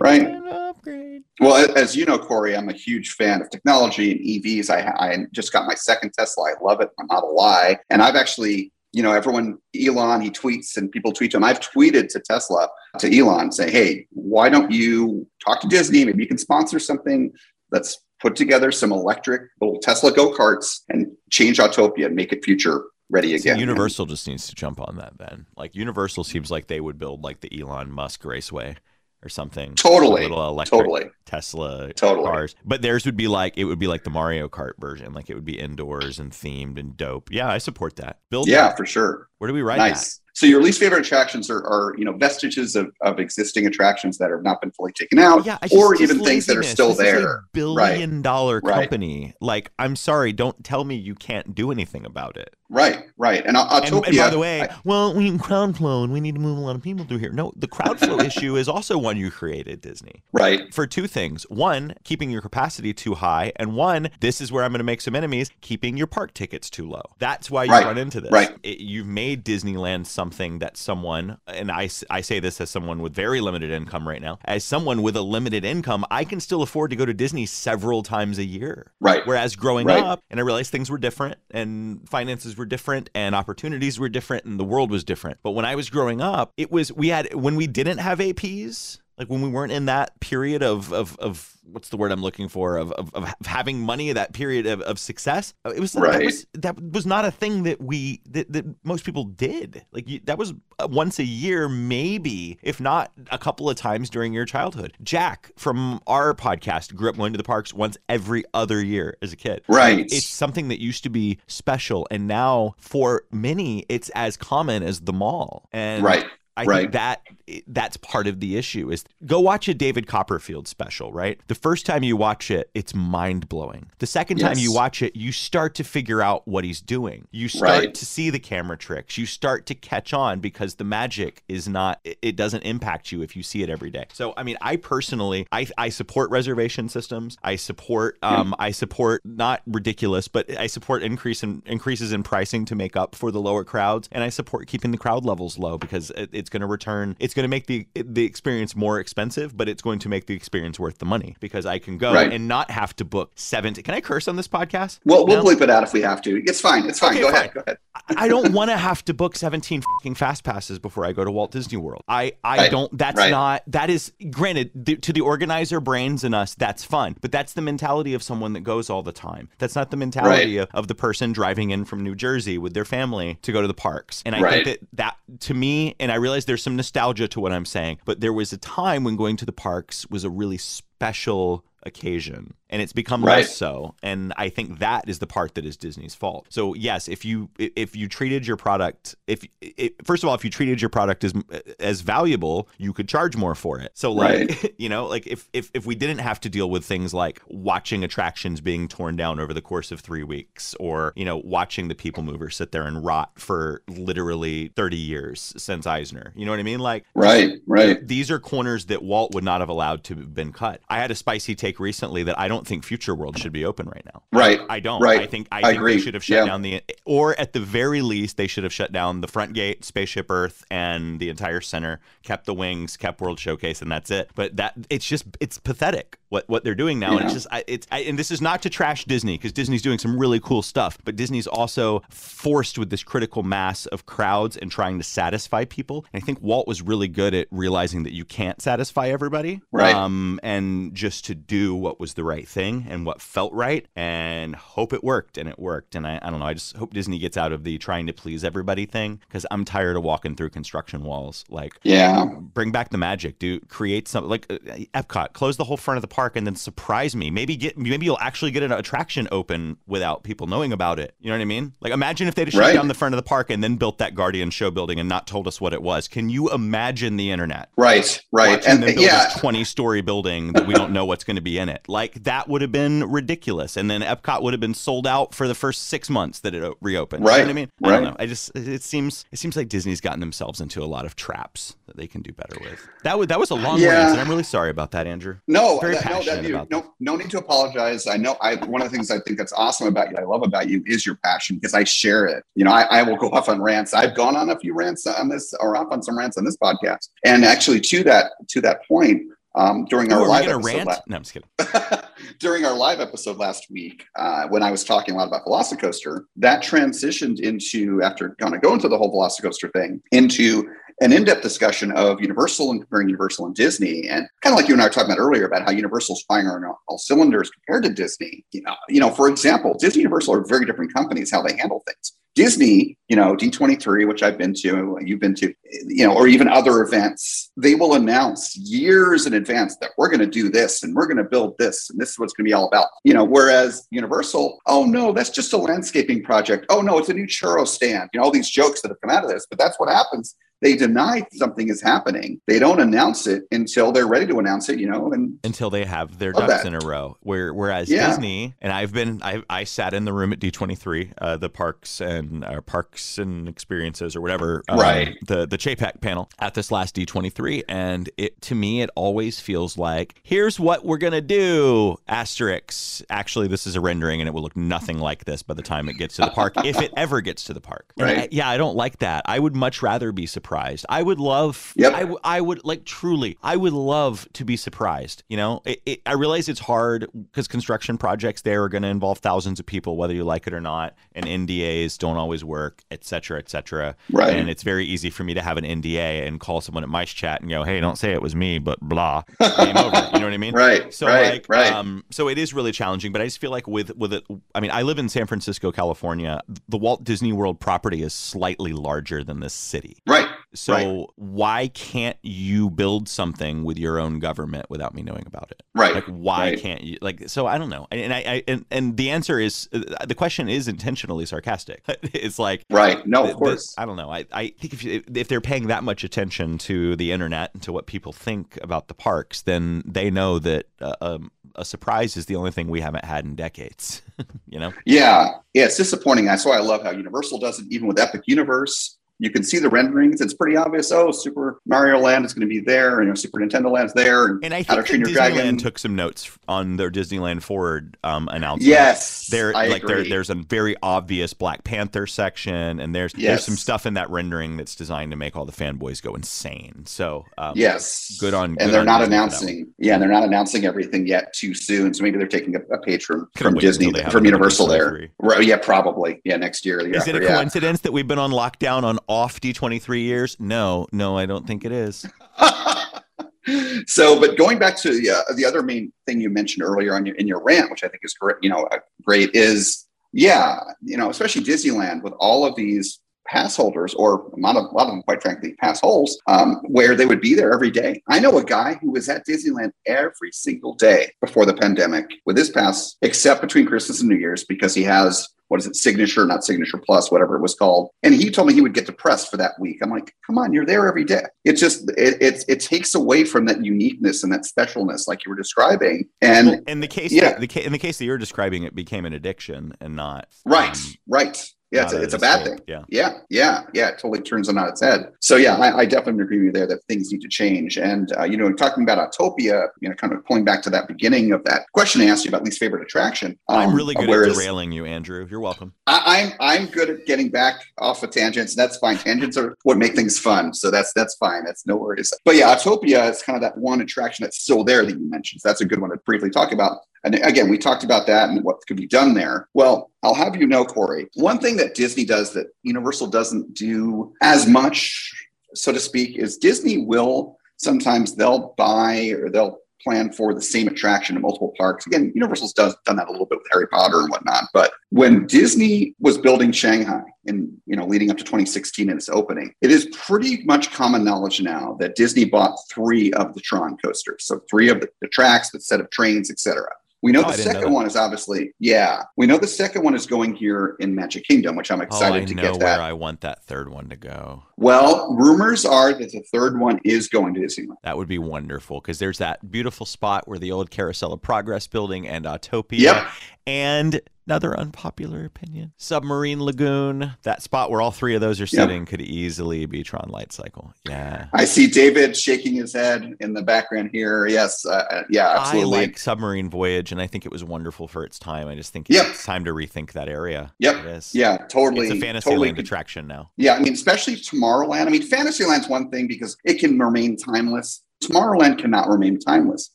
[0.00, 0.26] Right.
[0.50, 1.22] upgrade.
[1.40, 4.70] Well, as you know, Corey, I'm a huge fan of technology and EVs.
[4.70, 6.50] I, I just got my second Tesla.
[6.50, 6.88] I love it.
[6.98, 7.78] My Model Y.
[7.90, 11.44] And I've actually, you know, everyone, Elon, he tweets and people tweet to him.
[11.44, 16.04] I've tweeted to Tesla, to Elon, say, hey, why don't you talk to Disney?
[16.04, 17.32] Maybe you can sponsor something.
[17.70, 22.44] Let's put together some electric little Tesla go karts and change Autopia and make it
[22.44, 23.58] future ready again.
[23.58, 25.46] Universal just needs to jump on that then.
[25.56, 28.76] Like Universal seems like they would build like the Elon Musk Raceway
[29.22, 29.74] or something.
[29.74, 30.22] Totally.
[30.22, 31.10] Little electric Totally.
[31.26, 32.26] Tesla Totally.
[32.26, 32.54] cars.
[32.64, 35.12] But theirs would be like it would be like the Mario Kart version.
[35.12, 37.30] Like it would be indoors and themed and dope.
[37.30, 38.18] Yeah, I support that.
[38.30, 38.76] Build Yeah, that.
[38.76, 39.28] for sure.
[39.38, 40.20] Where do we ride nice.
[40.34, 44.30] So your least favorite attractions are, are you know vestiges of, of existing attractions that
[44.30, 46.88] have not been fully taken out, Yeah, just- or just even things that are still
[46.88, 47.44] This there.
[47.52, 48.74] billion dollar Right.
[48.88, 49.34] company.
[49.40, 52.54] Like, I'm sorry, don't tell me you can't do anything about it.
[52.70, 53.44] Right, right.
[53.44, 53.96] And Autopia.
[53.98, 56.56] And, and by the way, I- well, we crowd flow and we need to move
[56.56, 57.30] a lot of people through here.
[57.30, 60.22] No, the crowd flow issue is also one you created, Disney.
[60.32, 61.42] right, For two things.
[61.50, 63.52] One, keeping your capacity too high.
[63.56, 66.70] And one, this is where I'm going to make some enemies, keeping your park tickets
[66.70, 67.02] too low.
[67.18, 68.32] That's why you Right, run into this.
[68.32, 68.56] right.
[68.62, 73.12] It- you've made Disneyland something that someone, and I, I say this as someone with
[73.12, 76.90] very limited income right now, as someone with a limited income, I can still afford
[76.90, 78.92] to go to Disney several times a year.
[79.00, 80.04] right, Whereas growing Right.
[80.04, 84.44] up, and I realized things were different, and finances were different, and opportunities were different,
[84.44, 85.38] and the world was different.
[85.42, 89.00] But when I was growing up, it was we had when we didn't have APs,
[89.18, 92.48] like when we weren't in that period of of, of what's the word I'm looking
[92.48, 95.54] for of, of, of having money, that period of, of success.
[95.64, 96.24] It was that Right.
[96.24, 99.84] was that was not a thing that we that, that most people did.
[99.92, 104.10] Like you, that was uh, once a year, maybe if not a couple of times
[104.10, 104.96] during your childhood.
[105.02, 109.32] Jack from our podcast grew up going to the parks once every other year as
[109.32, 109.62] a kid.
[109.68, 110.00] Right.
[110.10, 115.00] It's something that used to be special, and now for many, it's as common as
[115.02, 115.68] the mall.
[115.72, 116.24] And right.
[116.56, 116.80] I Right.
[116.82, 117.22] think that
[117.66, 121.40] that's part of the issue is go watch a David Copperfield special, right?
[121.48, 123.86] The first time you watch it, it's mind blowing.
[123.98, 127.26] The second time you watch it, you start to figure out what he's doing.
[127.30, 127.94] You start Right.
[127.94, 129.16] to see the camera tricks.
[129.18, 133.34] You start to catch on because the magic is not it- doesn't impact you if
[133.36, 134.04] you see it every day.
[134.12, 137.36] So I mean, I personally I I support reservation systems.
[137.42, 142.64] I support um I support not ridiculous, but I support increase in increases in pricing
[142.66, 145.78] to make up for the lower crowds and I support keeping the crowd levels low
[145.78, 149.56] because it, it's going to return it's going to make the the experience more expensive,
[149.56, 152.30] but it's going to make the experience worth the money because I can go Right.
[152.32, 154.98] and not have to book 70 Can I curse on this podcast?
[155.04, 155.48] Well, we'll No?
[155.50, 156.42] bleep it out if we have to.
[156.44, 156.86] It's fine.
[156.88, 157.12] It's fine.
[157.12, 157.34] Okay, go fine.
[157.36, 157.54] ahead.
[157.54, 157.78] Go ahead.
[158.16, 161.30] I don't want to have to book 17 fucking fast passes before I go to
[161.30, 162.02] Walt Disney World.
[162.08, 163.30] I, I Right, don't, that's right.
[163.30, 167.52] not, that is, granted, the, to the organizer brains in us, that's fun, but that's
[167.54, 169.48] the mentality of someone that goes all the time.
[169.58, 172.84] That's not the mentality of, of the person driving in from New Jersey with their
[172.84, 174.22] family to go to the parks.
[174.26, 174.64] And I Right.
[174.64, 177.98] think that that, to me, and I realize there's some nostalgia to what I'm saying,
[178.04, 182.54] but there was a time when going to the parks was a really special occasion
[182.72, 183.36] and it's become Right.
[183.38, 187.06] less so and i think that is the part that is disney's fault so yes
[187.06, 190.80] if you if you treated your product if it, first of all if you treated
[190.80, 191.32] your product as
[191.78, 195.70] as valuable you could charge more for it so like you know like if, if
[195.74, 199.52] if we didn't have to deal with things like watching attractions being torn down over
[199.54, 203.04] the course of three weeks or you know watching the people mover sit there and
[203.04, 208.06] rot for literally 30 years since eisner you know what i mean like Right, right.
[208.08, 210.80] these are corners that Walt would not have allowed to have been cut.
[210.88, 213.86] I had a spicy take recently that I don't think Future World should be open
[213.86, 214.22] right now.
[214.32, 214.60] Right.
[214.68, 215.00] I don't.
[215.00, 215.20] Right.
[215.20, 215.94] I think I, I think agree.
[215.96, 216.46] they should have shut Yeah.
[216.46, 219.84] down the or at the very least they should have shut down the front gate,
[219.84, 224.30] Spaceship Earth, and the entire center, kept the wings, kept World Showcase, and that's it.
[224.34, 227.62] But that it's just it's pathetic what what they're doing now, and it's just I,
[227.66, 230.62] it's I, and this is not to trash Disney because Disney's doing some really cool
[230.62, 235.66] stuff, but Disney's also forced with this critical mass of crowds and trying to satisfy
[235.66, 236.06] people.
[236.12, 239.94] And I think Walt was really good at realizing that you can't satisfy everybody, Right.
[239.94, 244.56] Um, and just to do what was the right thing and what felt right, and
[244.56, 245.94] hope it worked, and it worked.
[245.94, 248.14] And I, I don't know, I just hope Disney gets out of the trying to
[248.14, 251.44] please everybody thing because I'm tired of walking through construction walls.
[251.50, 252.24] Like, Yeah.
[252.24, 253.68] bring back the magic, dude.
[253.68, 254.56] Create something like uh,
[254.94, 255.34] Epcot.
[255.34, 257.30] Close the whole front of the park and then surprise me.
[257.30, 261.14] Maybe get maybe you'll actually get an attraction open without people knowing about it.
[261.20, 261.72] You know what I mean?
[261.80, 262.74] Like imagine if they'd shut Right.
[262.74, 265.26] down the front of the park and then built that Guardian show building and not
[265.26, 266.08] told us what it was.
[266.08, 267.68] Can you imagine the internet?
[267.76, 268.50] Right, right.
[268.58, 271.36] Watching And them build yeah, this 20 story building that we don't know what's going
[271.36, 271.82] to be in it.
[271.88, 273.76] Like that would have been ridiculous.
[273.76, 276.74] And then Epcot would have been sold out for the first six months that it
[276.80, 277.20] reopened.
[277.22, 277.70] You know Right, what I mean?
[277.84, 278.10] I don't right.
[278.10, 278.16] know.
[278.18, 281.76] I just, it seems, it seems like Disney's gotten themselves into a lot of traps
[281.86, 282.86] that they can do better with.
[283.04, 283.88] That was, that was a long Yeah.
[283.90, 285.38] rant and I'm really sorry about that, Andrew.
[285.48, 288.06] No, Very that, no, that, you, about no, no need to apologize.
[288.06, 288.36] I know.
[288.40, 290.82] I one of the things I think that's awesome about you, I love about you,
[290.86, 292.44] is your passion because I share it.
[292.54, 293.94] You know, I, I will go off on rants.
[293.94, 296.56] I've gone on a few rants on this, or off on some rants on this
[296.56, 297.08] podcast.
[297.24, 299.22] And actually, to that to that point,
[299.54, 300.86] um, during Ooh, our live episode, rant?
[300.86, 302.00] la- no, I'm just kidding.
[302.38, 306.24] during our live episode last week, uh, when I was talking a lot about Velocicoaster,
[306.36, 310.70] that transitioned into after kind of going to the whole Velocicoaster thing into
[311.02, 314.74] an in-depth discussion of Universal and comparing Universal and Disney, and kind of like you
[314.74, 317.82] and I were talking about earlier about how Universal's firing on all, all cylinders compared
[317.84, 318.44] to Disney.
[318.52, 321.82] You know, you know, for example, Disney Universal are very different companies how they handle
[321.86, 322.12] things.
[322.34, 325.52] Disney, you know, D23, which I've been to, you've been to,
[325.86, 330.20] you know, or even other events, they will announce years in advance that we're going
[330.20, 332.46] to do this and we're going to build this and this is what it's going
[332.46, 332.86] to be all about.
[333.04, 336.64] You know, whereas Universal, oh no, that's just a landscaping project.
[336.70, 338.08] Oh no, it's a new churro stand.
[338.14, 340.34] You know, all these jokes that have come out of this, but that's what happens.
[340.62, 342.40] They deny something is happening.
[342.46, 345.84] They don't announce it until they're ready to announce it, you know, and until they
[345.84, 346.66] have their ducks that.
[346.66, 347.16] in a row.
[347.20, 348.08] Where whereas Yeah.
[348.08, 352.00] Disney and I've been I I sat in the room at D23, uh, the parks
[352.00, 355.16] and uh, parks and experiences or whatever, um, Right.
[355.26, 359.76] The the JPEG panel at this last D23, and it to me it always feels
[359.76, 361.96] like here's what we're gonna do.
[362.08, 363.02] Asterix.
[363.10, 365.88] Actually, this is a rendering, and it will look nothing like this by the time
[365.88, 367.92] it gets to the park, if it ever gets to the park.
[367.98, 368.18] Right.
[368.18, 369.22] I- yeah, I don't like that.
[369.26, 370.51] I would much rather be surprised.
[370.88, 371.72] I would love.
[371.76, 371.92] Yep.
[371.94, 373.36] I, I would like truly.
[373.42, 375.22] I would love to be surprised.
[375.28, 378.88] You know, it, it, I realize it's hard because construction projects there are going to
[378.88, 382.82] involve thousands of people, whether you like it or not, and NDAs don't always work,
[382.90, 383.96] et cetera, et cetera.
[384.10, 384.34] Right.
[384.36, 387.40] And it's very easy for me to have an NDA and call someone at MiceChat
[387.40, 389.96] and go, "Hey, don't say it was me, but blah." Game over.
[390.14, 390.52] You know what I mean?
[390.62, 391.72] Right, So right, like, right.
[391.72, 393.10] um, so it is really challenging.
[393.12, 394.24] But I just feel like with with it,
[394.54, 396.40] I mean, I live in San Francisco, California.
[396.68, 399.96] The Walt Disney World property is slightly larger than this city.
[400.06, 400.28] right.
[400.54, 401.06] So Right.
[401.16, 405.62] why can't you build something with your own government without me knowing about it?
[405.74, 405.94] Right.
[405.94, 406.58] Like why Right.
[406.60, 406.98] can't you?
[407.00, 407.86] Like so I don't know.
[407.90, 411.82] And I, I and, and the answer is uh, the question is intentionally sarcastic.
[412.12, 413.04] it's like Right.
[413.06, 413.74] No, of course.
[413.78, 414.10] I don't know.
[414.10, 417.62] I, I think if you, if they're paying that much attention to the internet and
[417.62, 422.16] to what people think about the parks, then they know that uh, um, a surprise
[422.16, 424.02] is the only thing we haven't had in decades.
[424.48, 424.72] you know.
[424.84, 426.26] Yeah, yeah, it's disappointing.
[426.26, 428.98] That's why I love how Universal does it, even with Epic Universe.
[429.22, 430.20] You can see the renderings.
[430.20, 430.90] It's pretty obvious.
[430.90, 433.92] Oh, Super Mario Land is going to be there, and you know, Super Nintendo Land's
[433.94, 435.56] there, and, And I think that Your Disneyland Dragon.
[435.58, 438.68] took some notes on their Disneyland Forward um, announcement.
[438.68, 443.44] Yes, there I like there, there's a very obvious Black Panther section, and there's there's
[443.44, 446.82] some stuff in that rendering that's designed to make all the fanboys go insane.
[446.86, 448.54] So um, yes, good on.
[448.54, 449.28] good and they're on not Disney for that one.
[449.30, 449.74] announcing.
[449.78, 451.94] Yeah, they're not announcing everything yet too soon.
[451.94, 454.66] So maybe they're taking a, a page from from Disney, until they have from Universal
[454.66, 455.08] there.
[455.20, 455.46] Right?
[455.46, 456.20] Yeah, probably.
[456.24, 456.82] Yeah, next year.
[456.82, 457.36] the Is it a yeah.
[457.36, 460.36] coincidence that we've been on lockdown on off D23 years?
[460.40, 462.06] No, no, I don't think it is.
[463.86, 467.04] so, but going back to the, uh, the other main thing you mentioned earlier on
[467.04, 470.60] your, in your rant, which I think is great, you know, uh, great is, yeah,
[470.80, 474.74] you know, especially Disneyland with all of these pass holders, or a lot of, a
[474.74, 478.02] lot of them, quite frankly, pass holes, um, where they would be there every day.
[478.08, 482.36] I know a guy who was at Disneyland every single day before the pandemic with
[482.36, 486.24] his pass, except between Christmas and New Year's, because he has what is it, signature,
[486.24, 487.90] not signature plus, whatever it was called.
[488.02, 489.80] And he told me he would get depressed for that week.
[489.82, 491.24] I'm like, come on, you're there every day.
[491.44, 495.30] It just it it, it takes away from that uniqueness and that specialness, like you
[495.30, 496.08] were describing.
[496.22, 498.74] And well, in the case, yeah, the, the, in the case that you're describing, it
[498.74, 501.50] became an addiction and not right, um, right.
[501.72, 502.60] Yeah, it's a, it's a bad thing.
[502.66, 502.82] Yeah.
[502.88, 503.18] Yeah.
[503.30, 503.62] Yeah.
[503.72, 503.88] Yeah.
[503.88, 505.10] It totally turns it on its head.
[505.20, 507.78] So, yeah, I, I definitely agree with you there that things need to change.
[507.78, 510.86] And, uh, you know, talking about Autopia, you know, kind of pulling back to that
[510.86, 513.38] beginning of that question I asked you about least favorite attraction.
[513.48, 515.26] Um, I'm really good whereas, at derailing you, Andrew.
[515.30, 515.72] You're welcome.
[515.86, 518.54] I, am I'm, I'm good at getting back off of tangents.
[518.54, 518.98] That's fine.
[518.98, 520.52] Tangents are what make things fun.
[520.52, 521.44] So that's that's fine.
[521.44, 522.12] That's no worries.
[522.24, 525.40] But yeah, Autopia is kind of that one attraction that's still there that you mentioned.
[525.40, 526.78] So that's a good one to briefly talk about.
[527.04, 529.48] And again, we talked about that and what could be done there.
[529.54, 534.12] Well, I'll have you know, Corey, one thing that Disney does that Universal doesn't do
[534.22, 535.12] as much,
[535.54, 540.68] so to speak, is Disney will sometimes they'll buy or they'll plan for the same
[540.68, 541.86] attraction in multiple parks.
[541.86, 544.44] Again, Universal's does, done that a little bit with Harry Potter and whatnot.
[544.52, 549.08] But when Disney was building Shanghai and you know leading up to 2016 and its
[549.08, 553.76] opening, it is pretty much common knowledge now that Disney bought three of the Tron
[553.84, 554.24] coasters.
[554.24, 556.68] So three of the, the tracks, the set of trains, etc.
[557.02, 559.02] We know oh, the second one is obviously, yeah.
[559.16, 562.22] We know the second one is going here in Magic Kingdom, which I'm oh, excited
[562.22, 562.78] oh, to get that.
[562.78, 564.44] Where I want that third one to go.
[564.56, 567.74] Well, rumors are that the third one is going to Disneyland.
[567.82, 571.66] That would be wonderful because there's that beautiful spot where the old Carousel of Progress
[571.66, 572.78] building and Autopia.
[572.78, 573.06] Yep.
[573.48, 574.00] And
[574.32, 575.74] Another unpopular opinion.
[575.76, 578.88] Submarine Lagoon, that spot where all three of those are sitting, yep.
[578.88, 580.72] could easily be Tron Light Cycle.
[580.88, 581.26] Yeah.
[581.34, 584.26] I see David shaking his head in the background here.
[584.26, 584.64] Yes.
[584.64, 585.76] Uh, uh yeah, absolutely.
[585.76, 588.48] I like Submarine Voyage, and I think it was wonderful for its time.
[588.48, 589.04] I just think yep.
[589.08, 590.54] it's time to rethink that area.
[590.60, 590.76] Yep.
[590.76, 591.14] It is.
[591.14, 591.88] Yeah, totally.
[591.88, 592.62] It's a Fantasyland totally.
[592.62, 593.32] attraction now.
[593.36, 594.86] Yeah, I mean, especially Tomorrowland.
[594.86, 597.82] I mean, Fantasyland's one thing because it can remain timeless.
[598.02, 599.72] Tomorrowland cannot remain timeless.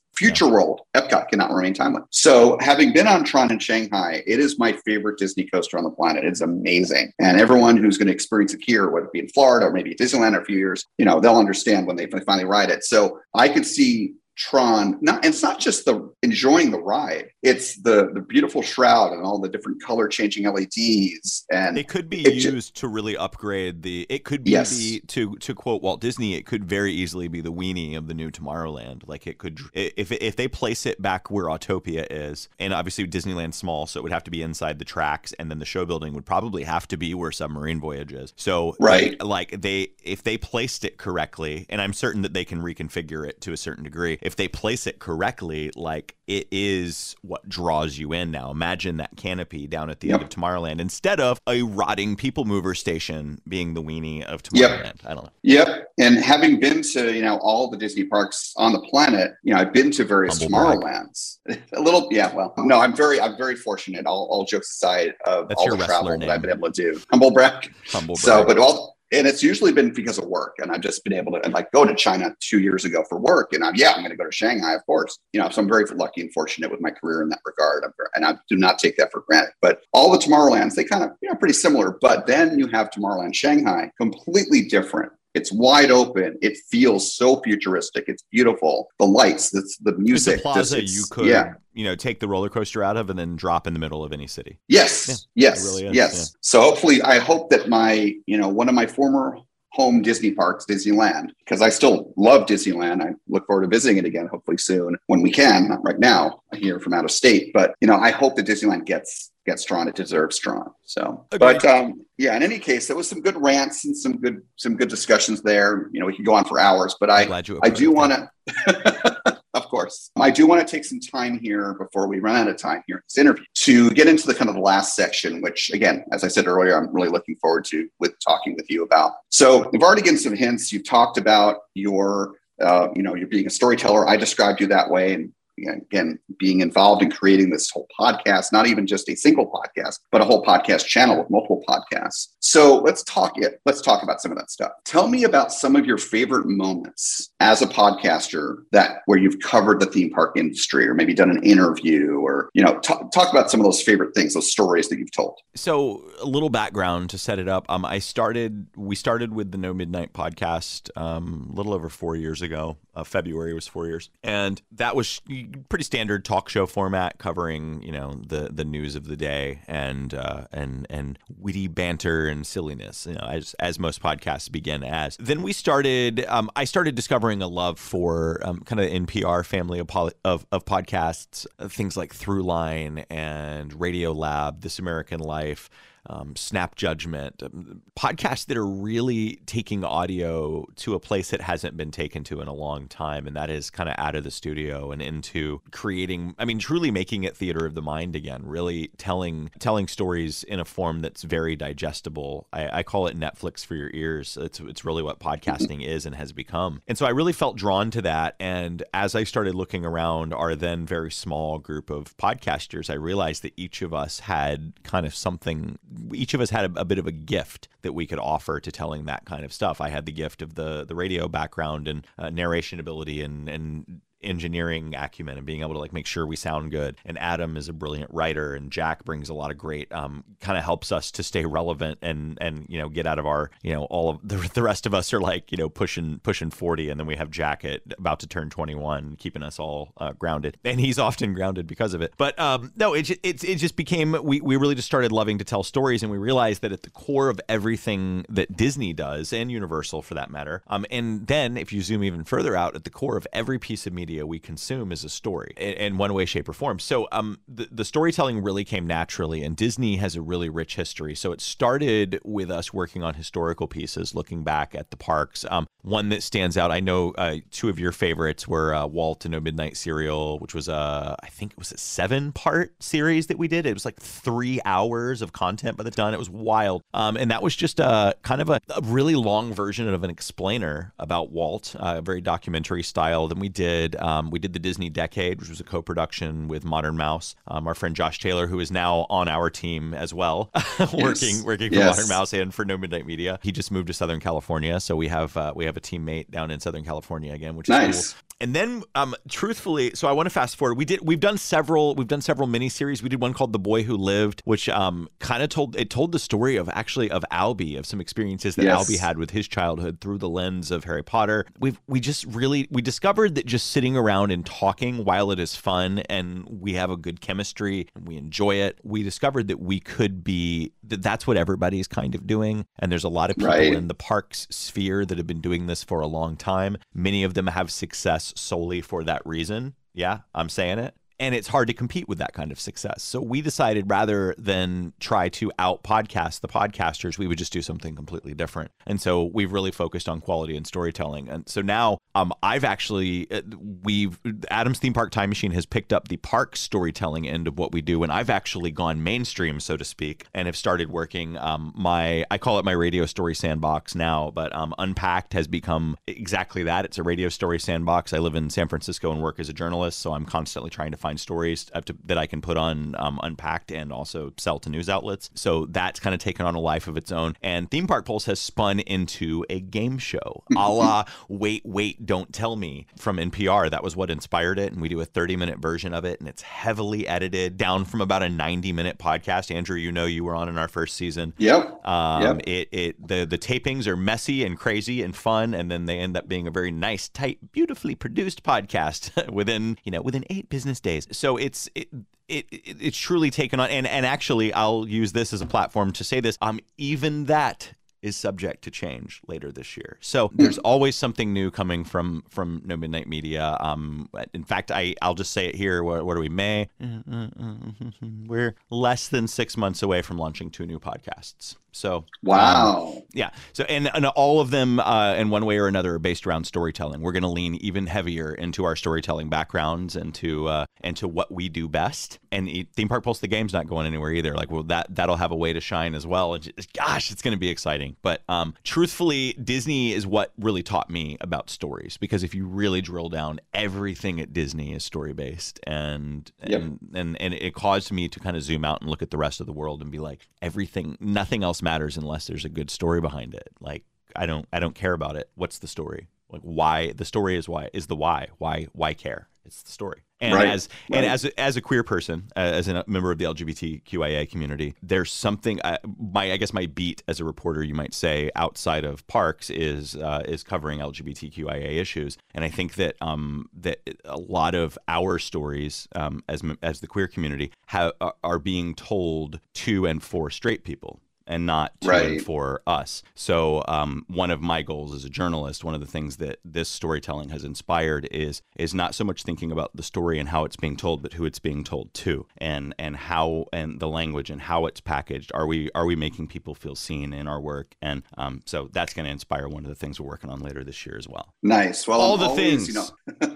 [0.18, 0.52] Future yeah.
[0.52, 2.06] World, Epcot cannot remain timeless.
[2.12, 5.92] So, having been on Tron in Shanghai, it is my favorite Disney coaster on the
[5.92, 6.26] planet.
[6.26, 7.12] It's amazing.
[7.20, 9.94] And everyone who's going to experience it here, whether it be in Florida or maybe
[9.94, 12.84] Disneyland in a few years, you know, they'll understand when they finally ride it.
[12.84, 14.98] So, I could see Tron.
[15.02, 17.30] Not it's not just the enjoying the ride.
[17.44, 22.10] It's the the beautiful shroud and all the different color changing LEDs and it could
[22.10, 24.06] be it used to really upgrade the.
[24.10, 24.78] It could be yes.
[24.78, 26.36] the to to quote Walt Disney.
[26.36, 29.04] It could very easily be the weenie of the new Tomorrowland.
[29.08, 33.58] Like it could if if they place it back where Autopia is, and obviously Disneyland's
[33.58, 36.14] small, so it would have to be inside the tracks, and then the show building
[36.14, 38.34] would probably have to be where Submarine Voyage is.
[38.36, 42.46] So right, they, like they if they placed it correctly, and I'm certain that they
[42.46, 47.16] can reconfigure it to a certain degree if they place it correctly, like it is
[47.22, 48.52] what draws you in now.
[48.52, 50.16] Imagine that canopy down at the yep.
[50.16, 54.84] end of Tomorrowland instead of a rotting people mover station being the weenie of Tomorrowland.
[54.84, 54.98] Yep.
[55.06, 55.32] I don't know.
[55.44, 55.88] Yep.
[55.98, 59.62] And having been to, you know, all the Disney parks on the planet, you know,
[59.62, 61.38] I've been to various Humble Tomorrowlands.
[61.74, 65.48] A little, yeah, well, no, I'm very, I'm very fortunate, all, all jokes aside, of
[65.48, 66.20] That's all the travel name.
[66.20, 67.02] that I've been able to do.
[67.12, 67.74] Humble brag.
[67.88, 68.26] Humble brag.
[68.26, 70.56] So, but all, and it's usually been because of work.
[70.60, 73.54] And i've just been able to like go to china two years ago for work.
[73.54, 75.18] And i'm yeah i'm going to go to shanghai of course.
[75.34, 77.84] You know so i'm very lucky and fortunate with my career in that regard.
[78.16, 79.54] And i do not take that for granted.
[79.62, 81.98] But all the tomorrowlands they kind of you know pretty similar.
[82.02, 86.38] But then you have tomorrowland shanghai completely different it's wide open.
[86.42, 88.06] It feels so futuristic.
[88.08, 88.90] It's beautiful.
[89.00, 90.34] The lights, the, the music.
[90.34, 91.54] It's a plaza just, you could, yeah.
[91.74, 94.12] you know, take the roller coaster out of and then drop in the middle of
[94.12, 94.60] any city.
[94.68, 96.14] Yes, yeah, yes, really yes.
[96.34, 96.38] Yeah.
[96.42, 99.38] So hopefully, I hope that my, you know, one of my former
[99.72, 103.04] home Disney parks, Disneyland, because I still love Disneyland.
[103.04, 105.70] I look forward to visiting it again, hopefully soon when we can.
[105.70, 108.86] Not right now, here from out of state, but you know, I hope that Disneyland
[108.86, 109.88] gets gets Tron.
[109.88, 110.70] It deserves Tron.
[110.84, 112.36] So, but um, yeah.
[112.36, 115.90] In any case, there was some good rants and some good some good discussions there.
[115.92, 117.26] You know, we could go on for hours, but I
[117.64, 119.42] I do want to.
[119.54, 120.12] of course.
[120.16, 122.98] I do want to take some time here before we run out of time here
[122.98, 126.24] in this interview to get into the kind of the last section, which again, as
[126.24, 129.14] I said earlier, I'm really looking forward to with talking with you about.
[129.30, 130.72] So we've already given some hints.
[130.72, 134.08] You've talked about your uh, you know, you're being a storyteller.
[134.08, 138.68] I described you that way, and again, being involved in creating this whole podcast, not
[138.68, 142.28] even just a single podcast, but a whole podcast channel with multiple podcasts.
[142.40, 143.60] So let's talk it.
[143.66, 144.72] Let's talk about some of that stuff.
[144.86, 149.80] Tell me about some of your favorite moments as a podcaster that where you've covered
[149.80, 153.50] the theme park industry or maybe done an interview or, you know, t- talk about
[153.50, 155.38] some of those favorite things, those stories that you've told.
[155.56, 157.66] So a little background to set it up.
[157.70, 162.16] Um, I started, we started with the No Midnight podcast um, a little over four
[162.16, 162.78] years ago.
[162.96, 164.10] Uh, February was four years.
[164.24, 165.22] And that was
[165.70, 170.14] pretty standard talk show format, covering you know the the news of the day and
[170.14, 173.06] uh, and and witty banter and silliness.
[173.06, 175.18] You know, as as most podcasts begin as.
[175.18, 176.26] Then we started.
[176.28, 179.90] Um, I started discovering a love for um, kind of NPR family of,
[180.24, 185.70] of of podcasts, uh, things like Throughline and Radiolab, This American Life
[186.08, 191.78] um, Snap Judgment, um, podcasts that are really taking audio to a place that hasn't
[191.78, 193.28] been taken to in a long time.
[193.28, 196.92] And that is kind of out of the studio and into creating, I mean, truly
[196.92, 201.24] making it theater of the mind again, really telling telling stories in a form that's
[201.24, 202.48] very digestible.
[202.54, 204.38] I, I call it Netflix for your ears.
[204.40, 206.82] It's, it's really what podcasting is and has become.
[206.88, 208.36] And so I really felt drawn to that.
[208.40, 213.42] And as I started looking around our then very small group of podcasters, I realized
[213.44, 215.78] that each of us had kind of something
[216.14, 218.72] each of us had a, a, bit of a gift that we could offer to
[218.72, 219.82] telling that kind of stuff.
[219.82, 224.02] I had the gift of the the radio background and uh, narration ability and and
[224.22, 226.98] engineering acumen and being able to like make sure we sound good.
[227.06, 230.58] And Adam is a brilliant writer, and Jack brings a lot of great, um, kind
[230.58, 233.74] of helps us to stay relevant and and you know get out of our you
[233.74, 236.90] know all of the the rest of us are like you know pushing pushing forty,
[236.90, 240.14] and then we have Jack at about to turn twenty one, keeping us all uh,
[240.14, 242.14] grounded, and he's often grounded because of it.
[242.18, 245.44] But um, no, it it it just became we we really just started loving to
[245.44, 249.52] tell stories, and we realized that at the core of everything that Disney does and
[249.52, 252.90] Universal for that matter, um, and then if you zoom even further out, at the
[252.90, 256.14] core of every piece of media media we consume is a story in, in one
[256.14, 256.80] way, shape, or form.
[256.80, 261.14] So um, the, the storytelling really came naturally, and Disney has a really rich history.
[261.14, 265.46] So it started with us working on historical pieces, looking back at the parks.
[265.50, 269.26] Um, one that stands out, I know uh, two of your favorites were uh, Walt
[269.26, 273.28] and No Midnight Serial, which was a, I think it was a seven part series
[273.28, 273.66] that we did.
[273.66, 276.14] It was like three hours of content by the time.
[276.14, 276.82] It was wild.
[276.94, 280.10] Um, and that was just a kind of a, a, really long version of an
[280.10, 283.28] explainer about Walt, uh, very documentary style.
[283.28, 286.98] Then we did um, we did the Disney Decade, which was a co-production with Modern
[286.98, 287.36] Mouse.
[287.48, 291.44] Um, our friend Josh Taylor, who is now on our team as well, working yes.
[291.44, 291.98] working for yes.
[291.98, 293.40] Modern Mouse and for No Midnight Media.
[293.42, 296.52] He just moved to Southern California, so we have uh, we have a teammate down
[296.52, 298.14] in Southern California again, which is nice.
[298.14, 298.22] cool.
[298.40, 300.78] And then, um, truthfully, so I want to fast forward.
[300.78, 303.02] We did, we've done several, we've done several miniseries.
[303.02, 306.12] We did one called "The Boy Who Lived," which um, kind of told it told
[306.12, 308.88] the story of actually of Albie, of some experiences that yes.
[308.88, 311.46] Albie had with his childhood through the lens of Harry Potter.
[311.60, 315.56] We've we just really we discovered that just sitting around and talking while it is
[315.56, 319.80] fun and we have a good chemistry and we enjoy it, we discovered that we
[319.80, 322.66] could be that that's what everybody's kind of doing.
[322.78, 323.74] And there's a lot of people right.
[323.74, 326.78] in the parks sphere that have been doing this for a long time.
[326.94, 329.76] Many of them have success solely for that reason.
[329.94, 333.04] Yeah, I'm saying it and it's hard to compete with that kind of success.
[333.04, 337.62] So we decided rather than try to out podcast the podcasters, we would just do
[337.62, 338.72] something completely different.
[338.86, 341.30] And so we've really focused on quality and storytelling.
[341.30, 343.42] And so now um, I've actually uh,
[343.84, 344.20] we've
[344.50, 347.82] Adam's Theme Park Time Machine has picked up the park storytelling end of what we
[347.82, 352.26] do, and I've actually gone mainstream, so to speak, and have started working um, my
[352.32, 356.86] I call it my radio story sandbox now, but um, Unpacked has become exactly that.
[356.86, 358.14] It's a radio story sandbox.
[358.14, 360.98] I live in San Francisco and work as a journalist, so I'm constantly trying to
[360.98, 364.70] find find stories to, that I can put on um, Unpacked and also sell to
[364.70, 365.30] news outlets.
[365.36, 367.36] So that's kind of taken on a life of its own.
[367.42, 372.34] And Theme Park Pulse has spun into a game show, a la Wait, Wait, Don't
[372.34, 373.72] Tell Me from NPR.
[373.72, 374.74] That was what inspired it.
[374.74, 378.02] And we do a 30 minute version of it, and it's heavily edited down from
[378.02, 379.54] about a 90 minute podcast.
[379.56, 381.34] Andrew, you know, you were on in our first season.
[381.38, 381.88] Yep.
[381.88, 382.42] Um, yep.
[382.48, 386.18] It, it, the, the tapings are messy and crazy and fun, and then they end
[386.18, 390.82] up being a very nice, tight, beautifully produced podcast within, you know, within eight business
[390.82, 391.18] days days.
[391.18, 391.90] So it's it,
[392.28, 395.92] it, it, it's truly taken on and and actually I'll use this as a platform
[395.94, 399.98] to say this um even that is subject to change later this year.
[400.02, 403.58] So there's always something new coming from from No Midnight Media.
[403.60, 405.84] Um, in fact, I I'll just say it here.
[405.84, 406.30] What, what are we?
[406.30, 406.70] May.
[406.82, 411.56] Mm, mm, mm, We're less than six months away from launching two new podcasts.
[411.78, 413.32] So wow, um, yeah.
[413.54, 416.46] So and, and all of them, uh, in one way or another, are based around
[416.46, 417.02] storytelling.
[417.02, 421.08] We're going to lean even heavier into our storytelling backgrounds and to uh, and to
[421.08, 422.20] what we do best.
[422.32, 424.36] And theme park pulse, the game's not going anywhere either.
[424.36, 426.34] Like, well, that that'll have a way to shine as well.
[426.34, 427.96] And just, gosh, it's going to be exciting.
[428.02, 432.82] But um, truthfully, Disney is what really taught me about stories because if you really
[432.82, 436.62] drill down, everything at Disney is story based, and yep.
[436.62, 439.18] and, and and it caused me to kind of zoom out and look at the
[439.18, 442.70] rest of the world and be like, everything, nothing else matters unless there's a good
[442.70, 443.50] story behind it.
[443.60, 443.84] Like
[444.16, 445.30] I don't I don't care about it.
[445.36, 446.08] What's the story?
[446.30, 448.28] Like why the story is why is the why.
[448.38, 449.28] Why why care?
[449.46, 450.04] It's the story.
[450.20, 450.98] And Right, as right.
[450.98, 454.76] and as a, as a queer person, uh, as a member of the LGBTQIA community,
[454.82, 455.62] there's something.
[455.62, 459.50] Uh, my I guess my beat as a reporter, you might say, outside of parks
[459.50, 464.78] is uh, is covering LGBTQIA issues, and I think that um, that a lot of
[464.88, 467.92] our stories um, as as the queer community have
[468.24, 473.04] are being told to and for straight people and not to and for us.
[473.16, 476.70] So um, one of my goals as a journalist, one of the things that this
[476.70, 480.56] storytelling has inspired is is not so much thinking about the story and how it's
[480.56, 484.42] being told, but who it's being told to, and and how and the language and
[484.42, 485.32] how it's packaged.
[485.34, 487.76] Are we are we making people feel seen in our work?
[487.82, 490.64] And um, so that's going to inspire one of the things we're working on later
[490.64, 491.34] this year as well.
[491.44, 491.88] Nice.
[491.88, 492.68] Well, All I'm the always, things.
[492.70, 493.36] you know,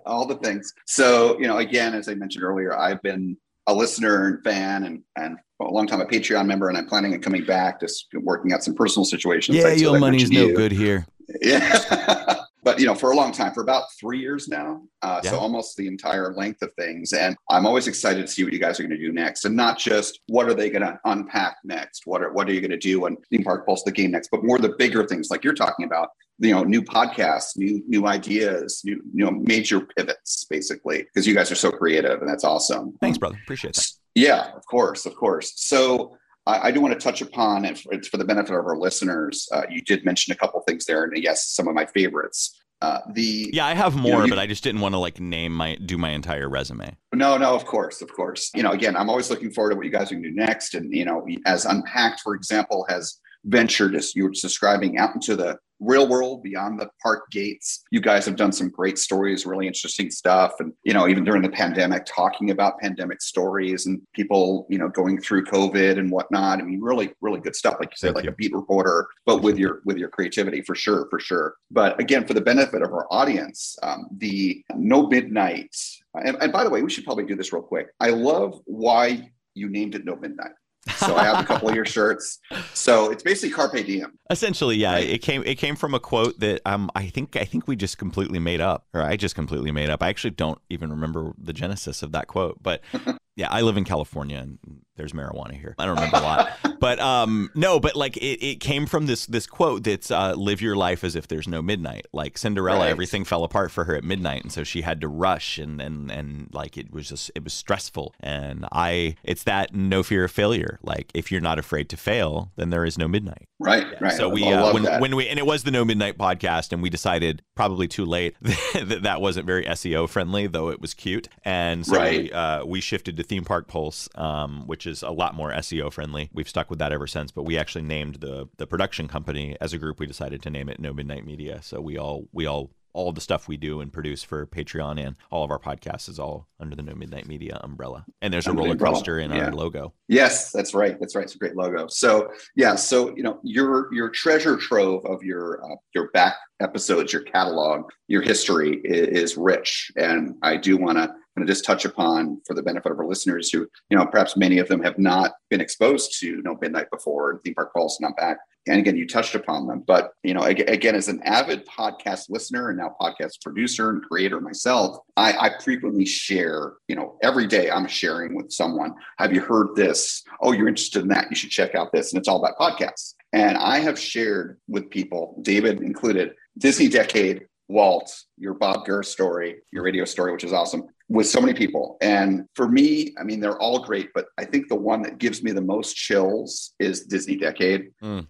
[0.06, 0.72] all the things.
[0.86, 3.36] So, you know, again, as I mentioned earlier, I've been
[3.66, 7.12] a listener and fan and, and a long time a Patreon member, and I'm planning
[7.14, 9.56] on coming back, just working out some personal situations.
[9.56, 10.56] Yeah, your money's no you.
[10.56, 11.06] good here.
[11.40, 12.42] Yeah.
[12.62, 15.76] but you know, for a long time, for about three years now, uh, so almost
[15.76, 17.12] the entire length of things.
[17.12, 19.56] And I'm always excited to see what you guys are going to do next, and
[19.56, 22.70] not just what are they going to unpack next, what are what are you going
[22.70, 25.42] to do on Theme Park Pulse the game next, but more the bigger things like
[25.42, 26.10] you're talking about.
[26.38, 31.34] You know, new podcasts, new new ideas, new you know major pivots, basically, because you
[31.34, 32.94] guys are so creative, and that's awesome.
[33.00, 33.38] Thanks, brother.
[33.42, 33.92] Appreciate that.
[34.14, 35.52] Yeah, of course, of course.
[35.56, 36.16] So
[36.46, 37.78] I, I do want to touch upon it.
[37.78, 39.48] For, it's for the benefit of our listeners.
[39.52, 42.58] Uh, you did mention a couple things there, and yes, some of my favorites.
[42.82, 44.98] Uh, the Yeah, I have you more, know, you- but I just didn't want to
[44.98, 46.96] like name my do my entire resume.
[47.14, 48.50] no, no, of course, of course.
[48.56, 50.34] You know, again, I'm always looking forward to what you guys are going to do
[50.34, 50.74] next.
[50.74, 55.14] And you know, as Unpacked, for example, has ventured, as you were just describing, out
[55.14, 57.82] into the real world beyond the park gates.
[57.90, 60.52] You guys have done some great stories, really interesting stuff.
[60.60, 64.88] And, you know, even during the pandemic, talking about pandemic stories and people, you know,
[64.88, 66.60] going through COVID and whatnot.
[66.60, 67.76] I mean, really, really good stuff.
[67.80, 71.08] Like you said, like a beat reporter, but with your with your creativity for sure,
[71.10, 71.56] for sure.
[71.70, 75.74] But again, for the benefit of our audience, um, the no midnight.
[76.14, 77.88] And, and by the way, we should probably do this real quick.
[77.98, 80.52] I love why you named it No Midnight.
[80.96, 82.40] So I have a couple of your shirts.
[82.74, 84.18] So it's basically carpe diem.
[84.30, 85.08] Essentially, yeah, Right.
[85.08, 87.98] it came it came from a quote that um I think I think we just
[87.98, 90.02] completely made up, or I just completely made up.
[90.02, 92.80] I actually don't even remember the genesis of that quote, but
[93.36, 94.58] yeah, I live in California and
[94.96, 95.74] there's marijuana here.
[95.78, 96.50] I don't remember a lot,
[96.80, 100.60] but um no, but like it, it came from this this quote that's uh, live
[100.60, 102.06] your life as if there's no midnight.
[102.12, 102.90] Like Cinderella, Right.
[102.90, 106.10] everything fell apart for her at midnight, and so she had to rush and and
[106.10, 108.14] and like it was just it was stressful.
[108.20, 110.78] And I it's that no fear of failure.
[110.82, 113.48] Like if you're not afraid to fail, then there is no midnight.
[113.58, 114.12] Right, right.
[114.12, 115.00] So we uh, when that.
[115.00, 118.34] when we and it was the No Midnight podcast, and we decided probably too late
[118.42, 122.22] that that wasn't very SEO friendly, though it was cute, and so Right.
[122.24, 125.92] we uh, we shifted to Theme Park Pulse, um, which is a lot more SEO
[125.92, 126.30] friendly.
[126.32, 129.72] We've stuck with that ever since, but we actually named the the production company as
[129.72, 130.00] a group.
[130.00, 131.60] We decided to name it No Midnight Media.
[131.62, 135.16] So we all we all all the stuff we do and produce for Patreon and
[135.30, 138.04] all of our podcasts is all under the No Midnight Media umbrella.
[138.20, 139.46] And there's a roller coaster in yeah.
[139.46, 139.94] our logo.
[140.08, 140.98] Yes, that's right.
[141.00, 141.24] That's right.
[141.24, 141.86] It's a great logo.
[141.88, 147.12] So yeah, so you know your your treasure trove of your uh, your back episodes,
[147.12, 151.64] your catalog, your history is, is rich, and I do want to kind of just
[151.64, 154.82] touch upon for the benefit of our listeners who you know perhaps many of them
[154.82, 158.38] have not been exposed to No Midnight before and Theme Park Pulse and Unpack.
[158.68, 162.68] And again, you touched upon them, but you know, again, as an avid podcast listener
[162.68, 166.74] and now podcast producer and creator myself, I, I frequently share.
[166.86, 170.22] You know, every day I'm sharing with someone have you heard this?
[170.40, 171.28] Oh, you're interested in that.
[171.28, 172.12] You should check out this.
[172.12, 173.14] And it's all about podcasts.
[173.32, 179.62] And I have shared with people, David included, Disney Decade, Walt, your Bob Gurr story,
[179.72, 181.98] your radio story, which is awesome, with so many people.
[182.00, 185.42] And for me, I mean, they're all great, but I think the one that gives
[185.42, 187.90] me the most chills is Disney Decade.
[188.02, 188.26] Mm.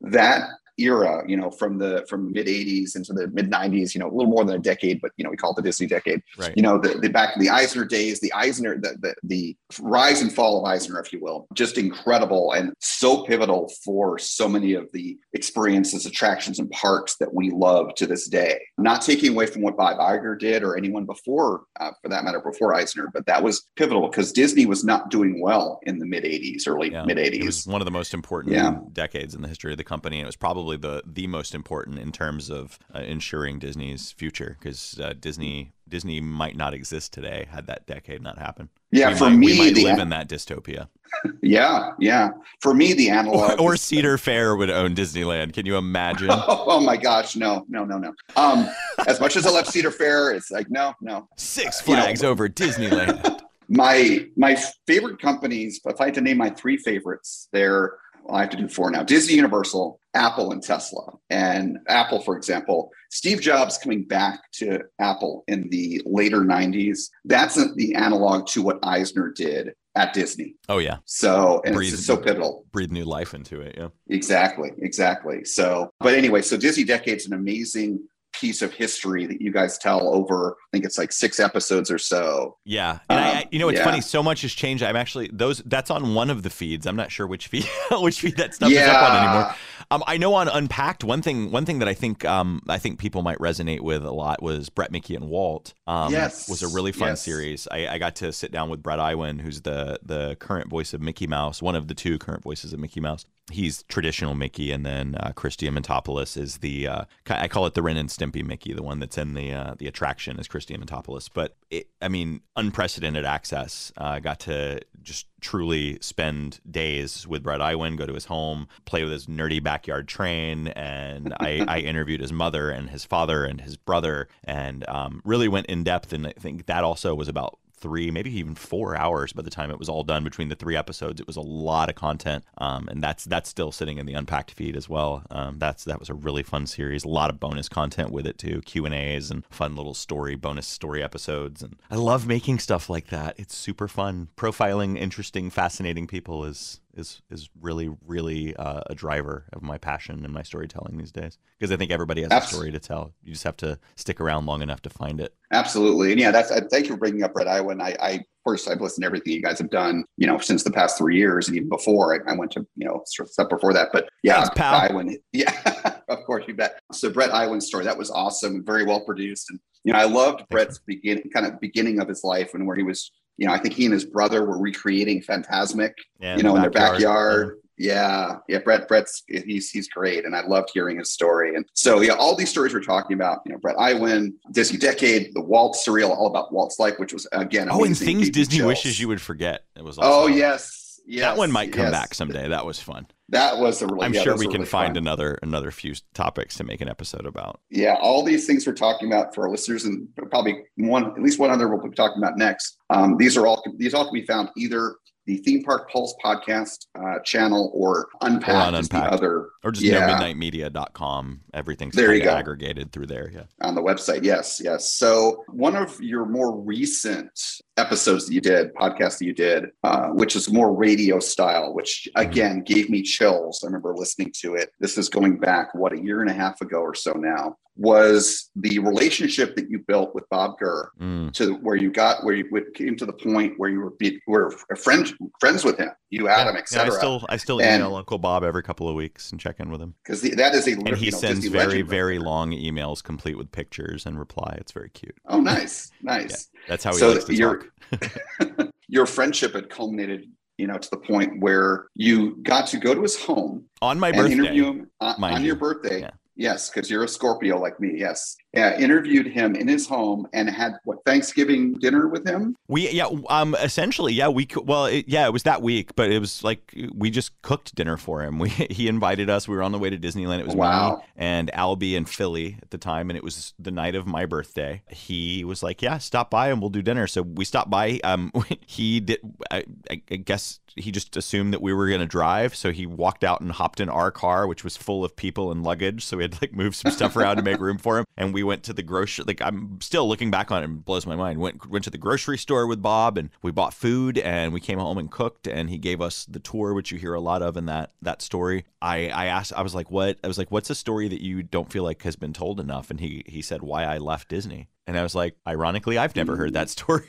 [0.00, 0.48] That
[0.78, 4.14] era, you know, from the from mid 80s into the mid 90s, you know, a
[4.14, 6.52] little more than a decade, but you know, we call it the Disney decade Right.
[6.56, 10.20] you know, the, the back in the Eisner days, the Eisner, the, the the rise
[10.22, 14.74] and fall of Eisner, if you will, just incredible and so pivotal for so many
[14.74, 18.60] of the experiences, attractions, and parks that we love to this day.
[18.78, 22.40] Not taking away from what Bob Iger did or anyone before, uh, for that matter,
[22.40, 26.24] before Eisner, but that was pivotal because Disney was not doing well in the mid
[26.24, 27.04] 80s, early Yeah.
[27.04, 27.66] mid It was 80s.
[27.70, 28.78] one of the most important Yeah.
[28.92, 31.98] decades in the history of the company, and it was probably the the most important
[31.98, 37.46] in terms of uh, ensuring Disney's future because uh, Disney Disney might not exist today
[37.50, 38.70] had that decade not happened.
[38.90, 40.88] Yeah, we for might, me, we might live in that dystopia.
[41.40, 42.30] Yeah, yeah.
[42.60, 45.52] For me, the Or, analog or Cedar Fair would own Disneyland.
[45.52, 46.28] Can you imagine?
[46.48, 48.12] Oh, my gosh, no, no, no, no.
[48.36, 48.68] Um,
[49.06, 51.28] as much as I love Cedar Fair, it's like no, no.
[51.36, 53.40] Six You know, Flags over Disneyland.
[53.68, 54.54] my my
[54.86, 58.58] favorite companies if i had to name my three favorites they're well, i have to
[58.58, 61.12] do four now disney universal Apple and Tesla.
[61.30, 67.54] And Apple, for example, Steve Jobs coming back to Apple in the later 90s, that's
[67.74, 70.54] the analog to what Eisner did at Disney.
[70.68, 70.96] Oh yeah.
[71.04, 72.64] So and Breathe- it's so pivotal.
[72.72, 73.74] Breathe new life into it.
[73.78, 73.88] Yeah.
[74.08, 75.44] Exactly, exactly.
[75.44, 78.00] So, but anyway, so Disney Decade's an amazing
[78.32, 80.56] piece of history that you guys tell over.
[80.58, 82.56] I think it's like six episodes or so.
[82.64, 83.84] Yeah, and I, Um, I, you know, it's yeah.
[83.84, 84.00] funny.
[84.00, 84.82] So much has changed.
[84.82, 85.58] I'm actually those.
[85.64, 86.84] That's on one of the feeds.
[86.88, 89.54] I'm not sure which feed, which feed that stuff is up on anymore.
[89.94, 92.98] Um, I know on Unpacked, one thing, one thing that I think, um, I think
[92.98, 95.72] people might resonate with a lot was Brett, Mickey, and Walt.
[95.86, 97.22] Um, Yes, was a really fun yes.
[97.22, 97.68] series.
[97.70, 101.00] I, I got to sit down with Brett Iwan, who's the the current voice of
[101.00, 103.24] Mickey Mouse, one of the two current voices of Mickey Mouse.
[103.52, 107.82] He's traditional Mickey, and then uh, Chris Diamantopoulos is the uh, I call it the
[107.82, 111.28] Ren and Stimpy Mickey, the one that's in the uh, the attraction is Chris Diamantopoulos.
[111.32, 113.92] But it, I mean, unprecedented access.
[113.98, 118.66] Uh, I got to just truly spend days with Brett Iwan, go to his home,
[118.86, 123.44] play with his nerdy backyard train, and I, I interviewed his mother and his father
[123.44, 126.12] and his brother, and um, really went in depth.
[126.12, 129.70] And I think that also was about three, maybe even four hours by the time
[129.70, 131.20] it was all done between the three episodes.
[131.20, 134.52] It was a lot of content, um, and that's that's still sitting in the Unpacked
[134.52, 135.22] feed as well.
[135.30, 137.04] Um, that's that was a really fun series.
[137.04, 140.34] A lot of bonus content with it too, Q and A's and fun little story
[140.34, 141.62] bonus story episodes.
[141.62, 143.38] And I love making stuff like that.
[143.38, 144.30] It's super fun.
[144.34, 150.24] Profiling interesting, fascinating people is is is really really uh, a driver of my passion
[150.24, 153.12] and my storytelling these days because I think everybody has a story to tell.
[153.22, 155.34] You just have to stick around long enough to find it.
[155.52, 156.12] Absolutely.
[156.12, 157.80] And yeah, that's I thank you for bringing up Brett Iwan.
[157.80, 160.62] I, I of course I've listened to everything you guys have done, you know, since
[160.62, 163.32] the past three years and even before I, I went to, you know, sort of
[163.32, 163.88] stuff before that.
[163.92, 164.80] But yeah, Thanks, pal.
[164.80, 165.16] Iwan.
[165.32, 166.78] Yeah, of course you bet.
[166.92, 169.50] So Brett Iwan's story, that was awesome, very well produced.
[169.50, 172.76] And you know, I loved Brett's beginning kind of beginning of his life and where
[172.76, 176.42] he was, you know, I think he and his brother were recreating Fantasmic, Yeah, you
[176.42, 176.98] know, in their backyard.
[177.00, 177.58] backyard.
[177.76, 178.86] Yeah, yeah, Brett.
[178.86, 181.56] Brett's he's he's great, and I loved hearing his story.
[181.56, 185.34] And so, yeah, all these stories we're talking about, you know, Brett Iwan, Disney Decade,
[185.34, 189.00] the Walt surreal, all about Walt's life, which was again, Oh, and things Disney wishes
[189.00, 189.64] you would forget.
[189.74, 189.98] It was.
[189.98, 191.92] Also, Oh yes, yes, that one might come yes.
[191.92, 192.48] back someday.
[192.48, 193.06] That was fun.
[193.30, 194.06] That was a really.
[194.06, 194.96] I'm yeah, sure we can really find fun.
[194.98, 197.60] another another few topics to make an episode about.
[197.70, 201.38] Yeah, all these things we're talking about for our listeners, and probably one, at least
[201.38, 202.76] one other we'll be talking about next.
[202.90, 206.86] Um, these are all these all can be found either the Theme Park Pulse podcast
[206.98, 210.08] uh, channel or Unpacked, or Unpacked, other, or just yeah.
[210.08, 211.40] nomidnightmedia.com.
[211.54, 212.30] Everything's There you go.
[212.30, 213.30] aggregated through there.
[213.32, 213.44] Yeah.
[213.62, 214.22] on the website.
[214.22, 214.92] Yes, yes.
[214.92, 217.40] So one of your more recent
[217.84, 222.08] episodes that you did, podcasts that you did, uh, which is more radio style, which
[222.16, 223.62] again gave me chills.
[223.62, 224.70] I remember listening to it.
[224.80, 227.56] This is going back what a year and a half ago or so now.
[227.76, 231.32] Was the relationship that you built with Bob Gurr Mm.
[231.32, 234.52] to where you got where you came to the point where you were be, were
[234.76, 236.92] friends friends with him, you Adam, Yeah, I etc.
[236.92, 239.82] still I still And- email Uncle Bob every couple of weeks and check in with
[239.82, 239.94] him.
[240.04, 243.50] because that is a And he know, sends Disney very very long emails complete with
[243.50, 244.54] pictures and reply.
[244.60, 245.16] It's very cute.
[245.26, 246.50] Oh, nice, nice.
[246.68, 247.58] That's how he So likes to you're-
[247.90, 248.70] talk.
[248.88, 253.02] your friendship had culminated, you know, to the point where you got to go to
[253.02, 255.48] his home On my birthday, interview him uh, on, on you.
[255.48, 256.00] your birthday.
[256.00, 256.10] Yeah.
[256.36, 257.92] Yes, because you're a Scorpio like me.
[257.96, 258.36] Yes.
[258.52, 258.76] Yeah.
[258.78, 262.56] Interviewed him in his home and had what Thanksgiving dinner with him.
[262.68, 266.18] We yeah um essentially yeah we well it, yeah it was that week but it
[266.18, 269.72] was like we just cooked dinner for him we he invited us we were on
[269.72, 270.96] the way to Disneyland it was Wow.
[270.96, 274.26] me and Albie and Philly at the time and it was the night of my
[274.26, 278.00] birthday he was like yeah stop by and we'll do dinner so we stopped by
[278.04, 278.32] um
[278.66, 279.20] he did
[279.50, 283.40] I I guess he just assumed that we were gonna drive so he walked out
[283.40, 286.32] and hopped in our car which was full of people and luggage so we had
[286.32, 288.04] to like move some stuff around to make room for him.
[288.16, 290.84] And we went to the grocery like I'm still looking back on it and it
[290.84, 291.40] blows my mind.
[291.40, 294.78] Went went to the grocery store with Bob and we bought food and we came
[294.78, 297.56] home and cooked and he gave us the tour which you hear a lot of
[297.56, 298.64] in that that story.
[298.80, 300.18] I I asked I was like what?
[300.22, 302.90] I was like what's a story that you don't feel like has been told enough?
[302.90, 306.36] And he he said why I left Disney and I was like, ironically, I've never
[306.36, 307.06] heard that story.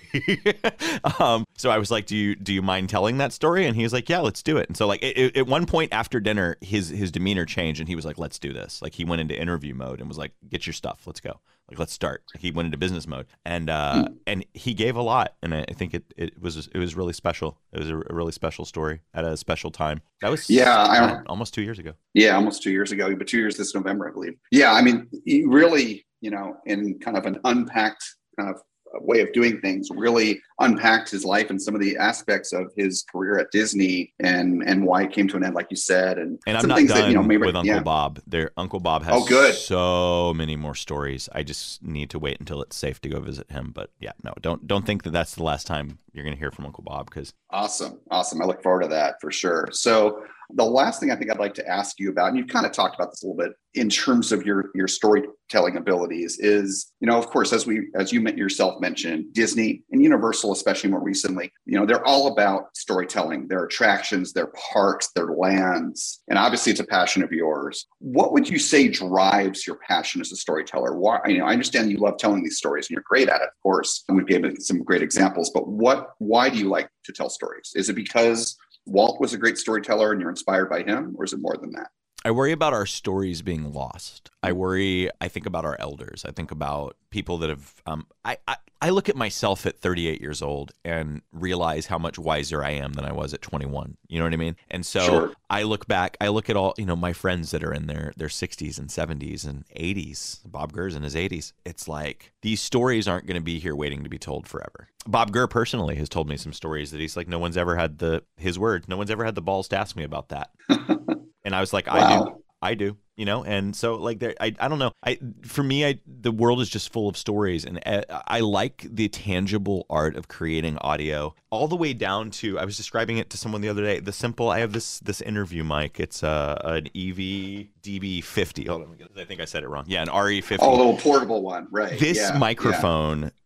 [1.20, 3.66] um, so I was like, do you do you mind telling that story?
[3.66, 4.68] And he was like, yeah, let's do it.
[4.70, 7.88] And so like it, it- at one point after dinner, his his demeanor changed, and
[7.90, 8.82] he was like, let's do this.
[8.82, 11.40] Like he went into interview mode and was like, get your stuff, let's go.
[11.70, 12.24] Like let's start.
[12.38, 15.96] He went into business mode, and uh, and he gave a lot, and I think
[15.96, 17.58] it it was it was really special.
[17.74, 20.02] It was a, really special story at a special time.
[20.22, 21.94] That was Yeah, I- almost two years ago.
[22.14, 24.34] Yeah, almost two years ago, but two years this November, I believe.
[24.52, 28.04] Yeah, I mean, he really, you know, in kind of an unpacked
[28.40, 28.62] kind of
[29.02, 33.04] way of doing things, really unpacked his life and some of the aspects of his
[33.12, 36.40] career at Disney and and why it came to an end, like you said, and
[36.48, 37.82] And I'm some not things done that you know maybe with Uncle yeah.
[37.82, 38.22] Bob.
[38.28, 39.54] There, Uncle Bob has Oh, good.
[39.54, 41.28] so many more stories.
[41.34, 43.72] I just need to wait until it's safe to go visit him.
[43.74, 46.52] But yeah, no, don't don't think that that's the last time you're going to hear
[46.52, 48.00] from Uncle Bob because Awesome.
[48.12, 48.42] Awesome.
[48.42, 49.70] I look forward to that for sure.
[49.72, 52.66] So the last thing I think I'd like to ask you about, and you've kind
[52.66, 56.94] of talked about this a little bit in terms of your your storytelling abilities, is
[57.00, 61.04] you know, of course, as we as you yourself mentioned, Disney and Universal, especially more
[61.04, 66.72] recently, you know, they're all about storytelling, their attractions, their parks, their lands, and obviously
[66.72, 67.86] it's a passion of yours.
[68.00, 70.98] What would you say drives your passion as a storyteller?
[70.98, 73.48] Why you know, I understand you love telling these stories and you're great at it,
[73.48, 77.14] of course, and we've given some great examples, but what why do you like to
[77.14, 77.72] tell stories?
[77.76, 81.34] Is it because Walt was a great storyteller and you're inspired by him, or is
[81.34, 81.90] it more than that?
[82.26, 84.32] I worry about our stories being lost.
[84.42, 85.12] I worry.
[85.22, 86.26] I think about our elders.
[86.28, 87.84] I think about people that have.
[87.86, 92.18] Um, I, I I look at myself at 38 years old and realize how much
[92.18, 93.98] wiser I am than I was at 21.
[94.08, 94.56] You know what I mean?
[94.70, 95.34] And so Sure.
[95.52, 96.18] I look back.
[96.20, 98.90] I look at all you know my friends that are in their their 60s and
[98.90, 100.40] 70s and 80s.
[100.46, 101.54] Bob Gurr's in his 80s.
[101.64, 104.90] It's like these stories aren't going to be here waiting to be told forever.
[105.08, 108.00] Bob Gurr personally has told me some stories that he's like, no one's ever had
[108.00, 108.90] the his word.
[108.90, 110.50] No one's ever had the balls to ask me about that.
[111.46, 112.42] And I was like, I do.
[112.62, 114.92] I do, you know, and so like there, I, I don't know.
[115.06, 118.88] I for me, I the world is just full of stories, and uh, I like
[118.90, 122.58] the tangible art of creating audio, all the way down to.
[122.58, 124.00] I was describing it to someone the other day.
[124.00, 124.50] The simple.
[124.50, 126.00] I have this this interview mic.
[126.00, 128.68] It's uh, an EV DB50.
[128.68, 129.84] Hold on, let me get- I think I said it wrong.
[129.88, 132.00] Yeah, an RE50 Oh, a little portable one, right?
[132.00, 132.40] this Yeah, yeah.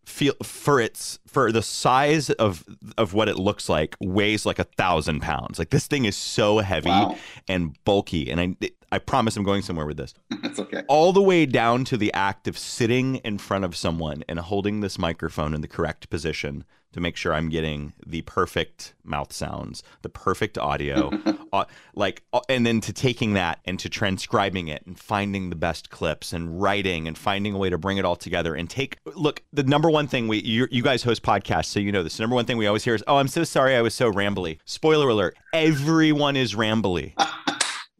[0.09, 2.63] Feel for its for the size of
[2.97, 6.57] of what it looks like weighs like a thousand pounds like this thing is so
[6.59, 7.15] heavy Wow.
[7.47, 8.55] and bulky and i
[8.91, 10.83] i promise i'm going somewhere with this That's okay.
[10.87, 14.81] all the way down to the act of sitting in front of someone and holding
[14.81, 19.83] this microphone in the correct position to make sure I'm getting the perfect mouth sounds,
[20.01, 21.11] the perfect audio,
[21.53, 25.55] uh, like, uh, and then to taking that and to transcribing it and finding the
[25.55, 28.97] best clips and writing and finding a way to bring it all together and take.
[29.05, 32.17] Look, the number one thing we you, you guys host podcasts, so you know this.
[32.17, 34.11] The number one thing we always hear is, "Oh, I'm so sorry, I was so
[34.11, 37.13] rambly." Spoiler alert: everyone is rambly.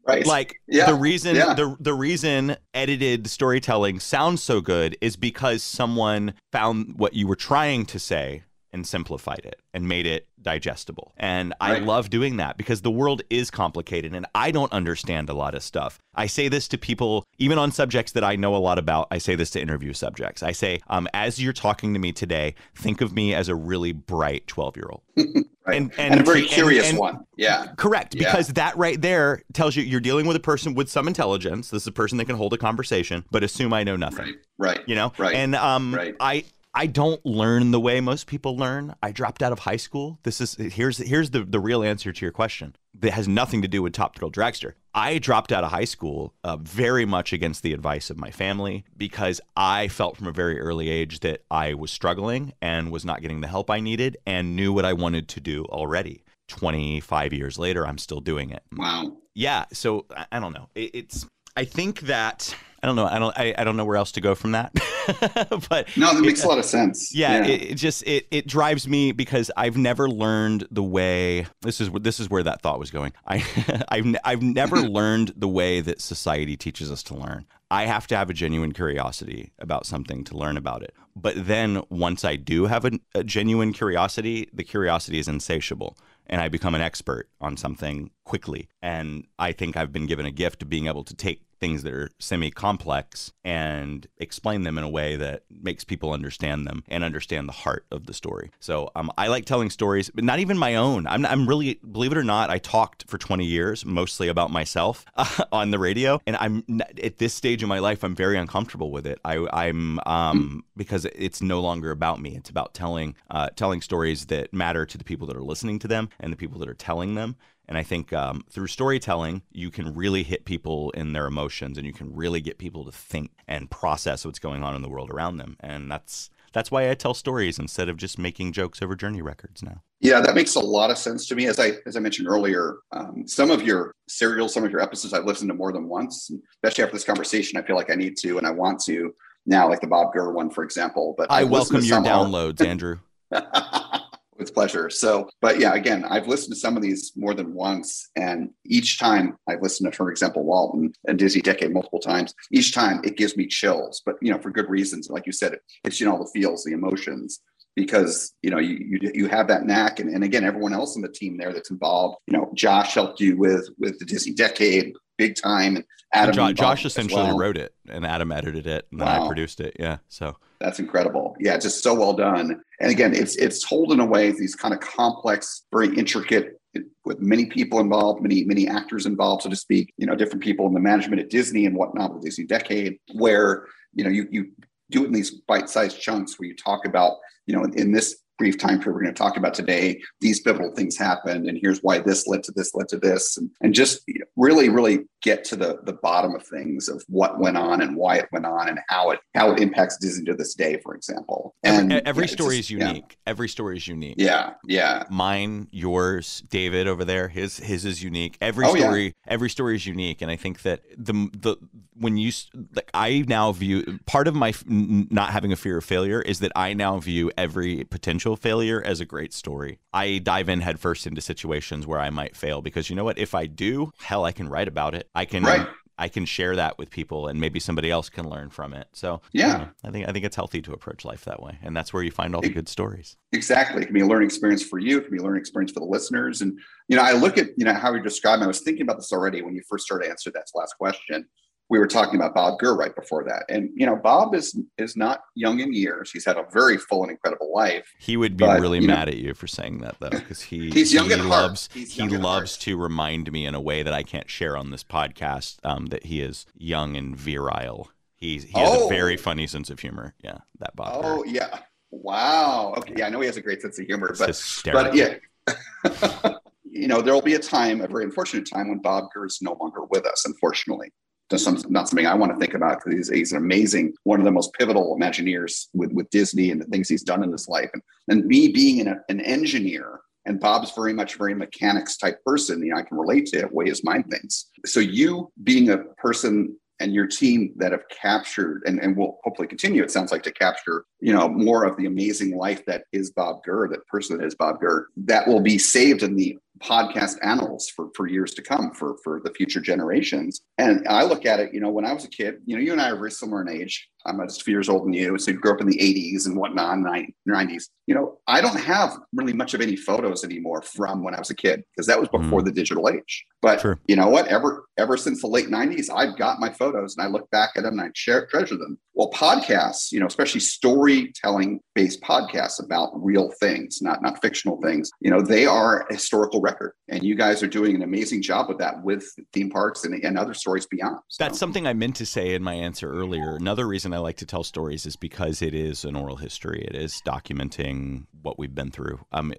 [0.10, 0.26] Right.
[0.26, 1.54] Like Yeah, the reason yeah.
[1.54, 7.36] the the reason edited storytelling sounds so good is because someone found what you were
[7.36, 11.14] trying to say and simplified it and made it digestible.
[11.18, 15.34] And I love doing that because the world is complicated and I don't understand a
[15.34, 16.00] lot of stuff.
[16.16, 19.08] I say this to people even on subjects that I know a lot about.
[19.12, 20.42] I say this to interview subjects.
[20.44, 23.92] I say, um, as you're talking to me today, think of me as a really
[23.92, 25.02] bright 12 year old.
[25.68, 25.82] Right.
[25.84, 27.26] And, And a very curious and- one.
[27.38, 27.68] Yeah.
[27.78, 28.32] Correct, Yeah.
[28.32, 31.70] because that right there tells you you're dealing with a person with some intelligence.
[31.70, 34.34] This is a person that can hold a conversation, but assume I know nothing.
[34.58, 34.80] Right.
[34.88, 35.36] You know, Right.
[35.36, 36.16] And um, Right.
[36.20, 38.96] I I don't learn the way most people learn.
[39.02, 40.20] I dropped out of high school.
[40.24, 42.76] This is here's here's the the real answer to your question.
[42.94, 44.74] That has nothing to do with Top Thrill Dragster.
[44.94, 48.84] I dropped out of high school uh, very much against the advice of my family
[48.98, 53.22] because I felt from a very early age that I was struggling and was not
[53.22, 56.24] getting the help I needed and knew what I wanted to do already.
[56.50, 58.64] 25 years later, I'm still doing it.
[58.76, 59.18] Wow.
[59.36, 59.66] Yeah.
[59.72, 60.70] So I, I don't know.
[60.76, 61.26] It, it's,
[61.56, 63.06] I think that, I don't know.
[63.06, 64.72] I don't, I, I don't know where else to go from that.
[65.70, 67.14] but No, that makes it- a lot of sense.
[67.14, 71.46] yeah, It, it just it it drives me because I've never learned the way.
[71.62, 73.14] This is this is where that thought was going.
[73.28, 73.44] I
[73.90, 77.46] I've I've never learned the way that society teaches us to learn.
[77.72, 80.94] I have to have a genuine curiosity about something to learn about it.
[81.16, 85.98] But then once I do have a, a genuine curiosity, the curiosity is insatiable.
[86.32, 88.70] And I become an expert on something quickly.
[88.84, 91.94] And I think I've been given a gift of being able to take things that
[91.94, 97.04] are semi complex and explain them in a way that makes people understand them and
[97.04, 98.52] understand the heart of the story.
[98.60, 101.08] So um, I like telling stories, but not even my own.
[101.08, 105.06] I'm, I'm really, believe it or not, I talked for 20 years mostly about myself
[105.52, 106.22] on the radio.
[106.26, 106.64] And I'm
[107.04, 109.20] at this stage in my life, I'm very uncomfortable with it.
[109.26, 112.36] I, I'm um, because it's no longer about me.
[112.36, 115.88] It's about telling uh, telling stories that matter to the people that are listening to
[115.88, 117.36] them and the people that are telling them.
[117.70, 121.86] And I think um, through storytelling, you can really hit people in their emotions, and
[121.86, 125.12] you can really get people to think and process what's going on in the world
[125.12, 125.56] around them.
[125.60, 129.62] And that's that's why I tell stories instead of just making jokes over journey records
[129.62, 129.84] now.
[130.00, 131.46] Yeah, that makes a lot of sense to me.
[131.46, 135.14] As I as I mentioned earlier, um, some of your serials, some of your episodes,
[135.14, 136.32] I've listened to more than once.
[136.56, 139.14] Especially after this conversation, I feel like I need to and I want to
[139.46, 141.14] now, like the Bob Gurr one, for example.
[141.16, 142.98] But I I've welcome your downloads, Andrew.
[144.40, 144.90] with pleasure.
[144.90, 148.98] So, but yeah, again, I've listened to some of these more than once, and each
[148.98, 152.34] time I've listened to, for example, Walton and Disney Decade multiple times.
[152.52, 155.10] Each time it gives me chills, but you know, for good reasons.
[155.10, 157.42] Like you said, it, it's you know all the feels, the emotions,
[157.76, 161.02] because you know you you, you have that knack, and, and again, everyone else in
[161.02, 162.18] the team there that's involved.
[162.28, 166.34] You know, Josh helped you with with the Disney Decade big time, and Adam.
[166.34, 167.38] Jo- Josh involved essentially well.
[167.38, 169.76] wrote it, and Adam edited it, and then I produced it.
[169.80, 171.36] Yeah, so That's incredible.
[171.40, 172.64] Yeah, just so well done.
[172.80, 176.60] And again, it's it's told in a way these kind of complex, very intricate,
[177.06, 179.94] with many people involved, many many actors involved, so to speak.
[179.98, 183.66] You know, different people in the management at Disney and whatnot with Disney Decade, where
[183.94, 184.52] you know you you
[184.90, 188.18] do it in these bite-sized chunks where you talk about you know in, in this
[188.40, 191.80] brief time period we're going to talk about today these pivotal things happened and here's
[191.80, 194.02] why this led to this led to this and, and just
[194.38, 198.16] really really get to the the bottom of things of what went on and why
[198.16, 201.54] it went on and how it how it impacts disney to this day for example
[201.64, 202.88] and every, every yeah, story just- is yeah.
[202.88, 203.18] unique.
[203.26, 204.16] Every story is unique.
[204.18, 205.04] Yeah, yeah.
[205.10, 208.38] Mine, yours, David over there, his his is unique.
[208.42, 208.84] Every Oh, yeah.
[208.84, 211.58] story, every story is unique, and I think that the the
[211.96, 212.32] when you
[212.76, 216.52] like, I now view part of my not having a fear of failure is that
[216.56, 219.80] I now view every potential failure as a great story.
[219.94, 223.18] I dive in headfirst into situations where I might fail because you know what?
[223.18, 225.10] If I do, hell, I can write about it.
[225.16, 225.44] I can.
[225.44, 225.68] Right.
[226.02, 228.88] I can share that with people, and maybe somebody else can learn from it.
[228.94, 229.52] So, Yeah.
[229.52, 231.92] you know, I think I think it's healthy to approach life that way, and that's
[231.92, 233.18] where you find all the good stories.
[233.34, 233.82] Exactly.
[233.82, 235.00] It can be a learning experience for you.
[235.00, 236.40] It can be a learning experience for the listeners.
[236.42, 236.58] And,
[236.88, 239.12] you know, I look at, you know, how you describe, I was thinking about this
[239.12, 241.28] already when you first started answering that last question.
[241.72, 243.44] We were talking about Bob Gurr right before that.
[243.48, 246.10] And, you know, Bob is is not young in years.
[246.12, 247.88] He's had a very full and incredible life.
[248.00, 250.42] He would be But, really you know- mad at you for saying that though, because
[250.42, 251.30] he He's young he at heart.
[251.30, 254.72] loves He's he loves to remind me in a way that I can't share on
[254.72, 257.92] this podcast um, that he is young and virile.
[258.16, 258.86] He he has Oh.
[258.88, 260.16] a very funny sense of humor.
[260.24, 261.04] Yeah, that Bob.
[261.04, 261.08] Gurr.
[261.20, 261.60] Oh, yeah.
[261.92, 262.74] Wow.
[262.78, 262.96] Okay.
[262.98, 264.92] Yeah, I know he has a great sense of humor, but, hysterical.
[264.92, 266.34] but yeah.
[266.72, 269.40] you know, there will be a time, a very unfortunate time, when Bob Gurr is
[269.42, 270.92] no longer with us, unfortunately.
[271.30, 274.20] That's some, not something I want to think about because he's, he's an amazing, one
[274.20, 277.48] of the most pivotal Imagineers with, with Disney and the things he's done in his
[277.48, 277.70] life.
[277.74, 282.64] And, and me being an, an engineer, and Bob's very much very mechanics type person,
[282.64, 284.50] you know, I can relate to it, way his mind thinks.
[284.66, 289.48] So you being a person and your team that have captured and, and will hopefully
[289.48, 293.12] continue, it sounds like, to capture, you know, more of the amazing life that is
[293.12, 297.18] Bob Gurr, that person that is Bob Gurr, that will be saved in the podcast
[297.24, 300.42] annals for, for years to come for, for the future generations.
[300.58, 302.72] And I look at it, you know, when I was a kid, you know, you
[302.72, 303.90] and I are very similar in age.
[304.06, 305.18] I'm a few years older than you.
[305.18, 307.64] So you grew up in the 80s and whatnot, 90s.
[307.86, 311.32] You know, I don't have really much of any photos anymore from when I was
[311.32, 312.22] a kid because that was hmm.
[312.22, 313.26] before the digital age.
[313.42, 314.28] But you know what?
[314.28, 317.64] Ever ever since the late 90s, I've got my photos and I look back at
[317.64, 318.78] them and I share, treasure them.
[318.94, 324.92] Well, podcasts, you know, especially storytelling based podcasts about real things, not not fictional things,
[325.00, 326.74] you know, they are a historical record.
[326.90, 330.18] And you guys are doing an amazing job with that with theme parks and, and
[330.18, 331.00] other stories beyond.
[331.18, 333.36] That's something I meant to say in my answer earlier.
[333.36, 336.66] Another reason I like to tell stories is because it is an oral history.
[336.68, 339.00] It is documenting what we've been through.
[339.12, 339.34] Um,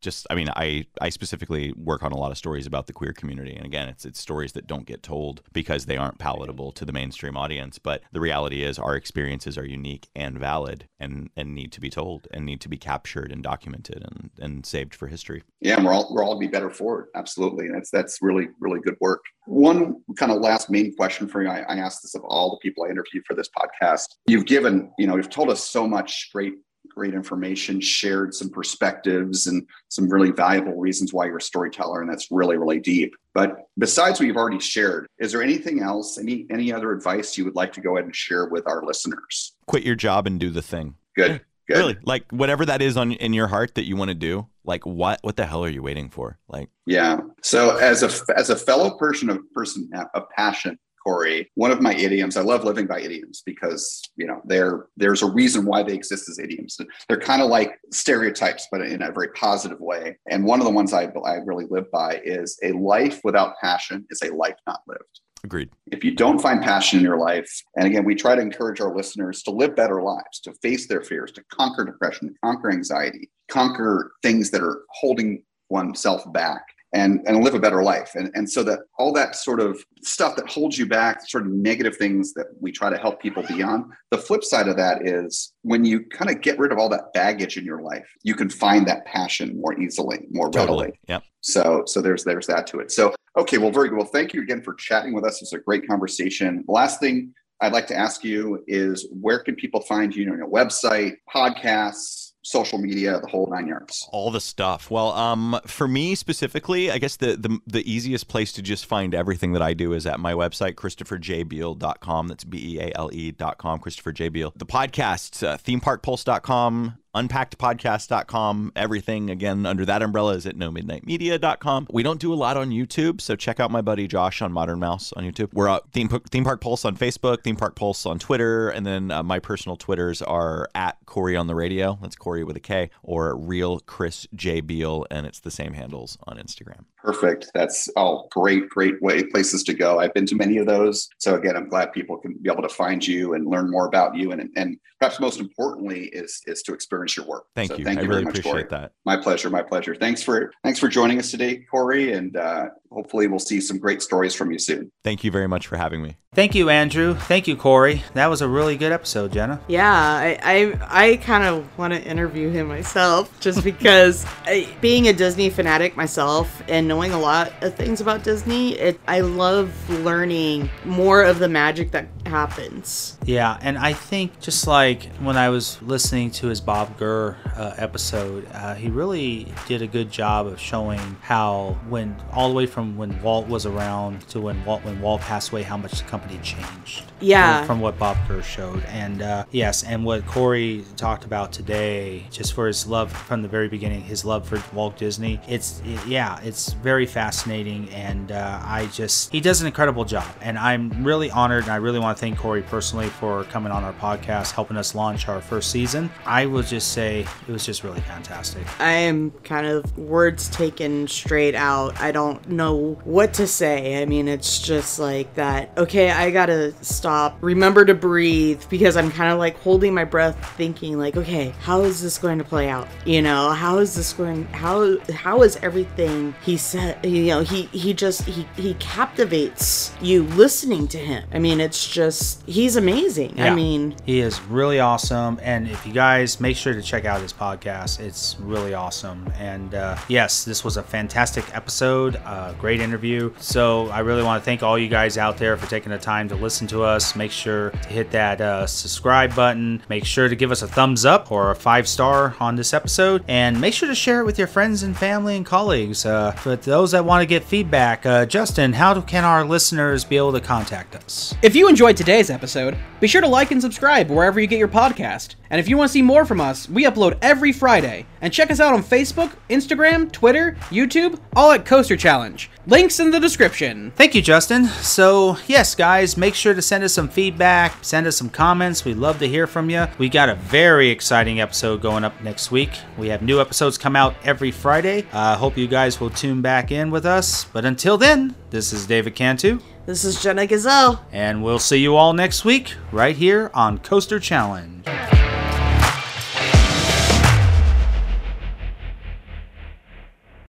[0.00, 3.12] just, I mean, I, I specifically work on a lot of stories about the queer
[3.12, 6.84] community, and again, it's it's stories that don't get told because they aren't palatable to
[6.84, 7.78] the mainstream audience.
[7.78, 11.90] But the reality is, our experiences are unique and valid, and and need to be
[11.90, 15.42] told, and need to be captured and documented, and and saved for history.
[15.60, 17.08] Yeah, and we're all we're all be better for it.
[17.14, 19.24] Absolutely, and that's that's really really good work.
[19.46, 21.48] One kind of last main question for you.
[21.48, 24.06] I, I asked this of all the people I interviewed for this podcast.
[24.26, 26.54] You've given, you know, you've told us so much great
[26.88, 32.10] great information, shared some perspectives and some really valuable reasons why you're a storyteller, and
[32.10, 33.14] that's really really deep.
[33.34, 37.44] But besides what you've already shared, is there anything else, any any other advice you
[37.44, 39.54] would like to go ahead and share with our listeners?
[39.66, 40.94] Quit your job and do the thing.
[41.14, 41.42] Good.
[41.68, 41.78] Good.
[41.78, 44.86] Really, like whatever that is on in your heart that you want to do, like
[44.86, 46.38] what what the hell are you waiting for?
[46.48, 47.18] Like, Yeah.
[47.42, 51.80] So as a as a fellow person of person uh, of passion, Corey, one of
[51.80, 55.82] my idioms, I love living by idioms because you know there there's a reason why
[55.82, 56.78] they exist as idioms.
[57.08, 60.18] They're kind of like stereotypes, but in a very positive way.
[60.30, 64.06] And one of the ones I I really live by is a life without passion
[64.10, 65.20] is a life not lived.
[65.44, 65.70] Agreed.
[65.92, 68.94] If you don't find passion in your life, and again, we try to encourage our
[68.94, 74.12] listeners to live better lives, to face their fears, to conquer depression, conquer anxiety, conquer
[74.22, 76.62] things that are holding oneself back.
[77.02, 78.12] And, and live a better life.
[78.14, 81.52] And, and so that all that sort of stuff that holds you back, sort of
[81.52, 83.84] negative things that we try to help people beyond.
[84.10, 87.12] The flip side of that is when you kind of get rid of all that
[87.12, 90.98] baggage in your life, you can find that passion more easily, more readily.
[91.06, 92.90] yeah So so there's there's that to it.
[92.90, 93.98] So okay, well, very good.
[93.98, 95.42] Well, thank you again for chatting with us.
[95.42, 96.64] It's a great conversation.
[96.66, 100.50] Last thing I'd like to ask you is where can people find you on your
[100.50, 104.08] website, podcasts, social media, the whole nine yards?
[104.12, 104.90] All the stuff.
[104.90, 109.14] Well, um, for me specifically, I guess the, the the easiest place to just find
[109.14, 112.28] everything that I do is at my website, christopherjbeale.com.
[112.28, 114.28] That's B E A L E.com, Christopher J.
[114.28, 114.52] Beale.
[114.56, 118.72] The podcasts, uh, themeparkpulse.com, unpackedpodcast.com.
[118.76, 121.86] Everything, again, under that umbrella is at nomidnightmedia.com.
[121.90, 124.78] We don't do a lot on YouTube, so check out my buddy Josh on Modern
[124.78, 125.52] Mouse on YouTube.
[125.52, 129.10] We're at Theme, Theme Park Pulse on Facebook, Theme Park Pulse on Twitter, and then
[129.10, 131.98] uh, my personal Twitters are at Corey on the radio.
[132.02, 134.60] That's Corey with a K, or real Chris J.
[134.60, 136.84] Beale, and it's the same handles on Instagram.
[137.06, 137.52] Perfect.
[137.54, 140.00] That's all great, great way places to go.
[140.00, 141.08] I've been to many of those.
[141.18, 144.16] So again, I'm glad people can be able to find you and learn more about
[144.16, 144.32] you.
[144.32, 147.44] And and perhaps most importantly is is to experience your work.
[147.54, 147.84] Thank so you.
[147.84, 148.80] Thank I you really very much, appreciate Corey.
[148.80, 148.92] that.
[149.04, 149.50] My pleasure.
[149.50, 149.94] My pleasure.
[149.94, 152.14] Thanks for thanks for joining us today, Corey.
[152.14, 154.90] And uh, hopefully we'll see some great stories from you soon.
[155.04, 156.16] Thank you very much for having me.
[156.34, 157.14] Thank you, Andrew.
[157.14, 158.02] Thank you, Corey.
[158.12, 159.60] That was a really good episode, Jenna.
[159.68, 165.08] Yeah, I I, I kind of want to interview him myself just because I, being
[165.08, 169.72] a Disney fanatic myself and knowing a lot of things about Disney, it I love
[169.88, 173.16] learning more of the magic that happens.
[173.24, 177.74] Yeah, and I think just like when I was listening to his Bob Gurr uh,
[177.76, 182.66] episode, uh, he really did a good job of showing how when all the way
[182.66, 186.04] from when Walt was around to when Walt when Walt passed away, how much the
[186.04, 187.04] company changed.
[187.18, 187.58] Yeah.
[187.60, 192.24] from, from what Bob Gurr showed, and uh, yes, and what Corey talked about today,
[192.30, 195.40] just for his love from the very beginning, his love for Walt Disney.
[195.48, 200.26] It's it- yeah, it's very fascinating, and uh, I just he does an incredible job,
[200.42, 203.82] and I'm really honored, and I really want to thank Corey personally for coming on
[203.82, 206.10] our podcast, helping us launch our first season.
[206.26, 208.64] I was just say it was just really fantastic.
[208.80, 212.00] I am kind of words taken straight out.
[212.00, 214.00] I don't know what to say.
[214.02, 215.72] I mean, it's just like that.
[215.76, 220.36] Okay, I gotta stop, remember to breathe because I'm kind of like holding my breath,
[220.56, 222.88] thinking like, okay, how is this going to play out?
[223.04, 224.44] You know, how is this going?
[224.46, 227.04] How how is everything he said?
[227.04, 231.26] You know, he he just he he captivates you listening to him.
[231.32, 233.40] I mean, it's just he's amazing.
[233.40, 235.38] I mean, He is really awesome.
[235.42, 239.32] And if you guys make sure to check out his podcast, it's really awesome.
[239.38, 243.32] And uh, yes, this was a fantastic episode, uh, great interview.
[243.38, 246.28] So I really want to thank all you guys out there for taking the time
[246.28, 247.16] to listen to us.
[247.16, 249.82] Make sure to hit that uh, subscribe button.
[249.88, 253.24] Make sure to give us a thumbs up or a five star on this episode.
[253.28, 256.06] And make sure to share it with your friends and family and colleagues.
[256.06, 260.16] Uh, but those that want to get feedback, uh, Justin, how can our listeners be
[260.16, 261.34] able to contact us?
[261.42, 264.68] If you enjoyed today's episode, be sure to like and subscribe wherever you get your
[264.68, 265.34] podcast.
[265.50, 268.06] And if you want to see more from us, we upload every Friday.
[268.26, 272.50] And check us out on Facebook, Instagram, Twitter, YouTube, all at Coaster Challenge.
[272.66, 273.92] Links in the description.
[273.92, 274.64] Thank you, Justin.
[274.64, 278.84] So, yes, guys, make sure to send us some feedback, send us some comments.
[278.84, 279.86] We'd love to hear from you.
[279.98, 282.70] We got a very exciting episode going up next week.
[282.98, 285.06] We have new episodes come out every Friday.
[285.12, 287.44] I uh, hope you guys will tune back in with us.
[287.44, 291.06] But until then, this is David Cantu, this is Jenna Gazelle.
[291.12, 294.84] and we'll see you all next week right here on Coaster Challenge.